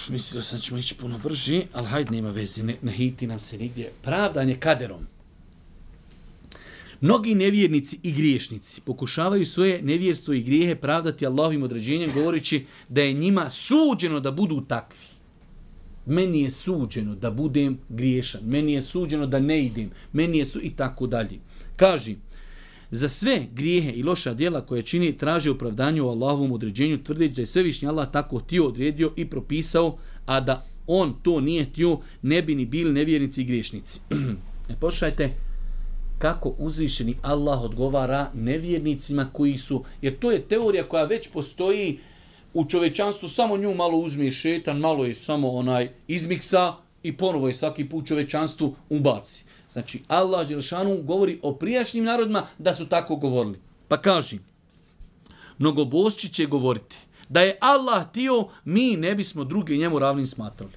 Mislio 0.10 0.44
sam 0.44 0.60
ćemo 0.60 0.80
ići 0.80 0.96
puno 0.96 1.18
brži, 1.18 1.64
ali 1.74 1.88
hajde, 1.88 2.12
nema 2.12 2.30
vezi, 2.30 2.64
ne, 2.64 2.76
ne 2.82 2.92
hiti 2.92 3.28
nam 3.28 3.40
se 3.40 3.58
nigdje. 3.58 3.92
Pravdanje 4.02 4.56
kaderom. 4.56 5.08
Mnogi 7.02 7.36
nevjernici 7.36 8.00
i 8.04 8.12
griješnici 8.12 8.82
pokušavaju 8.82 9.46
svoje 9.46 9.82
nevjerstvo 9.82 10.34
i 10.34 10.42
grijehe 10.42 10.76
pravdati 10.76 11.26
Allahovim 11.26 11.64
određenjem, 11.64 12.12
govoreći 12.14 12.66
da 12.90 13.02
je 13.02 13.14
njima 13.14 13.50
suđeno 13.50 14.20
da 14.20 14.32
budu 14.32 14.62
takvi 14.62 15.18
meni 16.08 16.42
je 16.42 16.50
suđeno 16.50 17.16
da 17.16 17.32
budem 17.32 17.80
griješan, 17.90 18.42
meni 18.46 18.74
je 18.74 18.82
suđeno 18.82 19.28
da 19.28 19.40
ne 19.40 19.66
idem, 19.66 19.90
meni 20.14 20.38
je 20.38 20.46
su 20.46 20.60
i 20.64 20.70
tako 20.70 21.08
dalje. 21.08 21.40
Kaži, 21.76 22.16
za 22.92 23.10
sve 23.10 23.48
grijehe 23.54 23.92
i 23.92 24.04
loša 24.04 24.34
djela 24.34 24.62
koje 24.66 24.84
čini 24.84 25.18
traže 25.18 25.52
opravdanje 25.52 26.02
u 26.02 26.10
Allahovom 26.10 26.52
određenju, 26.52 27.04
tvrdeći 27.04 27.34
da 27.34 27.42
je 27.42 27.46
svevišnji 27.46 27.88
Allah 27.88 28.12
tako 28.12 28.40
ti 28.40 28.60
odredio 28.60 29.12
i 29.16 29.26
propisao, 29.26 29.98
a 30.26 30.40
da 30.40 30.66
on 30.88 31.16
to 31.24 31.42
nije 31.42 31.74
tio, 31.74 32.00
ne 32.22 32.42
bi 32.42 32.56
ni 32.56 32.66
bili 32.66 32.94
nevjernici 32.94 33.42
i 33.42 33.46
griješnici. 33.46 34.00
e, 34.70 34.76
pošajte 34.80 35.34
kako 36.18 36.54
uzvišeni 36.58 37.18
Allah 37.22 37.62
odgovara 37.62 38.32
nevjernicima 38.34 39.30
koji 39.34 39.58
su, 39.58 39.84
jer 40.02 40.20
to 40.20 40.32
je 40.32 40.42
teorija 40.42 40.84
koja 40.84 41.04
već 41.04 41.30
postoji 41.30 42.00
u 42.54 42.66
čovečanstvu 42.66 43.30
samo 43.30 43.58
nju 43.58 43.76
malo 43.76 43.98
uzme 43.98 44.32
šetan, 44.32 44.80
malo 44.80 45.06
je 45.06 45.16
samo 45.16 45.52
onaj 45.52 45.90
izmiksa 46.08 46.74
i 47.04 47.18
ponovo 47.18 47.48
je 47.48 47.54
svaki 47.54 47.90
put 47.90 48.08
čovečanstvu 48.08 48.76
ubaci. 48.90 49.44
Znači, 49.72 50.04
Allah 50.08 50.48
Želšanu 50.48 51.02
govori 51.04 51.40
o 51.42 51.54
prijašnjim 51.54 52.04
narodima 52.04 52.48
da 52.58 52.74
su 52.74 52.90
tako 52.90 53.16
govorili. 53.16 53.60
Pa 53.88 54.02
kaži, 54.02 54.40
mnogobošći 55.58 56.34
će 56.34 56.46
govoriti, 56.46 56.98
Da 57.30 57.42
je 57.42 57.58
Allah 57.62 58.12
tio, 58.12 58.48
mi 58.66 58.98
ne 58.98 59.16
bismo 59.16 59.44
drugi 59.44 59.78
njemu 59.78 60.00
ravnim 60.00 60.28
smatrali. 60.28 60.72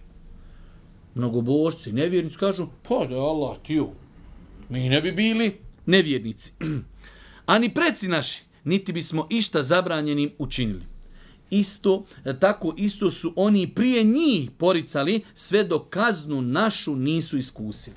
Mnogobošci, 1.15 1.93
nevjernici 1.93 2.39
kažu, 2.39 2.67
pa 2.89 3.07
da 3.07 3.15
je 3.15 3.21
Allah 3.21 3.57
tio, 3.67 3.87
mi 4.71 4.89
ne 4.89 5.01
bi 5.01 5.13
bili 5.13 5.61
nevjernici. 5.87 6.53
Ani 7.47 7.75
preci 7.75 8.09
naši, 8.09 8.43
niti 8.65 8.93
bismo 8.93 9.27
išta 9.31 9.63
zabranjenim 9.63 10.31
učinili. 10.39 10.83
Isto, 11.51 12.05
e, 12.25 12.39
tako 12.39 12.75
isto 12.77 13.11
su 13.11 13.33
oni 13.37 13.75
prije 13.75 14.05
njih 14.05 14.51
poricali, 14.59 15.21
sve 15.35 15.65
do 15.65 15.79
kaznu 15.79 16.43
našu 16.43 16.97
nisu 16.97 17.39
iskusili. 17.39 17.97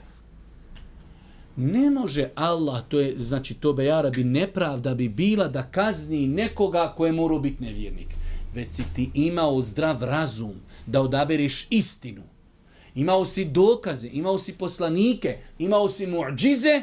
Ne 1.56 1.90
može 1.90 2.30
Allah, 2.36 2.84
to 2.88 3.00
je, 3.00 3.16
znači 3.20 3.54
to 3.54 3.74
bejara 3.74 4.10
bi 4.10 4.24
nepravda 4.24 4.96
bi 4.96 5.10
bila 5.10 5.48
da 5.48 5.64
kazni 5.64 6.28
nekoga 6.28 6.94
koje 6.98 7.12
mora 7.12 7.40
biti 7.40 7.64
nevjernik. 7.64 8.08
Već 8.56 8.72
si 8.72 8.84
ti 8.96 9.12
imao 9.14 9.62
zdrav 9.62 10.04
razum 10.04 10.54
da 10.86 11.02
odabereš 11.02 11.68
istinu. 11.70 12.33
Imao 12.96 13.26
si 13.26 13.46
dokaze, 13.46 14.10
imao 14.14 14.38
si 14.38 14.54
poslanike, 14.54 15.38
imao 15.60 15.90
si 15.90 16.08
muđize, 16.08 16.82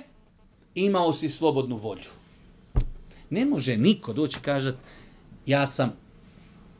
imao 0.74 1.12
si 1.12 1.28
slobodnu 1.28 1.76
volju. 1.76 2.10
Ne 3.30 3.44
može 3.44 3.76
niko 3.76 4.12
doći 4.12 4.38
i 4.38 4.44
kažat 4.44 4.74
ja 5.46 5.66
sam 5.66 5.92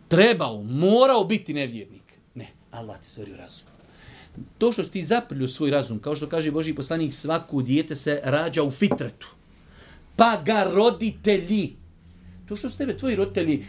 trebao, 0.08 0.62
morao 0.62 1.24
biti 1.24 1.54
nevjernik. 1.54 2.02
Ne, 2.34 2.48
Allah 2.70 3.00
ti 3.00 3.08
stvorio 3.08 3.36
razum. 3.36 3.66
To 4.58 4.72
što 4.72 4.84
si 4.84 4.90
ti 4.90 5.02
zaprilio 5.02 5.48
svoj 5.48 5.70
razum, 5.70 5.98
kao 5.98 6.16
što 6.16 6.28
kaže 6.28 6.50
Boži 6.50 6.74
poslanik, 6.74 7.14
svaku 7.14 7.62
dijete 7.62 7.94
se 7.94 8.20
rađa 8.24 8.62
u 8.62 8.70
fitretu. 8.70 9.28
Pa 10.16 10.42
ga 10.44 10.64
roditelji, 10.64 11.76
to 12.48 12.56
što 12.56 12.70
su 12.70 12.78
tebe 12.78 12.96
tvoji 12.96 13.16
roditelji 13.16 13.66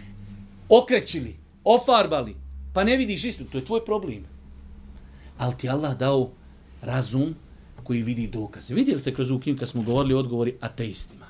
okrećili, 0.69 1.35
ofarbali, 1.63 2.35
pa 2.73 2.83
ne 2.83 2.97
vidiš 2.97 3.23
istinu, 3.23 3.49
to 3.49 3.57
je 3.57 3.65
tvoj 3.65 3.85
problem. 3.85 4.30
Ali 5.41 5.57
ti 5.57 5.69
Allah 5.69 5.97
dao 5.97 6.29
razum 6.81 7.35
koji 7.83 8.03
vidi 8.03 8.27
dokaze. 8.27 8.73
Vidjeli 8.73 8.99
ste 8.99 9.13
kroz 9.13 9.31
ukim 9.31 9.57
kad 9.57 9.69
smo 9.69 9.81
govorili 9.81 10.13
odgovori 10.13 10.57
ateistima. 10.61 11.25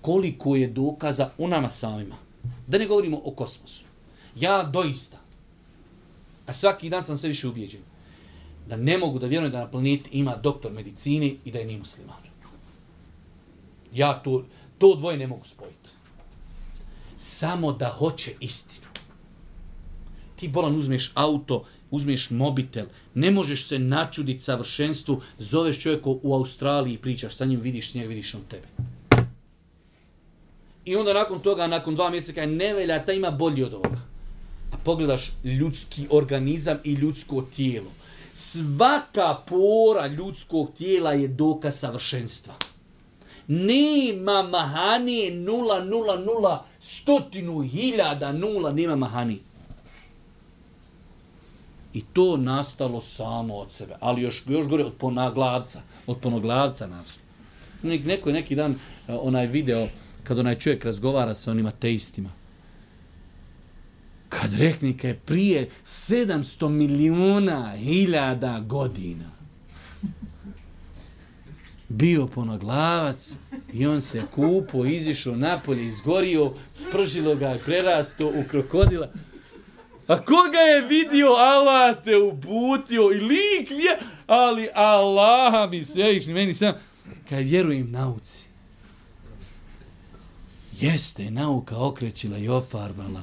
Koliko 0.00 0.56
je 0.56 0.66
dokaza 0.66 1.30
u 1.38 1.48
nama 1.48 1.68
samima. 1.68 2.16
Da 2.66 2.78
ne 2.78 2.86
govorimo 2.86 3.20
o 3.24 3.30
kosmosu. 3.30 3.84
Ja 4.36 4.62
doista, 4.62 5.16
a 6.46 6.52
svaki 6.52 6.90
dan 6.90 7.02
sam 7.02 7.18
sve 7.18 7.28
više 7.28 7.48
ubijeđen, 7.48 7.80
da 8.68 8.76
ne 8.76 8.98
mogu 8.98 9.18
da 9.18 9.26
vjerujem 9.26 9.52
da 9.52 9.58
na 9.58 9.70
planeti 9.70 10.10
ima 10.12 10.36
doktor 10.36 10.72
medicine 10.72 11.34
i 11.44 11.50
da 11.50 11.58
je 11.58 11.66
ni 11.66 11.78
musliman. 11.78 12.22
Ja 13.92 14.22
to, 14.22 14.44
to 14.78 14.94
dvoje 14.94 15.18
ne 15.18 15.26
mogu 15.26 15.44
spojiti. 15.44 15.90
Samo 17.18 17.72
da 17.72 17.88
hoće 17.88 18.34
istinu. 18.40 18.86
Ti 20.36 20.48
bolan 20.48 20.76
uzmeš 20.76 21.12
auto, 21.14 21.64
uzmeš 21.94 22.30
mobitel, 22.30 22.86
ne 23.14 23.30
možeš 23.30 23.66
se 23.66 23.78
načuditi 23.78 24.40
savršenstvu, 24.40 25.20
zoveš 25.38 25.80
čovjeka 25.80 26.10
u 26.10 26.34
Australiji 26.34 26.94
i 26.94 26.98
pričaš 26.98 27.34
sa 27.34 27.44
njim, 27.44 27.60
vidiš 27.60 27.94
njega, 27.94 28.08
vidiš 28.08 28.34
on 28.34 28.40
tebe. 28.50 28.66
I 30.84 30.96
onda 30.96 31.12
nakon 31.12 31.40
toga, 31.40 31.66
nakon 31.66 31.94
dva 31.94 32.10
mjeseca, 32.10 32.40
je 32.40 32.46
nevelja, 32.46 33.04
ta 33.04 33.12
ima 33.12 33.30
bolji 33.30 33.62
od 33.62 33.74
ovoga. 33.74 34.00
A 34.72 34.76
pogledaš 34.84 35.32
ljudski 35.44 36.06
organizam 36.10 36.78
i 36.84 36.92
ljudsko 36.92 37.42
tijelo. 37.56 37.90
Svaka 38.34 39.36
pora 39.46 40.06
ljudskog 40.06 40.70
tijela 40.78 41.12
je 41.12 41.28
dokaz 41.28 41.78
savršenstva. 41.78 42.54
Nema 43.46 44.42
mahani 44.42 45.30
nula, 45.30 45.84
nula, 45.84 46.16
nula, 46.16 46.66
stotinu 46.80 47.60
hiljada 47.60 48.32
nula, 48.32 48.72
nema 48.72 48.96
mahani. 48.96 49.38
I 51.94 52.02
to 52.12 52.36
nastalo 52.36 53.00
samo 53.00 53.54
od 53.54 53.72
sebe. 53.72 53.94
Ali 54.00 54.22
još, 54.22 54.42
još 54.48 54.66
gore 54.66 54.84
od 54.84 54.94
ponaglavca. 54.94 55.82
Od 56.06 56.18
ponoglavca 56.18 56.86
naravno. 56.86 57.10
Neko 57.82 58.28
je 58.28 58.32
neki 58.32 58.54
dan 58.54 58.72
e, 58.72 58.76
onaj 59.12 59.46
video 59.46 59.88
kad 60.24 60.38
onaj 60.38 60.58
čovjek 60.58 60.84
razgovara 60.84 61.34
sa 61.34 61.50
onim 61.50 61.66
ateistima. 61.66 62.30
Kad 64.28 64.52
reknika 64.52 65.08
je 65.08 65.14
prije 65.14 65.68
700 65.84 66.68
miliona 66.68 67.76
hiljada 67.76 68.60
godina 68.60 69.34
bio 71.88 72.26
ponoglavac 72.26 73.36
i 73.72 73.86
on 73.86 74.00
se 74.00 74.22
kupo, 74.34 74.84
izišao 74.84 75.36
napolje, 75.36 75.86
izgorio, 75.86 76.52
spržilo 76.74 77.36
ga, 77.36 77.58
prerasto 77.64 78.28
u 78.28 78.44
krokodila. 78.50 79.08
A 80.06 80.20
koga 80.20 80.58
je 80.58 80.80
vidio, 80.80 81.28
Allah 81.28 82.04
te 82.04 82.16
uputio 82.16 83.02
i 83.12 83.20
lik 83.20 83.70
vje, 83.70 83.98
ali 84.26 84.68
Allah 84.74 85.70
mi 85.70 85.84
sve 85.84 86.20
meni 86.26 86.54
sam, 86.54 86.72
kaj 87.28 87.42
vjerujem 87.42 87.90
nauci. 87.90 88.44
Jeste, 90.80 91.30
nauka 91.30 91.78
okrećila 91.78 92.38
i 92.38 92.48
ofarbala. 92.48 93.20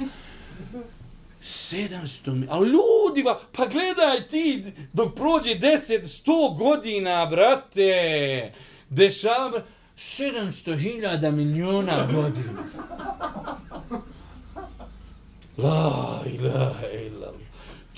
700 1.43 2.33
mi... 2.33 2.45
ljudi 2.45 2.71
ljudima, 2.71 3.39
pa 3.51 3.65
gledaj 3.65 4.27
ti, 4.27 4.73
dok 4.93 5.15
prođe 5.15 5.49
10, 5.49 6.23
100 6.25 6.57
godina, 6.57 7.25
brate, 7.25 8.53
dešava, 8.89 9.63
700 9.97 10.77
hiljada 10.77 11.31
miliona 11.31 12.07
godina. 12.13 12.63
La 15.57 16.21
ilaha 16.25 16.87
illa. 16.87 17.33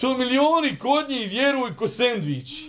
To 0.02 0.18
milioni 0.18 0.80
kod 0.80 1.10
njih 1.10 1.30
vjeruj 1.30 1.76
ko 1.76 1.88
sendvič. 1.88 2.64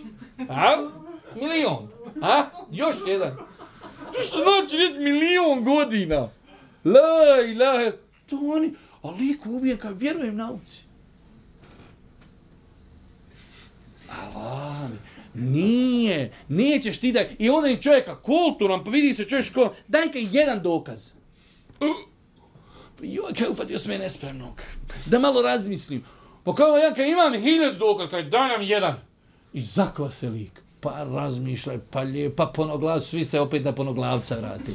A? 0.48 0.90
Milion. 1.34 1.88
A? 2.22 2.44
Još 2.70 2.94
jedan. 3.06 3.36
To 4.12 4.22
što 4.22 4.38
znači 4.38 4.76
reći 4.76 4.98
milion 4.98 5.64
godina. 5.64 6.28
La 6.84 7.42
ilaha. 7.52 7.90
To 8.26 8.36
oni, 8.36 8.74
a 9.02 9.10
lik 9.10 9.46
ubijen 9.46 9.78
kao 9.78 9.92
vjerujem 9.92 10.36
nauci. 10.36 10.82
Alami. 14.10 14.96
nije, 15.34 16.32
nećeš 16.48 16.98
ti 16.98 17.12
da, 17.12 17.20
i 17.38 17.50
onda 17.50 17.68
im 17.68 17.80
čovjeka 17.80 18.22
kulturan, 18.22 18.84
pa 18.84 18.90
vidi 18.90 19.14
se 19.14 19.28
čovjek 19.28 19.46
školan. 19.46 19.70
daj 19.88 20.12
kaj 20.12 20.22
jedan 20.32 20.62
dokaz. 20.62 21.10
Uh 21.80 22.13
joj, 23.02 23.32
kaj 23.38 23.48
ufatio 23.50 23.78
sam 23.78 23.92
je 23.92 23.98
nespremnog. 23.98 24.62
Da 25.06 25.18
malo 25.18 25.42
razmislim. 25.42 26.04
Pa 26.44 26.54
kao 26.54 26.76
ja 26.76 26.94
kaj 26.94 27.08
imam 27.08 27.32
hiljad 27.32 27.78
dokaz, 27.78 28.10
kaj 28.10 28.22
daj 28.22 28.48
nam 28.48 28.62
jedan. 28.62 28.94
I 29.52 29.60
zakva 29.60 30.10
se 30.10 30.28
lik. 30.28 30.62
Pa 30.80 31.04
razmišljaj, 31.04 31.78
pa 31.90 32.00
lije, 32.00 32.36
pa 32.36 32.46
ponoglav, 32.46 33.00
svi 33.00 33.24
se 33.24 33.40
opet 33.40 33.64
na 33.64 33.72
ponoglavca 33.72 34.36
vrati. 34.36 34.74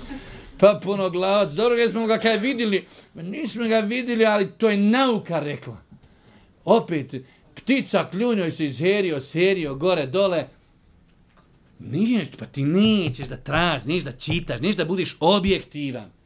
Pa 0.59 0.79
ponoglavac, 0.83 1.51
dobro 1.51 1.75
ga 1.75 1.89
smo 1.89 2.07
ga 2.07 2.17
kaj 2.17 2.37
vidjeli, 2.37 2.85
nismo 3.13 3.67
ga 3.67 3.79
vidjeli, 3.79 4.25
ali 4.25 4.51
to 4.51 4.69
je 4.69 4.77
nauka 4.77 5.39
rekla. 5.39 5.77
Opet, 6.65 7.15
ptica 7.55 8.09
kljunjoj 8.11 8.51
se 8.51 8.65
izherio, 8.65 9.19
serio, 9.19 9.75
gore, 9.75 10.05
dole. 10.05 10.47
Nije, 11.79 12.25
pa 12.39 12.45
ti 12.45 12.63
nećeš 12.63 13.27
da 13.27 13.37
tražiš, 13.37 13.85
nećeš 13.85 14.03
da 14.03 14.11
čitaš, 14.11 14.61
nećeš 14.61 14.75
da 14.75 14.85
budiš 14.85 15.17
objektivan. 15.19 16.18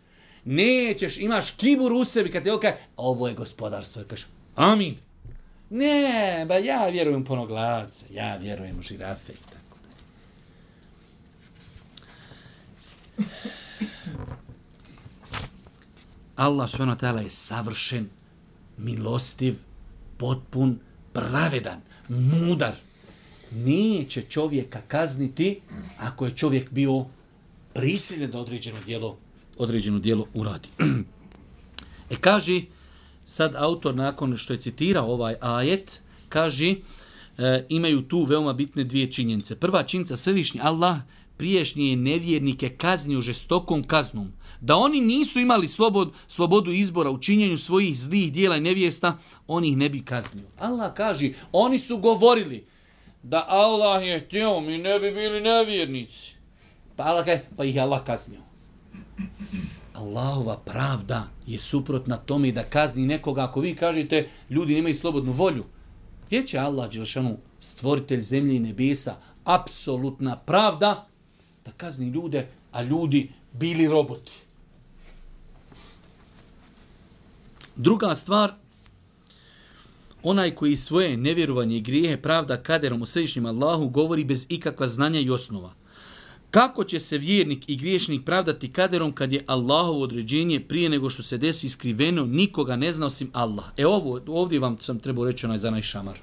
Nećeš, 0.45 1.17
imaš 1.17 1.51
kibur 1.51 1.93
u 1.93 2.05
sebi 2.05 2.31
kad 2.31 2.43
te 2.43 2.51
okaj, 2.51 2.73
ovo 2.97 3.27
je 3.27 3.33
gospodarstvo, 3.33 4.03
kažeš, 4.07 4.27
amin. 4.55 4.97
Ne, 5.69 6.45
ba 6.47 6.55
ja 6.55 6.87
vjerujem 6.87 7.25
ponoglavca, 7.25 8.05
ja 8.11 8.37
vjerujem 8.37 8.79
u 8.79 8.81
žirafe. 8.81 9.33
Tako 9.33 9.77
da. 9.81 9.93
Allah 16.35 16.69
subhanahu 16.69 16.97
wa 16.97 17.01
ta'ala 17.01 17.21
je 17.21 17.29
savršen, 17.29 18.09
milostiv, 18.77 19.55
potpun, 20.17 20.79
pravedan, 21.13 21.81
mudar. 22.09 22.73
Neće 23.51 24.21
čovjeka 24.21 24.81
kazniti 24.87 25.61
ako 25.99 26.25
je 26.25 26.37
čovjek 26.37 26.71
bio 26.71 27.05
prisiljen 27.73 28.31
da 28.31 28.41
određeno 28.41 28.77
djelo 28.85 29.17
određeno 29.57 29.99
dijelo 29.99 30.25
uradi. 30.33 30.69
e 32.13 32.15
kaže, 32.21 32.61
sad 33.25 33.55
autor 33.55 33.95
nakon 33.95 34.37
što 34.37 34.53
je 34.53 34.59
citirao 34.59 35.11
ovaj 35.11 35.35
ajet, 35.41 36.01
kaže, 36.29 36.75
e, 37.37 37.65
imaju 37.69 38.01
tu 38.01 38.23
veoma 38.23 38.53
bitne 38.53 38.83
dvije 38.83 39.11
činjenice. 39.11 39.55
Prva 39.55 39.83
činjenica, 39.83 40.17
svevišnji 40.17 40.59
Allah 40.63 40.97
priješnje 41.37 41.95
nevjernike 41.95 42.69
kaznio 42.69 43.21
žestokom 43.21 43.83
kaznom, 43.83 44.31
da 44.61 44.75
oni 44.75 45.01
nisu 45.01 45.39
imali 45.39 45.67
slobod, 45.67 46.13
slobodu 46.27 46.71
izbora 46.71 47.09
u 47.09 47.19
činjenju 47.19 47.57
svojih 47.57 47.97
zlih 47.97 48.33
dijela 48.33 48.57
i 48.57 48.61
nevjesta, 48.61 49.17
oni 49.47 49.69
ih 49.69 49.77
ne 49.77 49.89
bi 49.89 50.05
kaznio. 50.05 50.45
Allah 50.59 50.93
kaže, 50.93 51.29
oni 51.51 51.79
su 51.79 51.97
govorili 51.97 52.65
da 53.23 53.45
Allah 53.49 54.07
je 54.07 54.19
htio, 54.19 54.59
mi 54.59 54.77
ne 54.77 54.99
bi 54.99 55.11
bili 55.11 55.41
nevjernici. 55.41 56.35
Pa 56.95 57.03
Allah 57.03 57.25
kaže, 57.25 57.41
pa 57.57 57.65
ih 57.65 57.81
Allah 57.81 58.03
kaznio. 58.05 58.39
Allahova 59.93 60.57
pravda 60.57 61.27
je 61.47 61.59
suprotna 61.59 62.17
tome 62.17 62.51
da 62.51 62.63
kazni 62.63 63.05
nekoga. 63.05 63.43
Ako 63.43 63.59
vi 63.59 63.75
kažete, 63.75 64.27
ljudi 64.49 64.75
nemaju 64.75 64.93
slobodnu 64.93 65.31
volju, 65.31 65.63
gdje 66.27 66.47
će 66.47 66.57
Allah, 66.57 66.91
Đelšanu, 66.91 67.37
stvoritelj 67.59 68.21
zemlje 68.21 68.55
i 68.55 68.59
nebesa, 68.59 69.15
apsolutna 69.43 70.37
pravda, 70.37 71.07
da 71.65 71.71
kazni 71.71 72.09
ljude, 72.09 72.47
a 72.71 72.81
ljudi 72.81 73.31
bili 73.53 73.87
roboti. 73.87 74.33
Druga 77.75 78.15
stvar, 78.15 78.53
onaj 80.23 80.55
koji 80.55 80.75
svoje 80.75 81.17
nevjerovanje 81.17 81.77
i 81.77 81.81
grijehe 81.81 82.21
pravda 82.21 82.63
kaderom 82.63 83.01
u 83.01 83.05
središnjem 83.05 83.45
Allahu 83.45 83.89
govori 83.89 84.23
bez 84.23 84.45
ikakva 84.49 84.87
znanja 84.87 85.19
i 85.19 85.29
osnova. 85.29 85.73
Kako 86.53 86.83
će 86.83 86.99
se 86.99 87.17
vjernik 87.17 87.63
i 87.67 87.75
griješnik 87.75 88.25
pravdati 88.25 88.71
kaderom 88.71 89.11
kad 89.11 89.33
je 89.33 89.43
Allahovo 89.47 90.01
određenje 90.01 90.59
prije 90.59 90.89
nego 90.89 91.09
što 91.09 91.23
se 91.23 91.37
desi 91.37 91.67
iskriveno, 91.67 92.25
nikoga 92.25 92.75
ne 92.75 92.91
zna 92.91 93.05
osim 93.05 93.29
Allah. 93.33 93.65
E 93.77 93.85
ovo, 93.85 94.21
ovdje 94.27 94.59
vam 94.59 94.77
sam 94.79 94.99
trebao 94.99 95.25
reći 95.25 95.45
onaj 95.45 95.57
za 95.57 95.71
najšamar. 95.71 96.17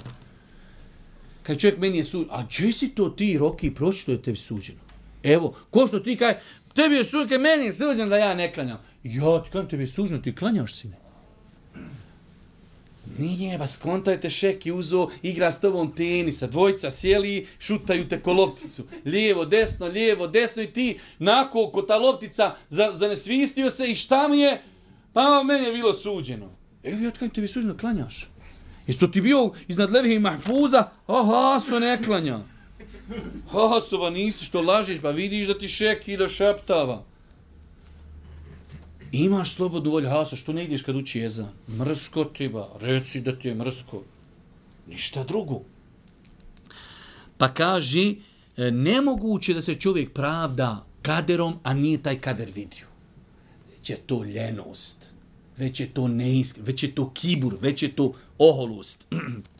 Kad 1.42 1.58
čovjek 1.58 1.78
meni 1.78 1.98
je 1.98 2.04
sud, 2.04 2.26
a 2.30 2.42
gdje 2.42 2.72
si 2.72 2.94
to 2.94 3.08
ti 3.08 3.38
roki 3.38 3.74
pročito 3.74 4.12
je 4.12 4.22
tebi 4.22 4.36
suđeno? 4.36 4.78
Evo, 5.22 5.54
ko 5.70 5.86
što 5.86 6.00
ti 6.00 6.16
kaj, 6.16 6.38
tebi 6.74 6.94
je 6.94 7.04
suđeno, 7.04 7.42
meni 7.42 7.64
je 7.64 7.72
suđeno 7.72 8.08
da 8.08 8.16
ja 8.16 8.34
ne 8.34 8.52
klanjam. 8.52 8.78
Ja, 9.04 9.42
ti 9.42 9.50
klanjam, 9.50 9.68
tebi 9.68 9.82
je 9.82 9.86
suđeno, 9.86 10.20
ti 10.20 10.34
klanjaš 10.34 10.74
sine. 10.74 10.96
Nije, 13.18 13.58
vas 13.58 13.76
kontajte, 13.76 14.30
Šek 14.30 14.66
je 14.66 14.72
uzo, 14.72 15.08
igra 15.22 15.50
s 15.50 15.60
tobom 15.60 15.92
tenisa, 15.94 16.46
dvojica 16.46 16.90
sjeli, 16.90 17.46
šutaju 17.58 18.08
te 18.08 18.22
ko 18.22 18.32
lopticu. 18.32 18.84
Lijevo, 19.04 19.44
desno, 19.44 19.86
lijevo, 19.86 20.26
desno 20.26 20.62
i 20.62 20.72
ti, 20.72 20.98
nako, 21.18 21.70
ko 21.70 21.82
ta 21.82 21.96
loptica 21.96 22.54
za, 22.68 22.92
za 22.92 23.16
se 23.70 23.90
i 23.90 23.94
šta 23.94 24.28
mi 24.28 24.40
je? 24.40 24.62
Pa 25.12 25.42
meni 25.42 25.66
je 25.66 25.72
bilo 25.72 25.92
suđeno. 25.92 26.50
Evo, 26.82 27.02
ja 27.02 27.10
tkajim 27.10 27.34
tebi 27.34 27.48
suđeno, 27.48 27.76
klanjaš. 27.76 28.28
Isto 28.86 29.06
ti 29.06 29.20
bio 29.20 29.50
iznad 29.68 29.90
levih 29.90 30.12
i 30.12 30.18
mahfuza, 30.18 30.90
aha, 31.06 31.60
so 31.68 31.78
ne 31.78 32.02
klanja. 32.04 32.38
Ha, 33.52 33.80
so 33.88 33.98
ba 33.98 34.10
nisi 34.10 34.44
što 34.44 34.60
lažeš, 34.60 35.00
pa 35.02 35.10
vidiš 35.10 35.46
da 35.46 35.58
ti 35.58 35.68
šeki 35.68 36.16
da 36.16 36.28
šaptava. 36.28 37.09
Imaš 39.12 39.54
slobodnu 39.54 39.90
volju, 39.90 40.08
hasa, 40.08 40.36
što 40.36 40.52
ne 40.52 40.64
ideš 40.64 40.82
kad 40.82 40.96
uči 40.96 41.18
jezan? 41.18 41.48
Mrsko 41.68 42.24
ti 42.24 42.48
ba, 42.48 42.68
reci 42.80 43.20
da 43.20 43.38
ti 43.38 43.48
je 43.48 43.54
mrsko. 43.54 44.02
Ništa 44.86 45.24
drugo. 45.24 45.60
Pa 47.38 47.54
kaži, 47.54 48.16
e, 48.56 48.70
nemoguće 48.70 49.54
da 49.54 49.62
se 49.62 49.74
čovjek 49.74 50.12
pravda 50.12 50.86
kaderom, 51.02 51.54
a 51.62 51.74
nije 51.74 52.02
taj 52.02 52.20
kader 52.20 52.50
vidio. 52.54 52.86
Već 53.70 53.90
je 53.90 53.96
to 53.96 54.24
ljenost, 54.24 55.10
već 55.56 55.80
je 55.80 55.94
to 55.94 56.08
neisk, 56.08 56.58
već 56.62 56.82
je 56.82 56.94
to 56.94 57.10
kibur, 57.14 57.56
već 57.60 57.82
je 57.82 57.92
to 57.92 58.12
oholost. 58.38 59.06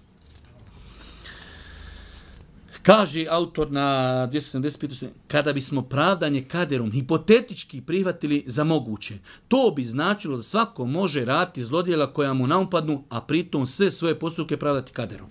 Kaže 2.90 3.26
autor 3.30 3.70
na 3.70 4.26
275. 4.32 5.08
Kada 5.28 5.52
bismo 5.52 5.82
pravdanje 5.82 6.42
kaderom 6.42 6.92
hipotetički 6.92 7.80
prihvatili 7.80 8.44
za 8.46 8.64
moguće, 8.64 9.18
to 9.48 9.72
bi 9.76 9.84
značilo 9.84 10.36
da 10.36 10.42
svako 10.42 10.86
može 10.86 11.24
rati 11.24 11.62
zlodjela 11.64 12.12
koja 12.12 12.32
mu 12.34 12.46
naumpadnu, 12.46 13.04
a 13.08 13.20
pritom 13.20 13.66
sve 13.66 13.90
svoje 13.90 14.18
postupke 14.18 14.56
pravdati 14.56 14.92
kaderom. 14.92 15.28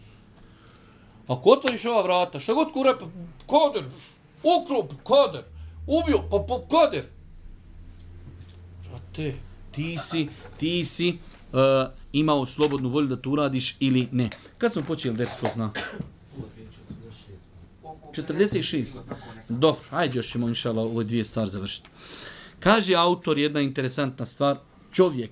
Ako 1.27 1.49
otvoriš 1.49 1.85
ova 1.85 2.01
vrata, 2.03 2.39
šta 2.39 2.53
god 2.53 2.71
kure, 2.71 2.93
kader, 3.49 3.83
ukrup, 4.43 4.93
kader, 5.07 5.43
ubio, 5.87 6.23
pa, 6.31 6.45
pa 6.47 6.77
kader. 6.77 7.05
Brate, 8.89 9.33
ti 9.71 9.97
si, 9.97 10.27
ti 10.57 10.83
si 10.83 11.09
uh, 11.09 11.59
imao 12.13 12.45
slobodnu 12.45 12.89
volju 12.89 13.07
da 13.07 13.15
to 13.15 13.29
uradiš 13.29 13.75
ili 13.79 14.07
ne. 14.11 14.29
Kad 14.57 14.71
smo 14.71 14.81
počeli 14.81 15.15
deset, 15.17 15.39
ko 15.39 15.47
zna? 15.53 15.71
46. 18.15 18.97
Dobro, 19.49 19.81
ajde 19.91 20.19
još 20.19 20.31
ćemo 20.31 20.47
inšala 20.47 20.81
ove 20.81 21.03
dvije 21.03 21.25
stvari 21.25 21.49
završiti. 21.49 21.89
Kaže 22.59 22.95
autor 22.95 23.37
jedna 23.37 23.61
interesantna 23.61 24.25
stvar. 24.25 24.57
Čovjek 24.93 25.31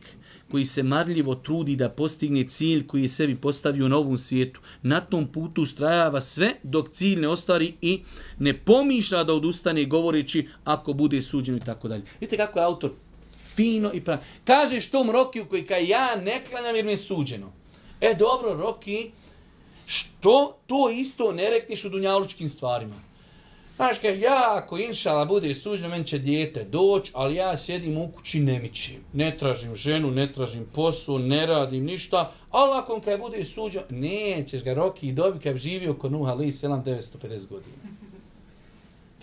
koji 0.52 0.66
se 0.66 0.84
marljivo 0.84 1.36
trudi 1.36 1.76
da 1.76 1.90
postigne 1.90 2.44
cilj 2.48 2.88
koji 2.88 3.02
je 3.02 3.10
sebi 3.10 3.36
postavio 3.36 3.88
na 3.88 3.98
ovom 3.98 4.18
svijetu, 4.18 4.60
na 4.82 5.02
tom 5.02 5.28
putu 5.28 5.62
ustrajava 5.62 6.22
sve 6.22 6.54
dok 6.64 6.92
cilj 6.92 7.20
ne 7.20 7.28
ostvari 7.28 7.74
i 7.82 8.02
ne 8.40 8.58
pomišlja 8.58 9.24
da 9.24 9.34
odustane 9.34 9.86
govoreći 9.86 10.48
ako 10.64 10.94
bude 10.94 11.22
suđeno 11.22 11.58
i 11.58 11.62
tako 11.62 11.88
dalje. 11.88 12.04
Vidite 12.20 12.38
kako 12.38 12.60
je 12.60 12.66
autor 12.66 12.92
fino 13.56 13.92
i 13.94 14.02
pravi. 14.02 14.22
Kaže 14.46 14.82
što 14.82 15.12
Rokiju 15.12 15.46
koji 15.46 15.66
kaj 15.66 15.90
ja 15.90 16.16
ne 16.16 16.44
klanjam 16.50 16.76
jer 16.76 16.86
mi 16.86 16.92
je 16.92 16.98
suđeno. 16.98 17.52
E 18.02 18.16
dobro, 18.20 18.54
Roki, 18.54 19.12
Što 19.90 20.58
to 20.68 20.90
isto 20.90 21.32
ne 21.32 21.50
rekneš 21.50 21.86
u 21.86 21.90
dunjalučkim 21.90 22.50
stvarima? 22.50 22.96
Znaš, 23.76 23.98
kaj, 23.98 24.20
ja 24.20 24.56
ako 24.56 24.78
inšala 24.78 25.26
bude 25.26 25.54
suđeno, 25.54 25.90
meni 25.90 26.08
će 26.08 26.20
dijete 26.20 26.64
doći, 26.64 27.12
ali 27.16 27.36
ja 27.36 27.58
sjedim 27.58 27.98
u 27.98 28.12
kući 28.12 28.40
ne 28.40 28.60
mičim. 28.60 29.04
Ne 29.14 29.38
tražim 29.38 29.76
ženu, 29.76 30.12
ne 30.12 30.32
tražim 30.34 30.66
posao, 30.74 31.18
ne 31.18 31.46
radim 31.46 31.86
ništa, 31.86 32.32
ali 32.52 32.78
ako 32.78 33.02
kaj 33.02 33.18
bude 33.18 33.44
suđeno, 33.44 33.86
nećeš 33.90 34.64
ga 34.64 34.74
roki 34.74 35.08
i 35.08 35.14
dobi 35.14 35.40
kaj 35.40 35.56
živio 35.56 35.94
kod 35.94 36.12
Nuh 36.12 36.30
Ali 36.30 36.46
7950 36.46 37.48
godina 37.48 37.97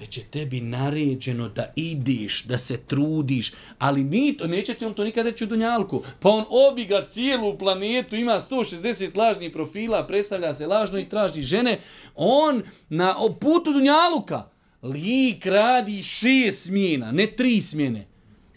već 0.01 0.19
je 0.19 0.25
tebi 0.25 0.61
naređeno 0.61 1.49
da 1.49 1.73
ideš, 1.77 2.45
da 2.45 2.59
se 2.59 2.77
trudiš, 2.77 3.53
ali 3.79 4.05
mi 4.05 4.37
to, 4.37 4.47
neće 4.47 4.75
ti 4.75 4.85
on 4.85 4.95
to 4.95 5.05
nikada 5.05 5.31
reći 5.31 5.45
u 5.45 5.47
Dunjalku, 5.47 6.03
pa 6.21 6.29
on 6.29 6.45
obiga 6.71 7.07
cijelu 7.09 7.59
planetu, 7.59 8.17
ima 8.17 8.33
160 8.33 9.17
lažnih 9.17 9.53
profila, 9.53 10.07
predstavlja 10.07 10.55
se 10.55 10.67
lažno 10.67 10.99
i 10.99 11.09
traži 11.09 11.43
žene, 11.43 11.79
on 12.15 12.63
na 12.89 13.15
putu 13.41 13.73
Dunjaluka, 13.73 14.49
lik 14.83 15.47
radi 15.47 16.03
šest 16.03 16.67
smjena, 16.67 17.13
ne 17.13 17.27
tri 17.27 17.61
smjene. 17.61 18.07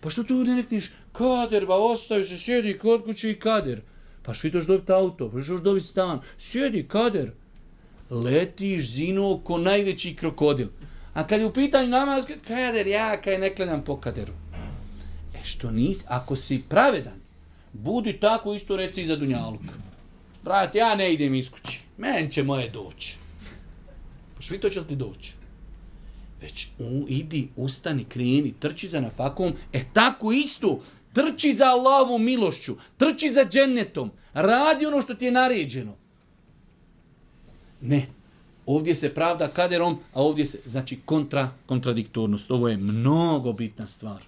Pa 0.01 0.09
što 0.09 0.23
tu 0.23 0.33
ne 0.33 0.55
rekneš, 0.55 0.91
kader, 1.11 1.65
ba 1.65 1.75
ostavi 1.75 2.25
se, 2.25 2.37
sjedi 2.37 2.77
kod 2.77 3.03
kuće 3.03 3.31
i 3.31 3.39
kader. 3.39 3.81
Pa 4.23 4.33
što 4.33 4.49
ćeš 4.49 4.65
dobiti 4.65 4.91
auto, 4.91 5.31
pa 5.31 5.43
što 5.43 5.55
ćeš 5.55 5.63
dobiti 5.63 5.87
stan, 5.87 6.21
sjedi, 6.39 6.87
kader. 6.87 7.31
Letiš 8.09 8.89
zino 8.89 9.37
ko 9.43 9.57
najveći 9.57 10.15
krokodil. 10.15 10.67
A 11.17 11.27
kad 11.27 11.39
je 11.39 11.45
u 11.45 11.53
pitanju 11.53 11.89
namaz, 11.89 12.25
kader, 12.47 12.87
ja 12.87 13.21
kaj 13.21 13.37
ne 13.37 13.55
klanjam 13.55 13.83
po 13.83 13.95
kaderu. 13.97 14.33
E 15.35 15.43
što 15.43 15.71
nisi, 15.71 16.05
ako 16.07 16.35
si 16.35 16.63
pravedan, 16.69 17.19
budi 17.73 18.19
tako 18.19 18.53
isto 18.53 18.77
reci 18.77 19.05
za 19.05 19.15
Dunjaluk. 19.15 19.61
Brat, 20.43 20.75
ja 20.75 20.95
ne 20.95 21.13
idem 21.13 21.35
iz 21.35 21.49
kući. 21.51 21.79
Men 21.97 22.29
će 22.29 22.43
moje 22.43 22.69
doći. 22.69 23.17
Pa 24.35 24.41
švi 24.41 24.59
to 24.59 24.69
će 24.69 24.83
ti 24.87 24.95
doći? 24.95 25.33
Već 26.41 26.67
u, 26.79 27.05
idi, 27.09 27.47
ustani, 27.55 28.05
kreni, 28.05 28.53
trči 28.59 28.87
za 28.87 29.01
nafakom. 29.01 29.53
E 29.73 29.81
tako 29.93 30.31
isto, 30.31 30.81
trči 31.13 31.53
za 31.53 31.65
Allahovom 31.65 32.23
milošću, 32.23 32.75
trči 32.97 33.29
za 33.29 33.45
džennetom, 33.49 34.11
radi 34.33 34.85
ono 34.85 35.01
što 35.01 35.13
ti 35.13 35.25
je 35.25 35.31
naređeno. 35.31 35.95
Ne, 37.81 38.05
Ovdje 38.67 38.95
se 38.95 39.13
pravda 39.13 39.47
kaderom, 39.47 39.97
a 40.13 40.21
ovdje 40.21 40.45
se, 40.45 40.59
znači, 40.65 40.99
kontra, 41.05 41.49
kontradiktornost. 41.65 42.51
Ovo 42.51 42.69
je 42.69 42.77
mnogo 42.77 43.53
bitna 43.53 43.87
stvar. 43.87 44.21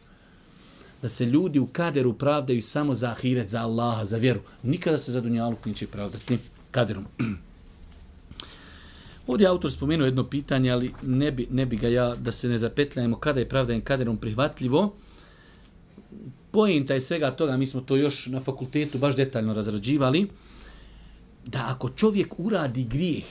Da 1.01 1.09
se 1.09 1.25
ljudi 1.25 1.59
u 1.59 1.67
kaderu 1.67 2.13
pravdaju 2.13 2.61
samo 2.61 2.95
za 2.95 3.09
ahiret, 3.09 3.49
za 3.49 3.61
Allaha, 3.61 4.05
za 4.05 4.17
vjeru. 4.17 4.39
Nikada 4.63 4.97
se 4.97 5.11
za 5.11 5.21
dunjaluk 5.21 5.65
neće 5.65 5.87
pravdati 5.87 6.37
kaderom. 6.71 7.05
Ovdje 9.27 9.47
autor 9.47 9.71
spomenuo 9.71 10.05
jedno 10.05 10.23
pitanje, 10.23 10.71
ali 10.71 10.93
ne 11.01 11.31
bi, 11.31 11.47
ne 11.51 11.65
bi 11.65 11.77
ga 11.77 11.87
ja, 11.87 12.15
da 12.15 12.31
se 12.31 12.47
ne 12.47 12.57
zapetljajemo 12.57 13.17
kada 13.17 13.39
je 13.39 13.49
pravdajem 13.49 13.81
kaderom 13.81 14.17
prihvatljivo. 14.17 14.93
Pojenta 16.51 16.93
je 16.93 17.01
svega 17.01 17.31
toga, 17.31 17.57
mi 17.57 17.65
smo 17.65 17.81
to 17.81 17.95
još 17.95 18.25
na 18.25 18.39
fakultetu 18.39 18.97
baš 18.97 19.15
detaljno 19.15 19.53
razrađivali, 19.53 20.27
da 21.45 21.65
ako 21.67 21.89
čovjek 21.89 22.39
uradi 22.39 22.83
grijeh, 22.83 23.25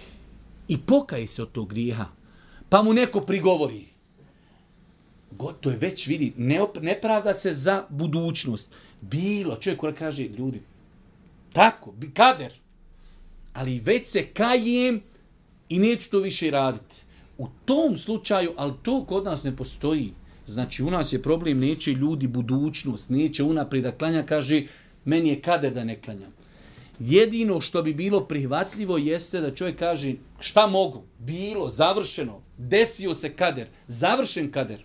i 0.69 0.79
pokaje 0.79 1.27
se 1.27 1.43
od 1.43 1.53
tog 1.53 1.69
grijeha, 1.69 2.07
pa 2.69 2.83
mu 2.83 2.93
neko 2.93 3.21
prigovori, 3.21 3.87
gotovo 5.31 5.73
je 5.73 5.79
već 5.79 6.07
vidi, 6.07 6.33
ne, 6.37 6.61
ne 6.81 7.01
pravda 7.01 7.35
se 7.35 7.55
za 7.55 7.85
budućnost. 7.89 8.75
Bilo, 9.01 9.57
čovjek 9.57 9.81
koja 9.81 9.93
kaže, 9.93 10.23
ljudi, 10.23 10.62
tako, 11.53 11.93
bi 11.93 12.11
kader, 12.11 12.53
ali 13.55 13.81
već 13.81 14.07
se 14.07 14.27
kajem 14.27 15.01
i 15.69 15.79
neću 15.79 16.11
to 16.11 16.19
više 16.19 16.51
raditi. 16.51 16.97
U 17.39 17.49
tom 17.64 17.99
slučaju, 17.99 18.53
ali 18.57 18.73
to 18.83 19.05
kod 19.05 19.25
nas 19.25 19.43
ne 19.45 19.57
postoji. 19.57 20.12
Znači, 20.47 20.83
u 20.83 20.91
nas 20.91 21.12
je 21.12 21.23
problem, 21.23 21.59
neće 21.59 21.93
ljudi 21.93 22.27
budućnost, 22.27 23.11
neće 23.11 23.43
unaprijed 23.43 23.85
da 23.85 23.93
klanja, 23.93 24.23
kaže, 24.23 24.66
meni 25.05 25.29
je 25.29 25.41
kader 25.41 25.75
da 25.75 25.85
ne 25.85 26.01
klanjam. 26.01 26.33
Jedino 27.01 27.61
što 27.61 27.83
bi 27.83 27.95
bilo 27.95 28.21
prihvatljivo 28.21 28.99
jeste 28.99 29.41
da 29.41 29.55
čovjek 29.55 29.79
kaže 29.79 30.15
šta 30.41 30.67
mogu, 30.67 31.03
bilo, 31.19 31.69
završeno, 31.69 32.41
desio 32.59 33.15
se 33.15 33.33
kader, 33.33 33.69
završen 33.89 34.51
kader. 34.53 34.85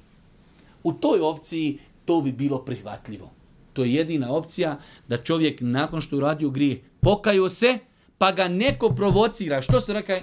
U 0.84 0.93
toj 0.93 1.20
opciji 1.20 1.80
to 2.05 2.22
bi 2.22 2.32
bilo 2.32 2.66
prihvatljivo. 2.66 3.32
To 3.74 3.84
je 3.84 3.93
jedina 3.93 4.32
opcija 4.32 4.80
da 5.07 5.18
čovjek 5.18 5.57
nakon 5.61 6.01
što 6.01 6.18
uradio 6.18 6.49
grije 6.49 6.84
pokaju 6.99 7.49
se, 7.49 7.80
pa 8.18 8.32
ga 8.32 8.47
neko 8.47 8.89
provocira. 8.89 9.61
Što 9.61 9.82
se 9.82 9.93
rekaj? 9.93 10.22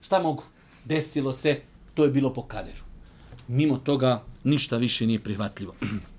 Šta 0.00 0.22
mogu? 0.22 0.42
Desilo 0.84 1.32
se, 1.32 1.60
to 1.94 2.04
je 2.04 2.10
bilo 2.10 2.34
po 2.34 2.42
kaderu. 2.42 2.82
Mimo 3.48 3.76
toga 3.76 4.24
ništa 4.44 4.76
više 4.76 5.06
nije 5.06 5.18
prihvatljivo. 5.18 5.74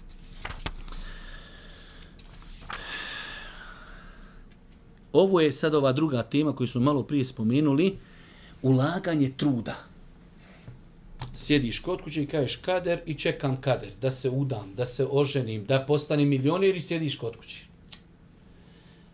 Ovo 5.13 5.41
je 5.41 5.53
sad 5.53 5.75
ova 5.75 5.91
druga 5.91 6.23
tema 6.23 6.55
koju 6.55 6.67
smo 6.67 6.81
malo 6.81 7.03
prije 7.03 7.25
spomenuli, 7.25 7.97
ulaganje 8.61 9.31
truda. 9.37 9.75
Sjediš 11.33 11.79
kod 11.79 12.01
kuće 12.01 12.23
i 12.23 12.27
kažeš 12.27 12.55
kader 12.55 12.99
i 13.05 13.13
čekam 13.13 13.61
kader, 13.61 13.91
da 14.01 14.11
se 14.11 14.29
udam, 14.29 14.73
da 14.77 14.85
se 14.85 15.07
oženim, 15.11 15.65
da 15.65 15.85
postanem 15.85 16.29
milioner 16.29 16.75
i 16.75 16.81
sjediš 16.81 17.15
kod 17.15 17.37
kuće. 17.37 17.63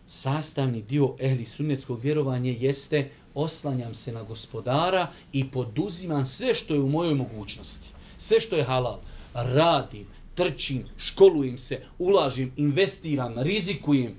Sastavni 0.08 0.82
dio 0.82 1.16
ehli 1.20 1.46
sunnetskog 1.46 2.04
vjerovanja 2.04 2.52
jeste 2.60 3.10
oslanjam 3.34 3.94
se 3.94 4.12
na 4.12 4.24
gospodara 4.24 5.08
i 5.34 5.52
poduzimam 5.52 6.26
sve 6.26 6.54
što 6.54 6.74
je 6.74 6.80
u 6.80 6.90
mojoj 6.90 7.14
mogućnosti. 7.14 7.90
Sve 8.18 8.40
što 8.40 8.56
je 8.56 8.64
halal. 8.64 9.00
Radim, 9.34 10.08
trčim, 10.36 10.86
školujem 10.98 11.58
se, 11.58 11.82
ulažim, 12.00 12.52
investiram, 12.58 13.40
rizikujem, 13.40 14.16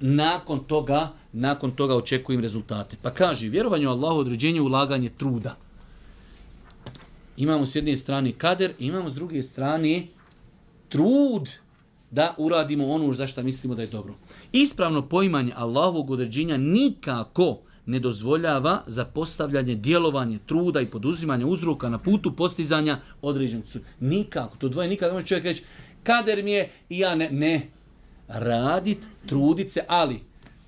nakon 0.00 0.64
toga, 0.64 1.12
nakon 1.32 1.70
toga 1.70 1.94
očekujem 1.94 2.40
rezultate. 2.40 2.96
Pa 3.02 3.10
kaže, 3.10 3.48
vjerovanje 3.48 3.88
u 3.88 3.90
Allahu 3.90 4.18
određenje 4.18 4.60
ulaganje 4.60 5.10
truda. 5.18 5.56
Imamo 7.36 7.66
s 7.66 7.76
jedne 7.76 7.96
strane 7.96 8.32
kader, 8.32 8.72
imamo 8.78 9.10
s 9.10 9.14
druge 9.14 9.42
strane 9.42 10.06
trud 10.88 11.50
da 12.10 12.34
uradimo 12.38 12.86
ono 12.86 13.12
za 13.12 13.26
što 13.26 13.42
mislimo 13.42 13.74
da 13.74 13.82
je 13.82 13.88
dobro. 13.88 14.14
Ispravno 14.52 15.08
poimanje 15.08 15.52
Allahovog 15.56 16.10
određenja 16.10 16.56
nikako 16.56 17.58
ne 17.86 18.00
dozvoljava 18.00 18.82
za 18.86 19.04
postavljanje, 19.04 19.74
djelovanje, 19.74 20.38
truda 20.46 20.80
i 20.80 20.86
poduzimanje 20.86 21.44
uzroka 21.44 21.88
na 21.88 21.98
putu 21.98 22.36
postizanja 22.36 22.98
određenog 23.22 23.66
cilja. 23.66 23.84
Nikako. 24.00 24.56
To 24.56 24.68
dvoje 24.68 24.88
nikako. 24.88 25.14
Može 25.14 25.26
čovjek 25.26 25.44
reći, 25.44 25.62
kader 26.02 26.44
mi 26.44 26.52
je 26.52 26.70
i 26.88 26.98
ja 26.98 27.14
ne. 27.14 27.30
Ne 27.30 27.77
radit, 28.28 29.08
trudit 29.26 29.70
se, 29.70 29.84
ali 29.88 30.20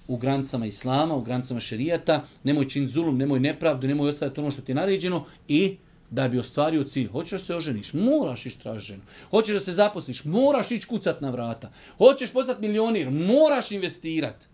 u 0.09 0.17
granicama 0.17 0.67
islama, 0.67 1.15
u 1.15 1.23
granicama 1.23 1.61
šerijata, 1.61 2.25
nemoj 2.45 2.69
čin 2.69 2.89
zulum, 2.89 3.19
nemoj 3.19 3.41
nepravdu, 3.41 3.87
nemoj 3.87 4.09
ostaviti 4.09 4.41
ono 4.41 4.51
što 4.51 4.63
ti 4.63 4.73
je 4.73 4.77
naređeno 4.77 5.25
i 5.49 5.77
da 6.11 6.29
bi 6.29 6.39
ostvario 6.39 6.85
cilj. 6.85 7.09
Hoćeš 7.09 7.31
da 7.33 7.39
se 7.39 7.57
oženiš, 7.57 7.93
moraš 7.93 8.47
ići 8.47 8.59
tražiti 8.59 8.87
ženu. 8.87 9.03
Hoćeš 9.31 9.55
da 9.55 9.61
se 9.61 9.73
zaposliš, 9.73 10.25
moraš 10.25 10.71
ići 10.71 10.87
kucat 10.87 11.21
na 11.21 11.31
vrata. 11.31 11.73
Hoćeš 11.99 12.33
postati 12.33 12.61
milionir, 12.61 13.11
moraš 13.11 13.71
investirati. 13.71 14.47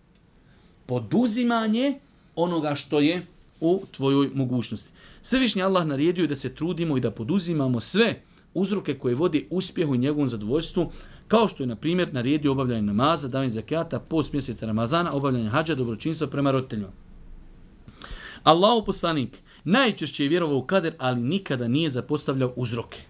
Poduzimanje 0.85 1.99
onoga 2.35 2.75
što 2.75 2.99
je 2.99 3.21
u 3.59 3.81
tvojoj 3.91 4.29
mogućnosti. 4.33 4.91
Svevišnji 5.21 5.63
Allah 5.63 5.85
naredio 5.85 6.21
je 6.21 6.27
da 6.27 6.35
se 6.35 6.55
trudimo 6.55 6.97
i 6.97 7.01
da 7.01 7.11
poduzimamo 7.11 7.79
sve 7.79 8.21
uzroke 8.53 8.93
koje 8.93 9.15
vodi 9.15 9.47
uspjehu 9.49 9.95
i 9.95 9.97
njegovom 9.97 10.29
zadovoljstvu, 10.29 10.91
Kao 11.27 11.47
što 11.47 11.63
je, 11.63 11.67
na 11.67 11.75
primjer, 11.75 12.13
naredio 12.13 12.51
obavljanje 12.51 12.81
namaza, 12.81 13.27
davanje 13.27 13.49
zakijata, 13.49 13.99
post 13.99 14.33
mjeseca 14.33 14.65
Ramazana, 14.65 15.11
obavljanje 15.13 15.49
hađa, 15.49 15.75
dobročinstva 15.75 16.27
prema 16.27 16.51
roditeljima. 16.51 16.91
Allahu 18.43 18.85
poslanik 18.85 19.37
najčešće 19.63 20.23
je 20.23 20.29
vjerovao 20.29 20.57
u 20.57 20.63
kader, 20.63 20.93
ali 20.97 21.21
nikada 21.21 21.67
nije 21.67 21.89
zapostavljao 21.89 22.53
uzroke. 22.55 23.01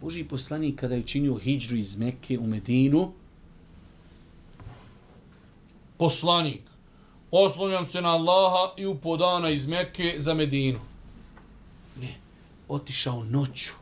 Boži 0.00 0.24
poslanik 0.24 0.80
kada 0.80 0.94
je 0.94 1.02
činio 1.02 1.34
hijđru 1.34 1.76
iz 1.76 1.96
Mekke 1.98 2.38
u 2.38 2.46
Medinu, 2.46 3.12
poslanik, 5.98 6.60
oslonjam 7.30 7.86
se 7.86 8.02
na 8.02 8.08
Allaha 8.08 8.74
i 8.76 8.86
upodana 8.86 9.50
iz 9.50 9.66
Mekke 9.66 10.14
za 10.18 10.34
Medinu. 10.34 10.80
Ne, 12.00 12.14
otišao 12.68 13.24
noću, 13.24 13.72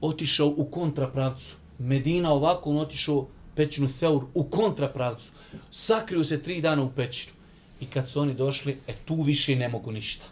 otišao 0.00 0.54
u 0.56 0.64
kontrapravcu, 0.64 1.56
Medina 1.78 2.32
ovako 2.32 2.70
on 2.70 2.78
otišao 2.78 3.26
pećinu 3.54 3.88
Theur 3.98 4.24
u 4.34 4.44
kontrapravcu. 4.44 5.30
Sakriju 5.70 6.24
se 6.24 6.42
tri 6.42 6.60
dana 6.60 6.82
u 6.82 6.90
pećinu. 6.96 7.32
I 7.80 7.86
kad 7.86 8.08
su 8.08 8.20
oni 8.20 8.34
došli, 8.34 8.76
e 8.88 8.92
tu 9.04 9.22
više 9.22 9.56
ne 9.56 9.68
mogu 9.68 9.92
ništa. 9.92 10.24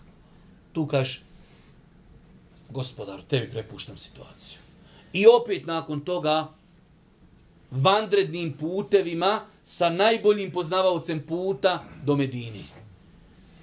Tu 0.73 0.87
kaš, 0.87 1.23
gospodar, 2.71 3.21
tebi 3.29 3.51
prepuštam 3.51 3.97
situaciju. 3.97 4.59
I 5.13 5.27
opet 5.27 5.67
nakon 5.67 6.01
toga, 6.01 6.49
vandrednim 7.71 8.53
putevima, 8.53 9.41
sa 9.65 9.91
najboljim 9.91 10.51
poznavaocem 10.53 11.23
puta 11.27 11.85
do 12.05 12.17
Medine. 12.17 12.65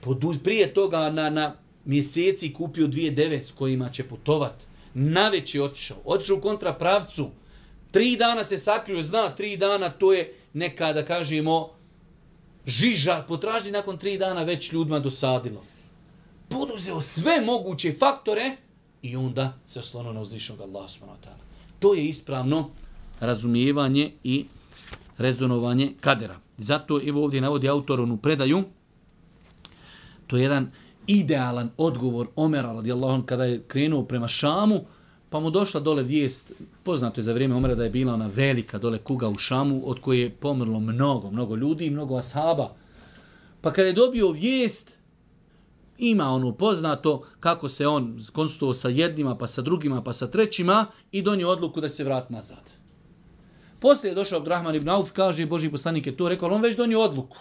Poduz, 0.01 0.37
prije 0.43 0.73
toga 0.73 1.09
na, 1.09 1.29
na 1.29 1.55
mjeseci 1.85 2.53
kupio 2.53 2.87
dvije 2.87 3.11
devet 3.11 3.45
s 3.45 3.51
kojima 3.51 3.89
će 3.89 4.03
putovat. 4.03 4.65
Na 4.93 5.29
već 5.29 5.55
je 5.55 5.63
otišao. 5.63 5.97
Otišao 6.05 6.37
u 6.37 6.41
kontrapravcu. 6.41 7.29
Tri 7.93 8.17
dana 8.17 8.43
se 8.43 8.57
sakriju, 8.57 9.03
zna, 9.03 9.29
tri 9.29 9.57
dana 9.57 9.89
to 9.89 10.13
je 10.13 10.33
neka, 10.53 10.93
da 10.93 11.05
kažemo, 11.05 11.69
žiža, 12.65 13.25
potražnje 13.27 13.71
nakon 13.71 13.97
tri 13.97 14.17
dana 14.17 14.43
već 14.43 14.71
ljudima 14.73 14.99
dosadilo. 14.99 15.63
Poduzeo 16.49 17.01
sve 17.01 17.41
moguće 17.41 17.93
faktore 17.99 18.55
i 19.01 19.15
onda 19.15 19.53
se 19.65 19.79
oslono 19.79 20.13
na 20.13 20.21
uzvišnog 20.21 20.61
Allah 20.61 20.89
s.w.t. 20.89 21.29
To 21.79 21.93
je 21.93 22.05
ispravno 22.05 22.69
razumijevanje 23.19 24.11
i 24.23 24.45
rezonovanje 25.17 25.91
kadera. 26.01 26.39
Zato 26.57 27.01
evo 27.07 27.23
ovdje 27.23 27.41
navodi 27.41 27.69
autor 27.69 28.01
onu 28.01 28.17
predaju. 28.17 28.63
To 30.27 30.37
je 30.37 30.43
jedan 30.43 30.71
idealan 31.07 31.69
odgovor 31.77 32.27
Omera 32.35 32.71
radijallahu 32.73 33.23
kada 33.23 33.45
je 33.45 33.63
krenuo 33.67 34.03
prema 34.03 34.27
Šamu, 34.27 34.79
Pa 35.33 35.39
mu 35.39 35.49
došla 35.49 35.79
dole 35.79 36.03
vijest, 36.03 36.51
poznato 36.83 37.21
je 37.21 37.23
za 37.23 37.33
vrijeme 37.33 37.55
Omera 37.55 37.75
da 37.75 37.83
je 37.83 37.89
bila 37.89 38.13
ona 38.13 38.27
velika 38.27 38.77
dole 38.77 38.97
kuga 38.97 39.29
u 39.29 39.35
Šamu, 39.35 39.81
od 39.85 39.99
koje 39.99 40.19
je 40.19 40.29
pomrlo 40.29 40.79
mnogo, 40.79 41.31
mnogo 41.31 41.55
ljudi 41.55 41.85
i 41.85 41.89
mnogo 41.89 42.17
ashaba. 42.17 42.75
Pa 43.61 43.71
kada 43.71 43.87
je 43.87 43.93
dobio 43.93 44.31
vijest, 44.31 44.97
ima 45.97 46.29
ono 46.29 46.51
poznato 46.51 47.23
kako 47.39 47.69
se 47.69 47.87
on 47.87 48.19
konsultovao 48.33 48.73
sa 48.73 48.89
jednima, 48.89 49.37
pa 49.37 49.47
sa 49.47 49.61
drugima, 49.61 50.03
pa 50.03 50.13
sa 50.13 50.27
trećima 50.27 50.85
i 51.11 51.21
donio 51.21 51.49
odluku 51.49 51.81
da 51.81 51.89
će 51.89 51.95
se 51.95 52.03
vrati 52.03 52.33
nazad. 52.33 52.71
Poslije 53.79 54.11
je 54.11 54.15
došao 54.15 54.37
Abdurrahman 54.37 54.75
ibn 54.75 54.89
Auf, 54.89 55.11
kaže 55.11 55.45
Boži 55.45 55.69
poslanik 55.69 56.07
je 56.07 56.17
to 56.17 56.29
rekao, 56.29 56.49
on 56.49 56.61
već 56.61 56.77
donio 56.77 57.01
odluku 57.01 57.37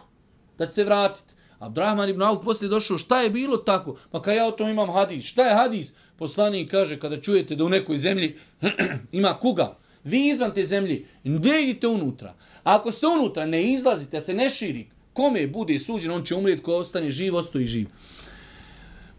da 0.58 0.66
će 0.66 0.72
se 0.72 0.84
vratiti. 0.84 1.34
Abdurrahman 1.58 2.08
ibn 2.08 2.22
Auf 2.22 2.40
poslije 2.44 2.66
je 2.66 2.70
došao, 2.70 2.98
šta 2.98 3.20
je 3.20 3.30
bilo 3.30 3.56
tako? 3.56 3.96
Pa 4.10 4.22
kada 4.22 4.36
ja 4.36 4.46
o 4.46 4.50
tom 4.50 4.68
imam 4.68 4.90
hadis, 4.90 5.24
šta 5.24 5.42
je 5.42 5.54
hadis? 5.54 5.92
Poslanik 6.22 6.70
kaže 6.70 7.00
kada 7.00 7.16
čujete 7.20 7.56
da 7.58 7.64
u 7.64 7.68
nekoj 7.68 7.98
zemlji 7.98 8.36
ima 9.20 9.34
kuga, 9.40 9.78
vi 10.04 10.28
izvan 10.28 10.54
te 10.54 10.64
zemlji, 10.64 11.06
ne 11.24 11.62
idite 11.62 11.88
unutra? 11.88 12.34
A 12.64 12.76
ako 12.76 12.92
ste 12.92 13.06
unutra, 13.06 13.46
ne 13.46 13.62
izlazite, 13.62 14.20
se 14.20 14.34
ne 14.34 14.50
širi, 14.50 14.86
kome 15.12 15.46
bude 15.46 15.78
suđen, 15.78 16.10
on 16.10 16.24
će 16.24 16.34
umrijeti, 16.34 16.62
ko 16.62 16.76
ostane 16.76 17.10
živ, 17.10 17.36
ostoji 17.36 17.66
živ. 17.66 17.88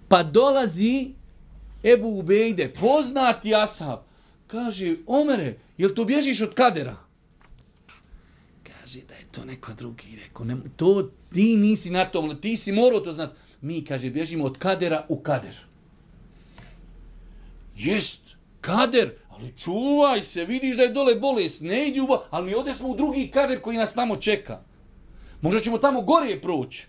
Pa 0.07 0.23
dolazi 0.23 1.11
Ebu 1.83 2.07
Ubejde, 2.19 2.69
poznati 2.79 3.55
ashab, 3.55 3.99
kaže, 4.47 4.95
Omere, 5.07 5.57
jel 5.77 5.89
to 5.89 6.05
bježiš 6.05 6.41
od 6.41 6.53
kadera? 6.53 6.95
Kaže 8.63 8.99
da 9.09 9.15
je 9.15 9.25
to 9.31 9.45
neko 9.45 9.73
drugi, 9.73 10.15
rekao, 10.23 10.45
ne, 10.45 10.57
to 10.77 11.11
ti 11.33 11.57
nisi 11.57 11.91
na 11.91 12.05
tom, 12.05 12.37
ti 12.41 12.55
si 12.55 12.71
morao 12.71 12.99
to 12.99 13.11
znati. 13.11 13.35
Mi, 13.61 13.83
kaže, 13.85 14.09
bježimo 14.09 14.45
od 14.45 14.57
kadera 14.57 15.05
u 15.09 15.19
kader. 15.19 15.72
Jest, 17.75 18.21
kader, 18.61 19.11
ali 19.29 19.53
čuvaj 19.57 20.23
se, 20.23 20.45
vidiš 20.45 20.77
da 20.77 20.83
je 20.83 20.89
dole 20.89 21.15
bolest, 21.15 21.61
ne 21.61 21.87
idi 21.87 22.01
u 22.01 22.07
ali 22.29 22.45
mi 22.45 22.55
ode 22.55 22.73
smo 22.73 22.87
u 22.87 22.95
drugi 22.95 23.27
kader 23.27 23.61
koji 23.61 23.77
nas 23.77 23.93
tamo 23.93 24.15
čeka. 24.15 24.61
Možda 25.41 25.59
ćemo 25.59 25.77
tamo 25.77 26.01
gore 26.01 26.41
proći. 26.41 26.87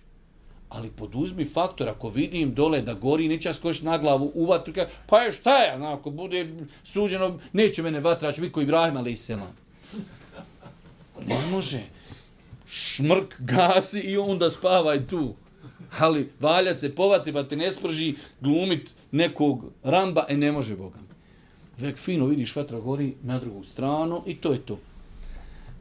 Ali 0.68 0.90
poduzmi 0.90 1.44
faktor, 1.44 1.88
ako 1.88 2.08
vidim 2.08 2.54
dole 2.54 2.80
da 2.80 2.94
gori, 2.94 3.28
neće 3.28 3.48
ja 3.48 3.54
na 3.82 3.98
glavu 3.98 4.32
u 4.34 4.46
vatru, 4.46 4.74
pa 5.06 5.18
je 5.18 5.32
šta 5.32 5.58
je, 5.58 5.86
ako 5.86 6.10
bude 6.10 6.54
suđeno, 6.84 7.38
neće 7.52 7.82
mene 7.82 8.00
vatra, 8.00 8.32
ću 8.32 8.42
viko 8.42 8.60
Ibrahim, 8.60 8.96
ali 8.96 9.12
i 9.12 9.16
selam. 9.16 9.56
Ne 11.26 11.46
može. 11.50 11.82
Šmrk 12.68 13.34
gasi 13.38 14.00
i 14.00 14.16
onda 14.16 14.50
spavaj 14.50 15.06
tu 15.06 15.34
ali 15.98 16.30
valjat 16.40 16.78
se 16.78 16.94
povati 16.94 17.32
pa 17.32 17.42
te 17.42 17.56
ne 17.56 17.70
sprži 17.72 18.14
glumit 18.40 18.94
nekog 19.10 19.64
ramba, 19.82 20.26
e 20.28 20.36
ne 20.36 20.52
može 20.52 20.76
Boga. 20.76 20.98
Vek 21.78 21.98
fino 21.98 22.26
vidiš 22.26 22.56
vatra 22.56 22.80
gori 22.80 23.14
na 23.22 23.38
drugu 23.38 23.64
stranu 23.64 24.22
i 24.26 24.34
to 24.34 24.52
je 24.52 24.58
to. 24.58 24.78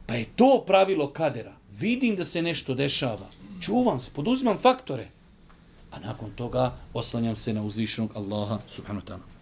Pa 0.06 0.14
je 0.14 0.26
to 0.36 0.64
pravilo 0.66 1.10
kadera. 1.10 1.52
Vidim 1.72 2.16
da 2.16 2.24
se 2.24 2.42
nešto 2.42 2.74
dešava. 2.74 3.26
Čuvam 3.60 4.00
se, 4.00 4.10
poduzimam 4.14 4.58
faktore. 4.58 5.08
A 5.92 6.00
nakon 6.00 6.30
toga 6.30 6.76
oslanjam 6.94 7.36
se 7.36 7.52
na 7.52 7.62
uzvišenog 7.62 8.10
Allaha 8.16 8.58
subhanahu 8.68 9.06
wa 9.06 9.10
ta'ala. 9.10 9.34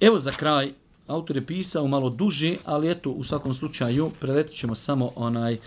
Evo 0.00 0.20
za 0.20 0.32
kraj 0.32 0.72
autor 1.06 1.36
je 1.36 1.46
pisao 1.46 1.86
malo 1.86 2.10
duže, 2.10 2.56
ali 2.64 2.90
eto, 2.90 3.10
u 3.10 3.24
svakom 3.24 3.54
slučaju, 3.54 4.10
preletit 4.20 4.56
ćemo 4.56 4.74
samo 4.74 5.12
onaj 5.16 5.58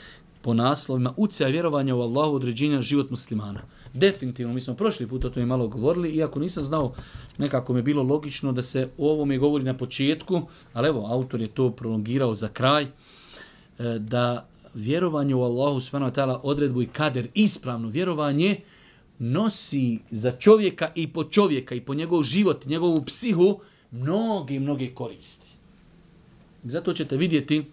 po 0.41 0.53
naslovima 0.53 1.13
Ucija 1.17 1.49
vjerovanja 1.49 1.95
u 1.95 2.01
Allahu 2.01 2.35
određenja 2.35 2.81
život 2.81 3.09
muslimana. 3.09 3.59
Definitivno, 3.93 4.53
mi 4.53 4.61
smo 4.61 4.73
prošli 4.73 5.07
put 5.07 5.25
o 5.25 5.29
tome 5.29 5.45
malo 5.45 5.67
govorili, 5.67 6.09
iako 6.09 6.39
nisam 6.39 6.63
znao, 6.63 6.93
nekako 7.37 7.73
mi 7.73 7.79
je 7.79 7.83
bilo 7.83 8.03
logično 8.03 8.51
da 8.51 8.61
se 8.61 8.89
o 8.97 9.11
ovome 9.11 9.37
govori 9.37 9.63
na 9.63 9.77
početku, 9.77 10.41
ali 10.73 10.87
evo, 10.87 11.07
autor 11.09 11.41
je 11.41 11.47
to 11.47 11.71
prolongirao 11.71 12.35
za 12.35 12.47
kraj, 12.47 12.83
e, 12.83 12.89
da 13.99 14.47
vjerovanje 14.73 15.35
u 15.35 15.43
Allahu 15.43 15.79
subhanahu 15.79 16.11
wa 16.11 16.15
ta'ala 16.15 16.39
odredbu 16.43 16.81
i 16.81 16.87
kader, 16.87 17.27
ispravno 17.33 17.89
vjerovanje, 17.89 18.61
nosi 19.19 19.99
za 20.11 20.31
čovjeka 20.31 20.91
i 20.95 21.07
po 21.07 21.23
čovjeka 21.23 21.75
i 21.75 21.81
po 21.81 21.93
njegov 21.93 22.23
život, 22.23 22.65
njegovu 22.65 23.01
psihu, 23.05 23.59
mnoge, 23.91 24.59
mnoge 24.59 24.93
koristi. 24.93 25.51
Zato 26.63 26.93
ćete 26.93 27.17
vidjeti, 27.17 27.65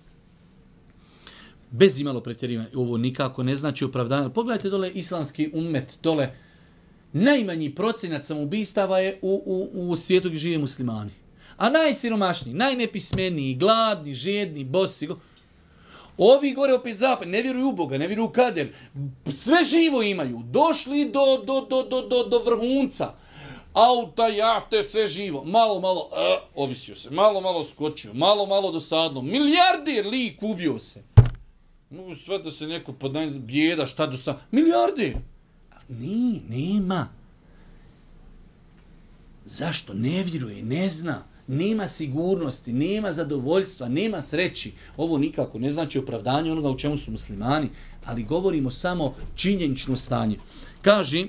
bez 1.70 2.00
imalo 2.00 2.20
pretjerivanja, 2.20 2.68
ovo 2.74 2.96
nikako 2.96 3.42
ne 3.42 3.54
znači 3.54 3.84
opravdanje. 3.84 4.30
Pogledajte 4.30 4.70
dole 4.70 4.90
islamski 4.90 5.50
umet, 5.54 5.98
dole 6.02 6.32
najmanji 7.12 7.74
procenat 7.74 8.24
samoubistava 8.24 8.98
je 8.98 9.18
u, 9.22 9.42
u, 9.46 9.90
u 9.90 9.96
svijetu 9.96 10.28
gdje 10.28 10.38
žive 10.38 10.58
muslimani. 10.58 11.10
A 11.56 11.70
najsiromašniji, 11.70 12.54
najnepismeniji, 12.54 13.54
gladni, 13.54 14.14
žedni, 14.14 14.64
bosi, 14.64 15.08
Ovi 16.18 16.52
gore 16.52 16.74
opet 16.74 16.96
zapad, 16.96 17.28
ne 17.28 17.42
vjeruju 17.42 17.68
u 17.68 17.72
Boga, 17.72 17.98
ne 17.98 18.06
vjeruju 18.06 18.26
u 18.26 18.32
kader. 18.32 18.72
Sve 19.26 19.64
živo 19.64 20.02
imaju. 20.02 20.40
Došli 20.44 21.10
do, 21.10 21.42
do, 21.44 21.60
do, 21.60 21.82
do, 21.82 22.02
do, 22.02 22.24
do 22.24 22.38
vrhunca. 22.38 23.14
Auta, 23.72 24.28
jate, 24.28 24.82
sve 24.82 25.06
živo. 25.06 25.44
Malo, 25.44 25.80
malo, 25.80 26.10
uh, 26.12 26.62
ovisio 26.64 26.94
se. 26.94 27.10
Malo, 27.10 27.40
malo 27.40 27.64
skočio. 27.64 28.14
Malo, 28.14 28.46
malo 28.46 28.72
dosadno. 28.72 29.22
Milijarder 29.22 30.06
lik 30.06 30.42
ubio 30.42 30.78
se. 30.78 31.02
No, 31.90 32.14
sve 32.14 32.38
da 32.38 32.50
se 32.50 32.66
neko 32.66 32.92
podnaj, 32.92 33.26
bijeda, 33.26 33.86
šta 33.86 34.06
do 34.06 34.16
sa... 34.16 34.38
milijarde! 34.50 35.14
Ni, 35.88 36.40
nema. 36.48 37.08
Zašto? 39.44 39.94
Ne 39.94 40.22
vjeruje, 40.24 40.62
ne 40.62 40.88
zna 40.88 41.24
nema 41.48 41.88
sigurnosti, 41.88 42.72
nema 42.72 43.12
zadovoljstva, 43.12 43.88
nema 43.88 44.22
sreći. 44.22 44.72
Ovo 44.96 45.18
nikako 45.18 45.58
ne 45.58 45.70
znači 45.70 45.98
opravdanje 45.98 46.52
onoga 46.52 46.68
u 46.68 46.78
čemu 46.78 46.96
su 46.96 47.10
muslimani, 47.10 47.68
ali 48.04 48.22
govorimo 48.22 48.70
samo 48.70 49.14
činjenično 49.34 49.96
stanje. 49.96 50.38
Kaže, 50.82 51.26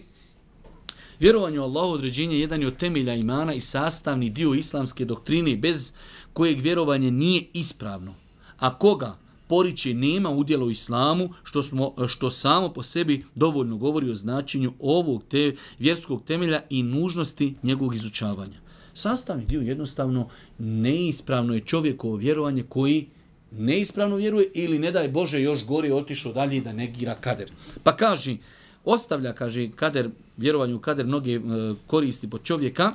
vjerovanje 1.20 1.60
u 1.60 1.64
Allahu 1.64 1.94
određenje 1.94 2.40
jedan 2.40 2.62
je 2.62 2.68
od 2.68 2.78
temelja 2.78 3.14
imana 3.14 3.54
i 3.54 3.62
sastavni 3.62 4.30
dio 4.30 4.54
islamske 4.54 5.06
doktrine 5.06 5.56
bez 5.56 5.94
kojeg 6.34 6.62
vjerovanje 6.62 7.12
nije 7.12 7.44
ispravno. 7.54 8.14
A 8.58 8.80
koga 8.80 9.18
poriče 9.50 9.94
nema 9.94 10.30
udjela 10.30 10.66
u 10.66 10.72
islamu, 10.72 11.30
što, 11.44 11.64
smo, 11.64 11.96
što 12.08 12.32
samo 12.32 12.74
po 12.74 12.84
sebi 12.84 13.24
dovoljno 13.36 13.78
govori 13.78 14.12
o 14.12 14.16
značenju 14.16 14.74
ovog 14.80 15.24
te, 15.30 15.56
vjerskog 15.80 16.24
temelja 16.24 16.62
i 16.70 16.84
nužnosti 16.84 17.56
njegovog 17.64 17.96
izučavanja 17.96 18.70
sastavni 19.00 19.46
dio 19.46 19.62
jednostavno 19.62 20.30
neispravno 20.60 21.54
je 21.54 21.60
čovjekovo 21.60 22.16
vjerovanje 22.16 22.64
koji 22.64 23.08
neispravno 23.52 24.16
vjeruje 24.16 24.52
ili 24.54 24.80
ne 24.80 24.92
daj 24.92 25.08
Bože 25.08 25.42
još 25.42 25.66
gori 25.66 25.92
otišao 25.92 26.34
dalje 26.34 26.62
da 26.62 26.74
negira 26.74 27.16
kader. 27.16 27.52
Pa 27.84 27.96
kaže, 27.96 28.38
ostavlja, 28.86 29.34
kaže, 29.34 29.70
kader, 29.76 30.10
vjerovanje 30.38 30.76
u 30.76 30.80
kader 30.80 31.06
mnoge 31.06 31.34
e, 31.34 31.40
koristi 31.88 32.30
po 32.30 32.38
čovjeka, 32.38 32.94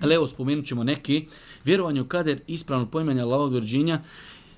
ali 0.00 0.14
evo 0.14 0.26
spomenut 0.26 0.66
ćemo 0.66 0.84
neki, 0.84 1.26
vjerovanje 1.64 2.00
u 2.00 2.08
kader 2.08 2.40
ispravno 2.46 2.90
pojmanja 2.90 3.22
Allahovog 3.22 3.54
vrđenja, 3.54 4.00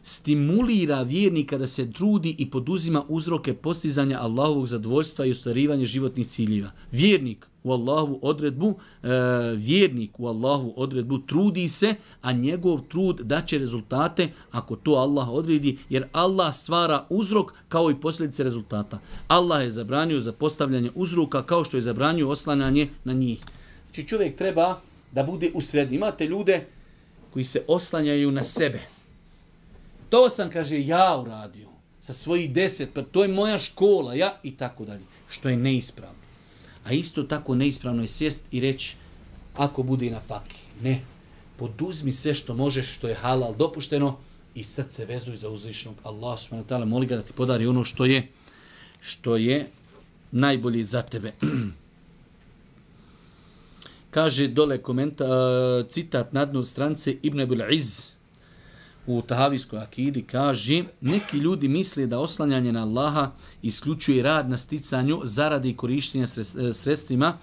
stimulira 0.07 1.03
vjernika 1.03 1.59
da 1.59 1.67
se 1.67 1.93
trudi 1.93 2.35
i 2.39 2.51
poduzima 2.51 3.05
uzroke 3.09 3.55
postizanja 3.55 4.19
Allahovog 4.21 4.67
zadovoljstva 4.67 5.25
i 5.25 5.31
ostvarivanja 5.31 5.85
životnih 5.85 6.27
ciljeva. 6.27 6.71
Vjernik 6.93 7.47
u 7.63 7.73
Allahu 7.73 8.19
odredbu, 8.23 8.75
e, 9.03 9.09
vjernik 9.57 10.21
u 10.21 10.27
Allahu 10.27 10.75
odredbu 10.77 11.19
trudi 11.19 11.69
se, 11.69 11.95
a 12.23 12.33
njegov 12.33 12.81
trud 12.81 13.21
daće 13.21 13.59
rezultate 13.59 14.29
ako 14.51 14.77
to 14.77 14.91
Allah 14.91 15.29
odredi, 15.29 15.79
jer 15.89 16.07
Allah 16.13 16.55
stvara 16.55 17.07
uzrok 17.11 17.53
kao 17.69 17.91
i 17.91 18.01
posljedice 18.01 18.45
rezultata. 18.45 18.99
Allah 19.29 19.63
je 19.63 19.71
zabranio 19.71 20.21
za 20.21 20.33
postavljanje 20.33 20.91
uzroka 20.95 21.43
kao 21.43 21.65
što 21.65 21.77
je 21.77 21.81
zabranio 21.81 22.29
oslanjanje 22.29 22.89
na 23.05 23.13
njih. 23.13 23.39
Znači 23.85 24.09
čovjek 24.09 24.37
treba 24.37 24.81
da 25.13 25.23
bude 25.23 25.51
u 25.55 25.61
sredini. 25.61 25.97
Imate 25.97 26.27
ljude 26.27 26.67
koji 27.33 27.45
se 27.45 27.65
oslanjaju 27.69 28.31
na 28.31 28.43
sebe. 28.43 28.94
To 30.09 30.31
sam, 30.31 30.51
kaže, 30.51 30.81
ja 30.87 31.17
uradio 31.23 31.69
sa 32.01 32.13
svojih 32.13 32.53
deset, 32.53 32.95
pa 32.95 33.03
to 33.03 33.23
je 33.23 33.29
moja 33.29 33.59
škola, 33.59 34.15
ja 34.15 34.41
i 34.43 34.57
tako 34.57 34.85
dalje. 34.85 35.05
Što 35.31 35.49
je 35.49 35.57
neispravno. 35.57 36.19
A 36.85 36.93
isto 36.93 37.23
tako 37.23 37.55
neispravno 37.55 38.03
je 38.03 38.09
sjest 38.09 38.45
i 38.51 38.61
reći, 38.61 38.97
ako 39.57 39.83
bude 39.83 40.11
na 40.11 40.21
faki, 40.21 40.61
ne, 40.83 41.01
poduzmi 41.57 42.13
sve 42.13 42.35
što 42.35 42.55
možeš, 42.55 42.95
što 42.95 43.09
je 43.09 43.15
halal 43.15 43.55
dopušteno 43.55 44.19
i 44.55 44.65
sad 44.65 44.93
se 44.93 45.05
vezuj 45.05 45.37
za 45.37 45.49
uzvišnog 45.49 45.95
Allah 46.03 46.39
subhanahu 46.39 46.69
wa 46.69 46.75
ta'ala, 46.75 46.85
moli 46.85 47.07
ga 47.07 47.17
da 47.17 47.23
ti 47.23 47.33
podari 47.37 47.67
ono 47.67 47.85
što 47.85 48.05
je 48.05 48.29
što 49.01 49.37
je 49.37 49.67
najbolji 50.33 50.85
za 50.85 51.03
tebe. 51.03 51.33
Kaže 54.11 54.49
dole 54.49 54.79
komenta, 54.83 55.25
eh, 55.25 55.89
citat 55.89 56.33
na 56.33 56.45
dnu 56.45 56.65
strance 56.65 57.17
Ibn 57.23 57.41
Abul 57.41 57.73
Iz, 57.73 58.14
u 59.07 59.23
Tahavijskoj 59.23 59.79
akidi 59.79 60.23
kaže 60.23 60.85
neki 61.01 61.37
ljudi 61.37 61.69
misle 61.69 62.07
da 62.07 62.19
oslanjanje 62.19 62.73
na 62.73 62.83
Allaha 62.83 63.31
isključuje 63.63 64.23
rad 64.23 64.51
na 64.51 64.59
sticanju 64.59 65.21
zaradi 65.25 65.71
i 65.71 65.77
korištenja 65.77 66.25
e, 66.25 66.73
sredstvima 66.73 67.39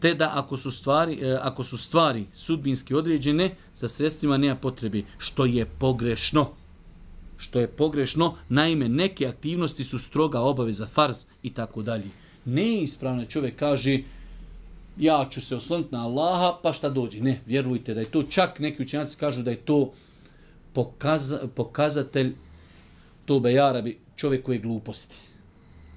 te 0.00 0.14
da 0.14 0.30
ako 0.34 0.56
su 0.56 0.70
stvari 0.70 1.18
e, 1.22 1.38
ako 1.42 1.62
su 1.64 1.78
stvari 1.78 2.26
sudbinski 2.34 2.94
određene 2.94 3.56
sa 3.74 3.88
sredstvima 3.88 4.36
nema 4.36 4.56
potrebi, 4.56 5.04
što 5.18 5.44
je 5.44 5.66
pogrešno. 5.66 6.50
Što 7.36 7.60
je 7.60 7.68
pogrešno 7.68 8.34
naime 8.48 8.88
neke 8.88 9.26
aktivnosti 9.26 9.84
su 9.84 9.98
stroga 9.98 10.40
obaveza 10.40 10.86
farz 10.86 11.24
i 11.42 11.50
tako 11.50 11.82
dalje. 11.82 12.10
Neispravno 12.44 13.24
čovjek 13.24 13.58
kaže 13.58 13.98
ja 14.98 15.26
ću 15.30 15.40
se 15.40 15.56
osloniti 15.56 15.94
na 15.94 16.04
Allaha 16.06 16.58
pa 16.62 16.72
šta 16.72 16.88
dođe? 16.90 17.20
Ne 17.20 17.40
vjerujte 17.46 17.94
da 17.94 18.00
je 18.00 18.06
to. 18.06 18.22
Čak 18.22 18.58
neki 18.58 18.82
učenjaci 18.82 19.16
kažu 19.16 19.42
da 19.42 19.50
je 19.50 19.56
to 19.56 19.92
pokaza, 20.74 21.40
pokazatelj 21.54 22.34
to 23.24 23.40
bejarabi 23.40 23.98
čovjekove 24.16 24.58
gluposti. 24.58 25.16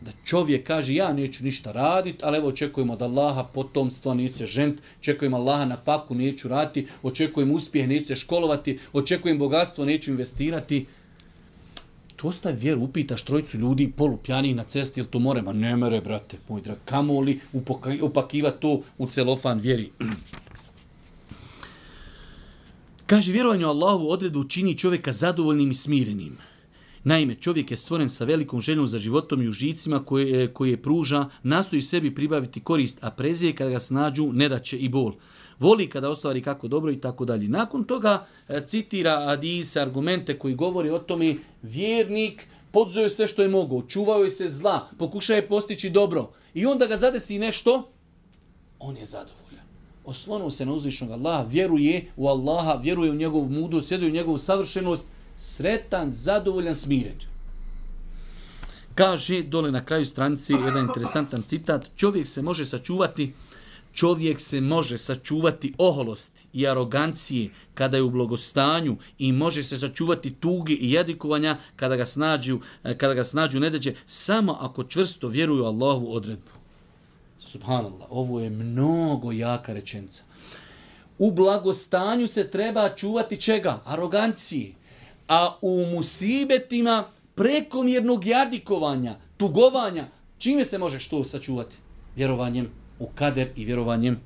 Da 0.02 0.12
čovjek 0.26 0.68
kaže 0.68 0.94
ja 0.94 1.14
neću 1.14 1.44
ništa 1.44 1.72
raditi, 1.72 2.20
ali 2.24 2.38
evo 2.38 2.48
očekujemo 2.48 2.94
od 2.94 3.02
Allaha 3.02 3.44
potomstva, 3.44 4.14
neću 4.14 4.38
se 4.38 4.46
žent, 4.46 4.82
očekujem 5.00 5.34
Allaha 5.34 5.66
na 5.66 5.78
faku, 5.78 6.16
neću 6.16 6.48
raditi, 6.48 6.88
očekujem 7.04 7.52
uspjeh, 7.52 7.88
neću 7.88 8.06
se 8.06 8.16
školovati, 8.16 8.80
očekujem 8.94 9.40
bogatstvo, 9.40 9.86
neću 9.86 10.12
investirati. 10.12 10.86
To 12.16 12.28
ostaje 12.28 12.56
vjeru, 12.56 12.82
upitaš 12.82 13.24
trojicu 13.24 13.58
ljudi 13.58 13.92
polupjani 13.98 14.54
na 14.54 14.64
cesti, 14.64 15.00
ili 15.00 15.10
to 15.10 15.20
more? 15.20 15.42
Ma 15.42 15.54
ne 15.54 15.76
mere, 15.76 16.02
brate, 16.02 16.38
moj 16.50 16.62
drag, 16.62 16.78
kamo 16.86 17.20
li 17.20 17.40
upakiva 18.02 18.52
to 18.52 18.82
u 18.98 19.08
celofan 19.08 19.60
vjeri? 19.60 19.90
Kaže, 23.08 23.32
vjerovanje 23.32 23.66
u 23.66 23.70
Allahu 23.70 24.10
odredbu 24.10 24.44
čini 24.44 24.78
čovjeka 24.78 25.12
zadovoljnim 25.12 25.72
i 25.72 25.74
smirenim. 25.74 26.38
Naime, 27.04 27.36
čovjek 27.36 27.72
je 27.72 27.78
stvoren 27.78 28.10
sa 28.10 28.26
velikom 28.26 28.62
željom 28.62 28.88
za 28.88 29.00
životom 29.00 29.42
i 29.42 29.48
užicima 29.48 30.06
koje, 30.06 30.44
e, 30.44 30.48
koje 30.48 30.82
pruža, 30.82 31.26
nastoji 31.44 31.82
sebi 31.82 32.16
pribaviti 32.16 32.64
korist, 32.64 33.04
a 33.04 33.12
prezije 33.12 33.56
kada 33.56 33.70
ga 33.70 33.80
snađu 33.80 34.30
ne 34.34 34.50
daće 34.50 34.78
i 34.78 34.90
bol. 34.90 35.14
Voli 35.60 35.90
kada 35.90 36.10
ostvari 36.10 36.42
kako 36.42 36.68
dobro 36.68 36.92
i 36.92 37.02
tako 37.02 37.26
dalje. 37.26 37.48
Nakon 37.48 37.84
toga 37.84 38.28
e, 38.48 38.62
citira 38.66 39.24
Adis 39.28 39.76
argumente 39.76 40.40
koji 40.40 40.56
govori 40.56 40.90
o 40.90 41.00
tome 41.00 41.36
vjernik 41.62 42.48
podzuje 42.72 43.10
sve 43.10 43.28
što 43.28 43.42
je 43.42 43.50
mogao, 43.50 43.88
čuvao 43.88 44.24
je 44.24 44.30
se 44.30 44.50
zla, 44.50 44.88
pokušaje 44.98 45.48
postići 45.48 45.90
dobro 45.90 46.32
i 46.54 46.66
onda 46.66 46.86
ga 46.86 46.98
zadesi 46.98 47.40
nešto, 47.40 47.90
on 48.80 48.98
je 48.98 49.06
zadovoljan 49.06 49.47
oslonuo 50.08 50.50
se 50.50 50.66
na 50.66 50.74
uzvišnog 50.74 51.12
Allaha, 51.12 51.44
vjeruje 51.50 52.06
u 52.16 52.28
Allaha, 52.28 52.80
vjeruje 52.84 53.12
u 53.12 53.16
njegovu 53.16 53.50
mudrost, 53.50 53.90
vjeruje 53.90 54.10
u 54.10 54.14
njegovu 54.14 54.38
savršenost, 54.38 55.08
sretan, 55.38 56.12
zadovoljan, 56.12 56.76
smiren. 56.76 57.20
Kaže 58.96 59.44
dole 59.44 59.72
na 59.72 59.86
kraju 59.86 60.06
stranice, 60.06 60.54
jedan 60.54 60.86
interesantan 60.86 61.44
citat, 61.44 61.86
čovjek 61.96 62.28
se 62.28 62.42
može 62.42 62.66
sačuvati 62.66 63.34
čovjek 63.98 64.40
se 64.40 64.62
može 64.62 64.98
sačuvati 64.98 65.74
oholosti 65.78 66.48
i 66.54 66.68
arogancije 66.68 67.50
kada 67.74 67.98
je 67.98 68.04
u 68.04 68.10
blagostanju 68.10 68.98
i 69.20 69.32
može 69.32 69.64
se 69.64 69.78
sačuvati 69.78 70.34
tuge 70.34 70.74
i 70.74 70.92
jedikovanja 70.92 71.58
kada 71.76 71.96
ga 71.96 72.06
snađu, 72.06 72.60
eh, 72.84 72.98
kada 72.98 73.14
ga 73.14 73.24
snađu 73.24 73.60
nedeđe 73.60 73.94
samo 74.06 74.58
ako 74.60 74.84
čvrsto 74.84 75.28
vjeruju 75.28 75.66
Allahu 75.66 76.14
odredbu. 76.14 76.57
Subhanallah, 77.40 78.08
ovo 78.10 78.40
je 78.40 78.50
mnogo 78.50 79.32
jaka 79.32 79.74
rečenca. 79.74 80.24
U 81.20 81.32
blagostanju 81.32 82.28
se 82.28 82.50
treba 82.50 82.90
čuvati 82.90 83.42
čega? 83.42 83.82
Arogancije. 83.86 84.74
A 85.28 85.58
u 85.62 85.86
musibetima 85.86 87.04
prekomjernog 87.36 88.26
jadikovanja, 88.26 89.16
tugovanja, 89.38 90.08
čime 90.38 90.66
se 90.66 90.78
može 90.78 91.00
što 91.00 91.24
sačuvati? 91.24 91.78
Vjerovanjem 92.16 92.70
u 93.00 93.08
kader 93.16 93.50
i 93.56 93.66
vjerovanjem 93.66 94.20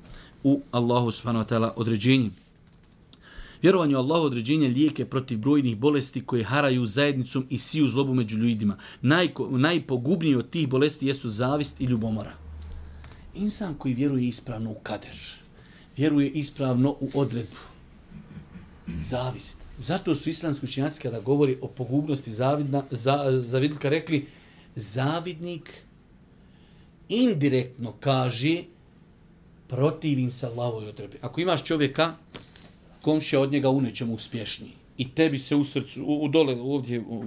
u 0.44 0.60
Allahu 0.70 1.10
subhanahu 1.10 1.44
wa 1.44 1.54
ta'ala 1.54 1.70
određenje. 1.76 2.30
Vjerovanje 3.62 3.96
u 3.96 3.98
Allahu 3.98 4.26
određenje 4.26 4.68
lijeke 4.68 5.04
protiv 5.04 5.38
brojnih 5.38 5.76
bolesti 5.76 6.24
koje 6.26 6.44
haraju 6.44 6.86
zajednicom 6.86 7.46
i 7.50 7.58
siju 7.58 7.88
zlobu 7.88 8.14
među 8.14 8.36
ljudima. 8.36 8.76
Naj, 9.02 9.28
najpogubniji 9.50 10.34
od 10.34 10.50
tih 10.50 10.68
bolesti 10.68 11.06
jesu 11.06 11.28
zavist 11.28 11.80
i 11.80 11.84
ljubomora. 11.84 12.41
Insan 13.34 13.74
koji 13.74 13.94
vjeruje 13.94 14.28
ispravno 14.28 14.70
u 14.70 14.74
kader, 14.74 15.18
vjeruje 15.96 16.30
ispravno 16.30 16.90
u 16.90 17.10
odredbu, 17.14 17.56
zavist. 19.00 19.62
Zato 19.78 20.14
su 20.14 20.30
islamski 20.30 20.66
učinjaci 20.66 21.02
kada 21.02 21.20
govori 21.20 21.58
o 21.60 21.68
pogubnosti 21.68 22.30
zavidna, 22.30 22.84
za, 22.90 23.40
zavidnika 23.40 23.88
rekli 23.88 24.26
zavidnik 24.76 25.82
indirektno 27.08 27.94
kaže 28.00 28.64
protivim 29.68 30.30
se 30.30 30.46
Allahovoj 30.46 30.88
odredbi. 30.88 31.18
Ako 31.20 31.40
imaš 31.40 31.64
čovjeka, 31.64 32.14
komšija 33.02 33.40
od 33.40 33.52
njega 33.52 33.70
u 33.70 33.80
nečemu 33.80 34.14
uspješniji 34.14 34.72
i 34.98 35.14
tebi 35.14 35.38
se 35.38 35.56
u 35.56 35.64
srcu, 35.64 36.04
u, 36.04 36.24
u 36.24 36.28
dole 36.28 36.60
ovdje, 36.60 37.00
u, 37.00 37.24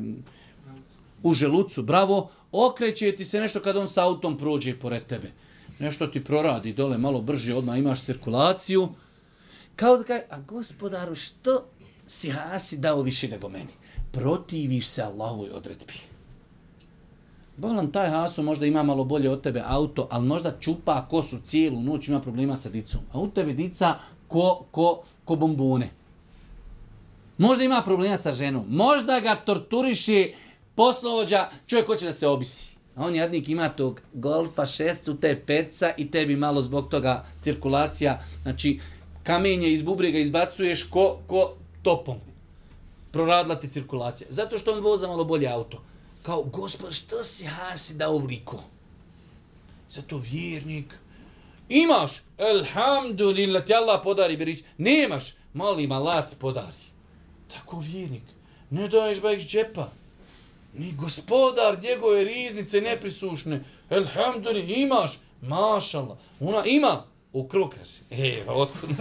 u 1.24 1.34
želucu, 1.34 1.84
bravo, 1.84 2.30
okreće 2.52 3.12
ti 3.12 3.26
se 3.26 3.40
nešto 3.40 3.60
kad 3.60 3.78
on 3.78 3.90
sa 3.90 4.04
autom 4.04 4.38
prođe 4.38 4.80
pored 4.80 5.06
tebe. 5.06 5.32
Nešto 5.80 6.08
ti 6.08 6.24
proradi 6.24 6.74
dole 6.74 6.98
malo 6.98 7.22
brže, 7.22 7.56
odmah 7.56 7.78
imaš 7.78 8.02
cirkulaciju. 8.02 8.90
Kao 9.76 9.98
da 9.98 10.04
kaj, 10.04 10.22
a 10.30 10.40
gospodaru, 10.40 11.16
što 11.16 11.66
si 12.08 12.30
hasi 12.30 12.78
dao 12.78 13.02
više 13.02 13.28
nego 13.28 13.50
meni? 13.50 13.72
Protiviš 14.12 14.88
se 14.88 15.02
Allahovoj 15.02 15.50
odredbi. 15.50 15.94
Bolan, 17.58 17.92
taj 17.92 18.10
Haso 18.10 18.44
možda 18.44 18.66
ima 18.66 18.84
malo 18.84 19.04
bolje 19.04 19.30
od 19.30 19.42
tebe 19.42 19.62
auto, 19.66 20.08
ali 20.12 20.28
možda 20.28 20.60
čupa 20.60 21.08
kosu 21.10 21.40
cijelu 21.40 21.82
noć, 21.82 22.08
ima 22.08 22.22
problema 22.22 22.56
sa 22.56 22.70
dicom. 22.70 23.02
A 23.14 23.20
u 23.20 23.28
tebe 23.28 23.54
dica 23.54 23.96
ko, 24.28 24.66
ko, 24.72 25.04
ko 25.26 25.36
bombone. 25.36 25.90
Možda 27.38 27.64
ima 27.64 27.82
problema 27.86 28.18
sa 28.18 28.34
ženom. 28.34 28.66
Možda 28.70 29.20
ga 29.20 29.36
torturiše 29.36 30.32
poslovođa, 30.76 31.50
čovjek 31.68 31.88
hoće 31.88 32.06
da 32.06 32.14
se 32.14 32.28
obisi. 32.28 32.75
A 32.96 33.06
on 33.06 33.16
jadnik 33.16 33.50
ima 33.50 33.70
tog 33.70 34.02
golfa 34.14 34.66
šestcu, 34.66 35.16
te 35.16 35.44
peca 35.46 35.94
i 35.98 36.12
tebi 36.12 36.36
malo 36.36 36.62
zbog 36.62 36.90
toga 36.90 37.26
cirkulacija. 37.42 38.24
Znači, 38.42 38.80
kamenje 39.24 39.68
iz 39.68 39.82
bubrega 39.82 40.20
izbacuješ 40.20 40.84
ko, 40.84 41.20
ko 41.28 41.56
topom. 41.82 42.18
Proradila 43.12 43.60
ti 43.60 43.70
cirkulacija. 43.70 44.28
Zato 44.32 44.60
što 44.60 44.74
on 44.74 44.80
voza 44.80 45.08
malo 45.08 45.24
bolje 45.24 45.48
auto 45.48 45.82
kao, 46.26 46.44
gospod, 46.44 46.94
što 46.94 47.24
si 47.24 47.46
hasi 47.46 47.94
da 47.94 48.10
uvliko? 48.10 48.64
Zato 49.90 50.18
vjernik. 50.18 50.94
Imaš, 51.70 52.12
elhamdulillah, 52.38 53.66
ti 53.66 53.74
Allah 53.74 54.00
podari, 54.04 54.38
berić. 54.38 54.64
Nemaš, 54.78 55.34
molim, 55.54 55.92
Allah 55.92 56.30
ti 56.30 56.36
podari. 56.40 56.86
Tako 57.54 57.80
vjernik. 57.80 58.24
Ne 58.70 58.88
daješ 58.88 59.22
ba 59.22 59.32
iz 59.32 59.44
džepa. 59.44 59.90
Ni 60.78 60.92
gospodar 60.92 61.84
njegove 61.84 62.24
riznice 62.24 62.82
neprisušne. 62.82 63.64
Elhamdulillah, 63.90 64.78
imaš, 64.78 65.20
mašallah. 65.42 66.18
Ona 66.40 66.64
ima, 66.66 67.04
u 67.34 67.48
krug, 67.48 67.76
kaže. 67.78 68.24
E, 68.24 68.44
pa 68.46 68.54
otkud 68.54 68.90
u 68.92 68.96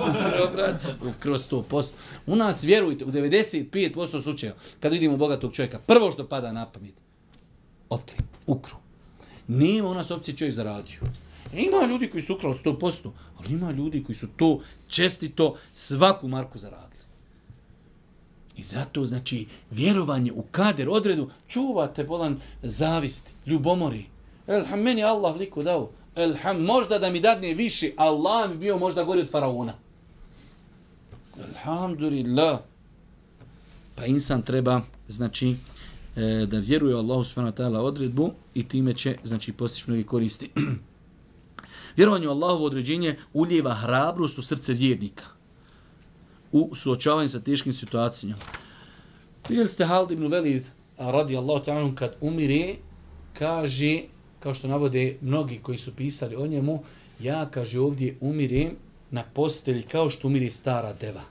krug, 1.20 1.34
u 1.34 1.38
100%. 1.38 1.92
U 2.26 2.36
nas, 2.36 2.64
vjerujte, 2.64 3.04
u 3.04 3.12
95% 3.12 4.22
slučajeva, 4.22 4.58
kad 4.80 4.92
vidimo 4.92 5.16
bogatog 5.16 5.52
čovjeka, 5.52 5.78
prvo 5.86 6.12
što 6.12 6.28
pada 6.28 6.52
na 6.52 6.66
pamet, 6.66 6.94
otkri, 7.88 8.18
ukru. 8.46 8.76
Nema 9.48 9.88
u 9.88 9.94
nas 9.94 10.10
opcije 10.10 10.36
čovjek 10.36 10.54
zaradio. 10.54 11.00
Ima 11.52 11.86
ljudi 11.86 12.10
koji 12.10 12.22
su 12.22 12.34
ukrali 12.34 12.54
100%, 12.54 13.10
ali 13.38 13.52
ima 13.52 13.70
ljudi 13.70 14.04
koji 14.04 14.16
su 14.16 14.28
to 14.36 14.60
čestito 14.88 15.56
svaku 15.74 16.28
marku 16.28 16.58
zaradili. 16.58 16.93
I 18.56 18.62
zato, 18.62 19.04
znači, 19.04 19.46
vjerovanje 19.70 20.32
u 20.32 20.42
kader, 20.42 20.88
odredu, 20.88 21.30
čuvate 21.46 22.04
bolan 22.04 22.40
zavisti, 22.62 23.32
ljubomori. 23.46 24.06
Elham, 24.46 24.80
meni 24.80 25.04
Allah 25.04 25.36
liku 25.36 25.62
dao. 25.62 25.90
Elham, 26.16 26.62
možda 26.62 26.98
da 26.98 27.10
mi 27.10 27.20
dadne 27.20 27.54
više, 27.54 27.90
Allah 27.96 28.50
mi 28.50 28.56
bio 28.56 28.78
možda 28.78 29.04
gori 29.04 29.20
od 29.20 29.30
faraona. 29.30 29.74
Alhamdulillah. 31.48 32.58
Pa 33.94 34.06
insan 34.06 34.42
treba, 34.42 34.80
znači, 35.08 35.56
e, 36.16 36.46
da 36.46 36.58
vjeruje 36.58 36.94
Allahu 36.94 37.24
subhanahu 37.24 37.56
wa 37.56 37.62
ta'ala 37.62 37.78
odredbu 37.78 38.30
i 38.54 38.68
time 38.68 38.92
će 38.92 39.16
znači 39.24 39.52
postići 39.52 39.84
mnogi 39.86 40.04
koristi. 40.04 40.50
Vjerovanje 41.96 42.28
u 42.28 42.30
Allahovo 42.30 42.64
određenje 42.64 43.18
uljeva 43.32 43.74
hrabrost 43.74 44.38
u 44.38 44.42
srce 44.42 44.72
vjernika 44.72 45.33
u 46.54 46.74
suočavanju 46.74 47.28
sa 47.28 47.40
teškim 47.40 47.72
situacijama. 47.72 48.42
Vidjeli 49.48 49.68
ste 49.68 49.84
Halid 49.84 50.10
ibn 50.10 50.26
Velid 50.26 50.64
radi 50.98 51.36
Allahu 51.36 51.64
ta'ala 51.64 51.94
kad 51.94 52.16
umire 52.20 52.74
kaže 53.38 54.02
kao 54.40 54.54
što 54.54 54.68
navode 54.68 55.18
mnogi 55.20 55.58
koji 55.62 55.78
su 55.78 55.96
pisali 55.96 56.36
o 56.36 56.46
njemu 56.46 56.82
ja 57.20 57.50
kaže 57.50 57.80
ovdje 57.80 58.16
umirem 58.20 58.76
na 59.10 59.24
postelji 59.34 59.82
kao 59.82 60.10
što 60.10 60.28
umire 60.28 60.50
stara 60.50 60.92
deva 60.92 61.22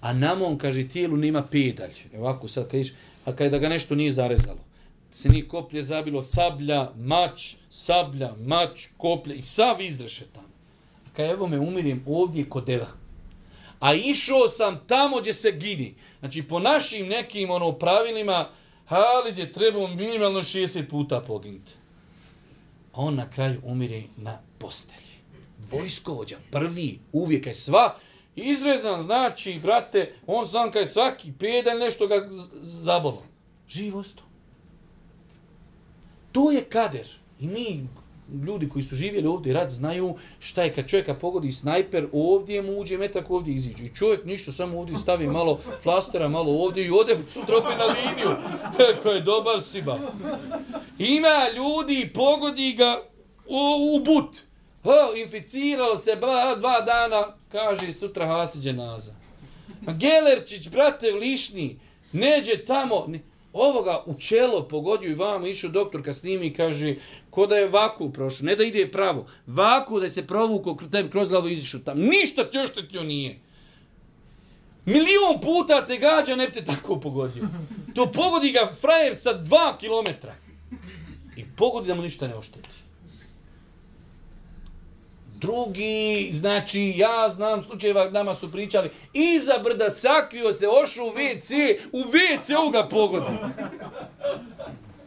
a 0.00 0.12
na 0.12 0.34
mom, 0.34 0.58
kaže, 0.58 0.88
tijelu 0.88 1.16
nema 1.16 1.42
pedalj. 1.42 1.94
Evo 2.12 2.24
ovako 2.24 2.48
sad 2.48 2.70
kažeš, 2.70 2.92
a 3.24 3.32
kada 3.32 3.58
ga 3.58 3.68
nešto 3.68 3.94
nije 3.94 4.12
zarezalo. 4.12 4.58
Se 5.12 5.28
nije 5.28 5.48
koplje 5.48 5.82
zabilo, 5.82 6.22
sablja, 6.22 6.92
mač, 6.96 7.54
sablja, 7.70 8.34
mač, 8.46 8.86
koplje 8.96 9.36
i 9.36 9.42
sav 9.42 9.80
izreše 9.80 10.24
tamo. 10.32 10.48
A 11.06 11.08
kada 11.16 11.32
evo 11.32 11.46
me 11.46 11.58
umirim 11.58 12.04
ovdje 12.06 12.48
kod 12.48 12.66
deva. 12.66 12.86
A 13.80 13.94
išao 13.94 14.48
sam 14.48 14.80
tamo 14.86 15.20
gdje 15.20 15.34
se 15.34 15.52
gini. 15.52 15.94
Znači, 16.20 16.42
po 16.42 16.58
našim 16.58 17.08
nekim 17.08 17.50
ono, 17.50 17.72
pravilima, 17.72 18.48
Halid 18.86 19.38
je 19.38 19.52
trebao 19.52 19.86
minimalno 19.86 20.42
60 20.42 20.88
puta 20.88 21.20
poginuti. 21.20 21.72
A 22.92 23.00
on 23.00 23.14
na 23.14 23.30
kraju 23.30 23.60
umire 23.64 24.02
na 24.16 24.38
postelji. 24.58 25.10
Vojskovođa, 25.58 26.36
prvi, 26.50 26.98
uvijek 27.12 27.46
je 27.46 27.54
sva, 27.54 27.96
Izrezan 28.36 29.02
znači, 29.02 29.58
brate, 29.62 30.12
on 30.26 30.46
sam 30.46 30.70
kaj 30.70 30.86
svaki 30.86 31.32
pedalj 31.38 31.78
nešto 31.78 32.06
ga 32.06 32.28
zabolo. 32.62 33.22
Živost. 33.68 34.18
To 36.32 36.50
je 36.50 36.64
kader. 36.64 37.08
I 37.40 37.46
mi, 37.46 37.88
ljudi 38.46 38.68
koji 38.68 38.82
su 38.82 38.96
živjeli 38.96 39.26
ovdje 39.26 39.52
rad, 39.54 39.70
znaju 39.70 40.14
šta 40.38 40.62
je 40.62 40.74
kad 40.74 40.86
čovjeka 40.86 41.14
pogodi 41.14 41.52
snajper, 41.52 42.06
ovdje 42.12 42.62
mu 42.62 42.80
uđe 42.80 42.98
metak, 42.98 43.30
ovdje 43.30 43.54
iziđe. 43.54 43.84
I 43.84 43.94
čovjek 43.94 44.24
ništa, 44.24 44.52
samo 44.52 44.78
ovdje 44.78 44.96
stavi 44.98 45.26
malo 45.26 45.60
flastera, 45.82 46.28
malo 46.28 46.52
ovdje 46.52 46.86
i 46.86 46.90
ode 46.90 47.16
sutra 47.28 47.56
opet 47.56 47.78
na 47.78 47.84
liniju. 47.84 48.36
Kako 48.76 49.08
je 49.08 49.20
dobar 49.20 49.62
siba. 49.62 49.98
Ima 50.98 51.48
ljudi, 51.56 52.10
pogodi 52.14 52.72
ga 52.72 53.02
u, 53.46 53.96
u 53.96 54.04
but. 54.04 54.36
Ho, 54.82 55.16
inficiralo 55.24 55.96
se 55.96 56.16
ba, 56.16 56.56
dva 56.58 56.80
dana, 56.80 57.36
kaže 57.52 57.92
sutra 57.92 58.26
hasiđe 58.26 58.72
naza. 58.72 59.12
A 59.86 59.92
Gelerčić, 59.92 60.68
brate, 60.68 61.12
lišni, 61.12 61.80
neđe 62.12 62.64
tamo, 62.64 63.04
ne, 63.08 63.20
ovoga 63.52 64.02
u 64.06 64.14
čelo 64.14 64.68
pogodio 64.68 65.10
i 65.10 65.14
vamo 65.14 65.46
išao 65.46 65.70
doktor 65.70 66.04
kad 66.04 66.16
snimi 66.16 66.46
i 66.46 66.54
kaže 66.54 66.94
ko 67.30 67.46
da 67.46 67.56
je 67.56 67.68
vaku 67.68 68.12
prošao, 68.12 68.46
ne 68.46 68.56
da 68.56 68.64
ide 68.64 68.90
pravo, 68.90 69.26
vaku 69.46 70.00
da 70.00 70.08
se 70.08 70.26
provuko 70.26 70.76
tebi 70.92 71.10
kroz 71.10 71.28
glavu 71.28 71.48
izišao 71.48 71.80
tam, 71.80 71.98
ništa 71.98 72.50
ti 72.50 72.56
još 72.56 72.70
te 72.70 73.04
nije. 73.04 73.38
Milion 74.84 75.40
puta 75.42 75.86
te 75.86 75.96
gađa, 75.96 76.36
ne 76.36 76.50
te 76.50 76.64
tako 76.64 77.00
pogodio. 77.00 77.44
To 77.94 78.12
pogodi 78.12 78.52
ga 78.52 78.72
frajer 78.80 79.16
sa 79.16 79.32
dva 79.32 79.76
kilometra. 79.78 80.34
I 81.36 81.44
pogodi 81.56 81.88
da 81.88 81.94
mu 81.94 82.02
ništa 82.02 82.28
ne 82.28 82.34
ošteti. 82.34 82.68
Drugi, 85.40 86.30
znači, 86.32 86.94
ja 86.96 87.30
znam 87.34 87.62
slučajeva, 87.62 88.10
nama 88.10 88.34
su 88.34 88.52
pričali, 88.52 88.90
iza 89.12 89.58
brda 89.64 89.90
sakrio 89.90 90.52
se, 90.52 90.66
ošu 90.82 91.04
u 91.04 91.10
WC, 91.10 91.76
u 91.92 91.98
WC 91.98 92.56
ovoga 92.58 92.88
pogodi. 92.90 93.36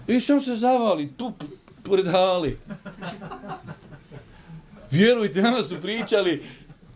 I 0.08 0.20
sam 0.20 0.42
se 0.42 0.56
zavali, 0.56 1.14
tu 1.18 1.34
pored 1.84 2.08
hali. 2.08 2.60
Vjerujte, 4.92 5.42
nama 5.42 5.64
su 5.64 5.82
pričali, 5.82 6.44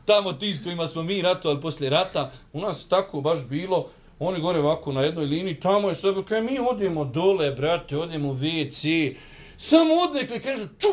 tamo 0.06 0.34
ti 0.34 0.54
s 0.54 0.64
kojima 0.64 0.88
smo 0.88 1.04
mi 1.04 1.22
ratovali 1.22 1.62
poslije 1.62 1.90
rata, 1.90 2.32
u 2.54 2.62
nas 2.62 2.88
tako 2.88 3.22
baš 3.22 3.48
bilo, 3.48 3.90
oni 4.20 4.42
gore 4.42 4.60
ovako 4.60 4.92
na 4.92 5.02
jednoj 5.02 5.26
liniji, 5.26 5.60
tamo 5.60 5.90
je 5.90 5.96
sve, 5.96 6.26
kaj 6.26 6.42
mi 6.42 6.60
odemo 6.72 7.06
dole, 7.06 7.52
brate, 7.52 7.98
odemo 7.98 8.30
u 8.30 8.36
WC, 8.36 9.16
samo 9.58 9.94
odnekli, 9.94 10.40
kažu, 10.40 10.68
ču, 10.80 10.88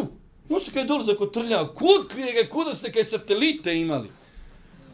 No 0.49 0.61
se 0.61 0.73
kaj 0.73 0.85
dole 0.85 1.05
trlja, 1.33 1.65
kud 1.75 2.09
klijega, 2.13 2.49
kuda 2.51 2.75
ste 2.75 2.93
kaj 2.93 3.05
satelite 3.05 3.81
imali? 3.81 4.09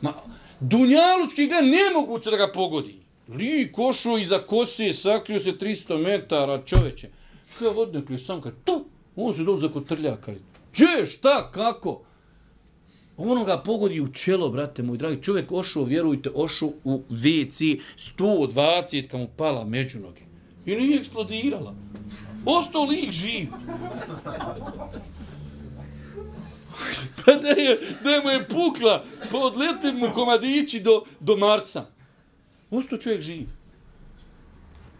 Ma, 0.00 0.12
Dunjalučki 0.60 1.46
gled 1.46 1.64
nemoguće 1.64 2.30
da 2.30 2.36
ga 2.36 2.52
pogodi. 2.52 3.00
Lik 3.28 3.78
ošao 3.78 4.18
iza 4.18 4.38
kose, 4.38 4.92
sakrio 4.92 5.38
se 5.38 5.52
300 5.52 6.02
metara, 6.02 6.62
čoveče. 6.64 7.10
Kada 7.58 7.70
vodnik 7.70 8.10
je 8.10 8.18
sam 8.18 8.40
kaj, 8.40 8.52
tu, 8.64 8.84
on 9.16 9.34
se 9.34 9.42
dođe 9.42 9.68
kod 9.68 9.86
trljaka. 9.86 10.32
Če, 10.72 11.06
šta, 11.06 11.50
kako? 11.50 12.02
Ono 13.16 13.44
ga 13.44 13.58
pogodi 13.58 14.00
u 14.00 14.08
čelo, 14.12 14.48
brate 14.48 14.82
moj 14.82 14.98
dragi. 14.98 15.22
Čovjek 15.22 15.52
ošao, 15.52 15.84
vjerujte, 15.84 16.30
ošao 16.34 16.72
u 16.84 17.02
WC 17.10 17.80
120 18.18 19.08
kad 19.08 19.20
mu 19.20 19.28
pala 19.36 19.64
među 19.64 19.98
noge. 19.98 20.22
I 20.66 20.76
nije 20.76 21.00
eksplodirala. 21.00 21.74
Ostao 22.46 22.84
lik 22.84 23.12
živ. 23.12 23.48
pa 27.24 27.32
da 27.32 27.48
je, 27.48 27.80
da 28.04 28.20
mu 28.24 28.30
je 28.30 28.48
pukla, 28.48 29.04
pa 29.30 29.38
odlete 29.38 29.92
mu 29.92 30.10
komadići 30.14 30.80
do, 30.80 31.02
do 31.20 31.36
Marsa. 31.36 31.86
Ostao 32.70 32.98
čovjek 32.98 33.22
živ. 33.22 33.48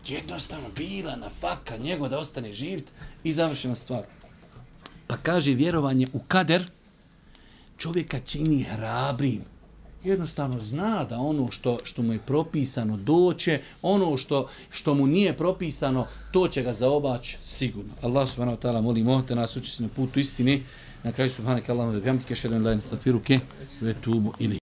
Jednostavno 0.06 0.68
bila 0.76 1.16
na 1.16 1.28
faka 1.28 1.76
njego 1.76 2.08
da 2.08 2.18
ostane 2.18 2.52
živ 2.52 2.80
i 3.24 3.32
završena 3.32 3.74
stvar. 3.74 4.02
Pa 5.06 5.16
kaže 5.16 5.54
vjerovanje 5.54 6.06
u 6.12 6.18
kader 6.28 6.64
čovjeka 7.78 8.20
čini 8.20 8.62
hrabrim. 8.62 9.44
Jednostavno 10.04 10.60
zna 10.60 11.04
da 11.04 11.18
ono 11.18 11.48
što, 11.50 11.78
što 11.84 12.02
mu 12.02 12.12
je 12.12 12.18
propisano 12.18 12.96
doće, 12.96 13.60
ono 13.82 14.16
što, 14.16 14.48
što 14.70 14.94
mu 14.94 15.06
nije 15.06 15.36
propisano, 15.36 16.06
to 16.32 16.48
će 16.48 16.62
ga 16.62 16.72
zaobaći 16.72 17.38
sigurno. 17.42 17.92
Allah 18.02 18.28
subhanahu 18.28 18.58
wa 18.58 18.62
ta'ala 18.62 18.80
molimo 18.80 19.22
da 19.28 19.34
nas 19.34 19.56
uči 19.56 19.82
na 19.82 19.88
putu 19.96 20.20
istini. 20.20 20.64
Na 21.04 21.12
kraju 21.12 21.30
subhanak 21.30 21.64
Allahumma 21.70 21.96
wa 21.96 22.00
bihamdika 22.00 22.32
ashhadu 22.34 22.56
an 22.56 22.62
la 22.62 22.72
ilaha 22.72 22.76
illa 22.76 22.80
anta 22.80 22.84
astaghfiruka 22.84 23.40
wa 23.82 23.90
atubu 23.90 24.34
ilayk. 24.38 24.58